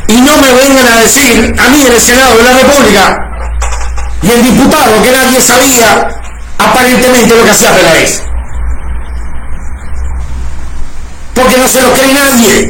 Y 0.08 0.20
no 0.20 0.36
me 0.38 0.52
vengan 0.52 0.86
a 0.86 0.96
decir 0.96 1.54
a 1.58 1.68
mí 1.68 1.82
en 1.82 1.92
el 1.92 2.00
Senado 2.00 2.36
de 2.36 2.42
la 2.42 2.52
República 2.54 3.16
y 4.22 4.30
el 4.30 4.42
diputado 4.42 5.02
que 5.02 5.12
nadie 5.12 5.40
sabía 5.40 6.08
aparentemente 6.58 7.34
lo 7.34 7.44
que 7.44 7.50
hacía 7.50 7.74
Peláez. 7.74 8.29
Porque 11.34 11.56
no 11.58 11.68
se 11.68 11.80
lo 11.80 11.92
cree 11.92 12.12
nadie. 12.12 12.66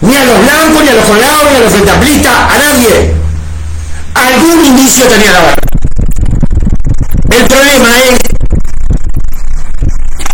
Ni 0.00 0.16
a 0.16 0.24
los 0.24 0.40
blancos, 0.40 0.82
ni 0.84 0.88
a 0.90 0.94
los 0.94 1.04
colados, 1.04 1.50
ni 1.50 1.56
a 1.56 1.60
los 1.60 1.72
frentaplistas, 1.72 2.34
a 2.34 2.58
nadie. 2.58 3.14
Algún 4.14 4.66
indicio 4.66 5.06
tenía 5.08 5.32
la 5.32 5.40
verdad. 5.42 5.58
El 7.30 7.44
problema 7.46 7.98
es 7.98 8.18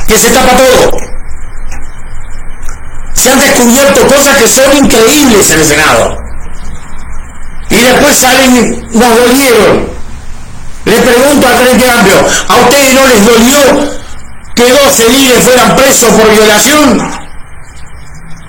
que 0.07 0.18
se 0.18 0.30
tapa 0.30 0.57
todo. 0.57 0.90
Se 3.14 3.30
han 3.30 3.38
descubierto 3.38 4.07
cosas 4.07 4.36
que 4.36 4.49
son 4.49 4.76
increíbles 4.76 5.51
en 5.51 5.61
el 5.61 5.66
Senado. 5.66 6.16
Y 7.70 7.76
después 7.76 8.16
salen, 8.18 8.88
nos 8.93 9.16
dolieron. 9.16 9.90
Le 10.84 11.01
pregunto 11.01 11.47
al 11.47 11.57
Frente 11.57 11.88
Amplio, 11.88 12.16
¿a 12.49 12.57
ustedes 12.57 12.95
no 12.95 13.07
les 13.07 13.24
dolió 13.24 13.59
que 14.55 14.70
12 14.70 15.09
líderes 15.09 15.45
fueran 15.45 15.76
presos 15.76 16.11
por 16.11 16.30
violación? 16.30 17.21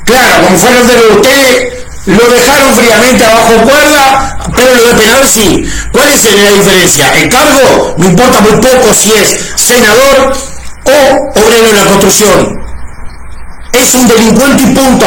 Claro, 0.05 0.43
como 0.43 0.57
fueron 0.57 0.87
de 0.87 0.95
ustedes, 1.15 1.83
lo 2.05 2.29
dejaron 2.29 2.75
fríamente 2.75 3.23
abajo 3.23 3.61
cuerda, 3.63 4.37
pero 4.55 4.75
lo 4.75 4.87
de 4.87 4.93
penal 4.95 5.27
sí. 5.27 5.63
¿Cuál 5.91 6.09
es 6.09 6.23
la 6.23 6.51
diferencia? 6.51 7.13
El 7.13 7.29
cargo 7.29 7.95
me 7.97 8.07
importa 8.07 8.41
muy 8.41 8.51
poco 8.53 8.93
si 8.93 9.13
es 9.13 9.39
senador 9.55 10.33
o 10.83 11.39
obrero 11.39 11.69
en 11.69 11.75
la 11.75 11.85
construcción. 11.85 12.59
Es 13.71 13.93
un 13.95 14.07
delincuente 14.07 14.63
y 14.63 14.75
punto. 14.75 15.05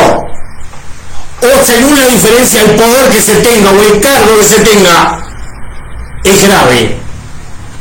O 1.42 1.64
según 1.64 1.99
la 1.99 2.07
diferencia 2.07 2.62
el 2.62 2.76
poder 2.76 3.11
que 3.11 3.20
se 3.20 3.36
tenga 3.36 3.70
o 3.70 3.82
el 3.82 4.01
cargo 4.01 4.38
que 4.38 4.44
se 4.44 4.61
tenga, 4.61 5.18
es 6.24 6.42
grave. 6.49 6.99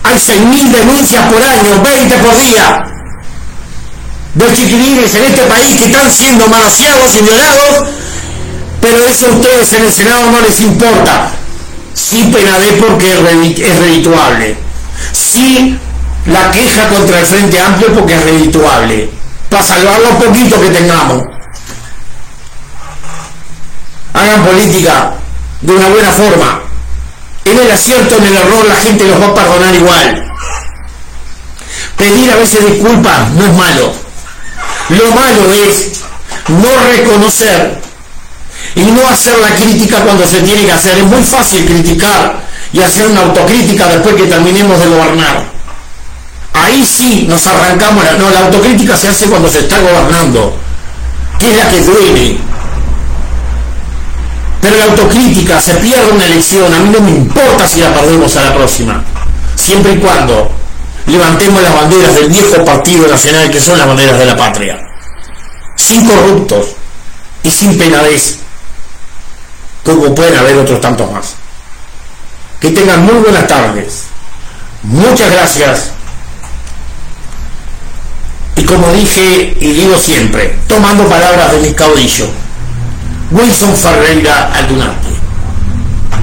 Hay 0.03 0.17
6.000 0.17 0.71
denuncias 0.71 1.25
por 1.31 1.41
año, 1.41 1.81
20 1.81 2.17
por 2.17 2.37
día, 2.37 2.83
de 4.35 4.53
chiquilines 4.53 5.15
en 5.15 5.23
este 5.23 5.43
país 5.43 5.79
que 5.79 5.85
están 5.85 6.11
siendo 6.11 6.47
manoseados 6.47 7.15
y 7.15 7.21
violados, 7.21 7.85
pero 8.81 9.03
eso 9.05 9.27
a 9.27 9.29
ustedes 9.29 9.73
en 9.73 9.85
el 9.85 9.91
Senado 9.91 10.29
no 10.29 10.41
les 10.41 10.61
importa. 10.61 11.31
Sí 11.93 12.29
penadé 12.33 12.73
porque 12.73 13.13
es 13.13 13.79
redituable. 13.79 14.57
Sí 15.13 15.79
la 16.25 16.51
queja 16.51 16.89
contra 16.89 17.19
el 17.19 17.25
Frente 17.25 17.59
Amplio 17.59 17.93
porque 17.93 18.15
es 18.15 18.23
redituable, 18.23 19.09
para 19.49 19.63
salvar 19.63 19.99
los 20.01 20.23
poquitos 20.23 20.59
que 20.59 20.69
tengamos. 20.69 21.23
Hagan 24.13 24.45
política 24.45 25.13
de 25.61 25.73
una 25.73 25.87
buena 25.87 26.11
forma. 26.11 26.61
En 27.45 27.59
el 27.59 27.71
acierto, 27.71 28.17
en 28.17 28.25
el 28.25 28.35
error, 28.35 28.65
la 28.65 28.75
gente 28.75 29.05
los 29.05 29.21
va 29.21 29.27
a 29.27 29.33
perdonar 29.33 29.75
igual. 29.75 30.31
Pedir 31.95 32.31
a 32.31 32.35
veces 32.35 32.65
disculpas 32.65 33.29
no 33.31 33.45
es 33.45 33.53
malo. 33.53 34.04
Lo 34.89 35.11
malo 35.11 35.51
es 35.51 36.01
no 36.47 36.69
reconocer 36.91 37.81
y 38.75 38.81
no 38.81 39.07
hacer 39.09 39.37
la 39.39 39.55
crítica 39.55 40.01
cuando 40.01 40.27
se 40.27 40.41
tiene 40.41 40.65
que 40.65 40.71
hacer. 40.71 40.97
Es 40.97 41.05
muy 41.05 41.23
fácil 41.23 41.65
criticar 41.65 42.43
y 42.71 42.81
hacer 42.81 43.07
una 43.07 43.21
autocrítica 43.21 43.87
después 43.87 44.15
que 44.15 44.27
terminemos 44.27 44.79
de 44.79 44.87
gobernar 44.87 45.55
ahí 46.65 46.85
sí 46.85 47.25
nos 47.27 47.45
arrancamos, 47.47 48.03
la, 48.03 48.13
no, 48.13 48.29
la 48.29 48.45
autocrítica 48.45 48.95
se 48.97 49.07
hace 49.07 49.27
cuando 49.27 49.49
se 49.49 49.59
está 49.59 49.79
gobernando, 49.79 50.57
que 51.39 51.51
es 51.51 51.57
la 51.57 51.69
que 51.69 51.81
duele. 51.81 52.37
Pero 54.61 54.77
la 54.77 54.85
autocrítica 54.85 55.61
se 55.61 55.75
pierde 55.75 56.11
una 56.11 56.25
elección, 56.25 56.73
a 56.73 56.79
mí 56.79 56.89
no 56.89 57.01
me 57.01 57.11
importa 57.11 57.67
si 57.67 57.79
la 57.79 57.93
perdemos 57.93 58.35
a 58.37 58.45
la 58.45 58.55
próxima, 58.55 59.03
siempre 59.55 59.93
y 59.93 59.97
cuando 59.97 60.51
levantemos 61.07 61.61
las 61.61 61.73
banderas 61.73 62.15
del 62.15 62.29
viejo 62.29 62.63
Partido 62.65 63.07
Nacional 63.07 63.49
que 63.51 63.59
son 63.59 63.77
las 63.77 63.87
banderas 63.87 64.17
de 64.17 64.25
la 64.25 64.35
patria, 64.35 64.79
sin 65.75 66.05
corruptos 66.05 66.67
y 67.43 67.51
sin 67.51 67.77
penadez, 67.77 68.37
como 69.83 70.13
pueden 70.15 70.37
haber 70.37 70.57
otros 70.57 70.81
tantos 70.81 71.11
más. 71.11 71.35
Que 72.59 72.71
tengan 72.71 73.05
muy 73.05 73.15
buenas 73.15 73.47
tardes. 73.47 74.05
Muchas 74.83 75.31
gracias 75.31 75.91
y 78.55 78.63
como 78.63 78.91
dije 78.93 79.55
y 79.59 79.73
digo 79.73 79.97
siempre, 79.97 80.57
tomando 80.67 81.07
palabras 81.07 81.51
de 81.51 81.59
mi 81.59 81.73
caudillo, 81.73 82.27
Wilson 83.31 83.75
Ferreira 83.75 84.51
Aldunate, 84.53 85.07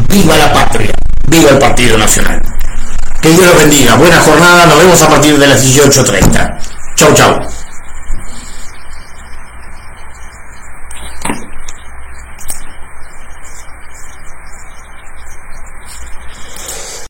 viva 0.09 0.37
la 0.39 0.53
patria, 0.53 0.93
viva 1.29 1.51
el 1.51 1.59
Partido 1.59 1.99
Nacional. 1.99 2.41
Que 3.23 3.31
Dios 3.31 3.47
los 3.47 3.57
bendiga, 3.57 3.95
buena 3.95 4.19
jornada, 4.19 4.67
nos 4.67 4.79
vemos 4.79 5.01
a 5.01 5.09
partir 5.09 5.39
de 5.39 5.47
las 5.47 5.65
18.30. 5.65 6.59
Chau, 6.97 7.15
chau. 7.15 7.62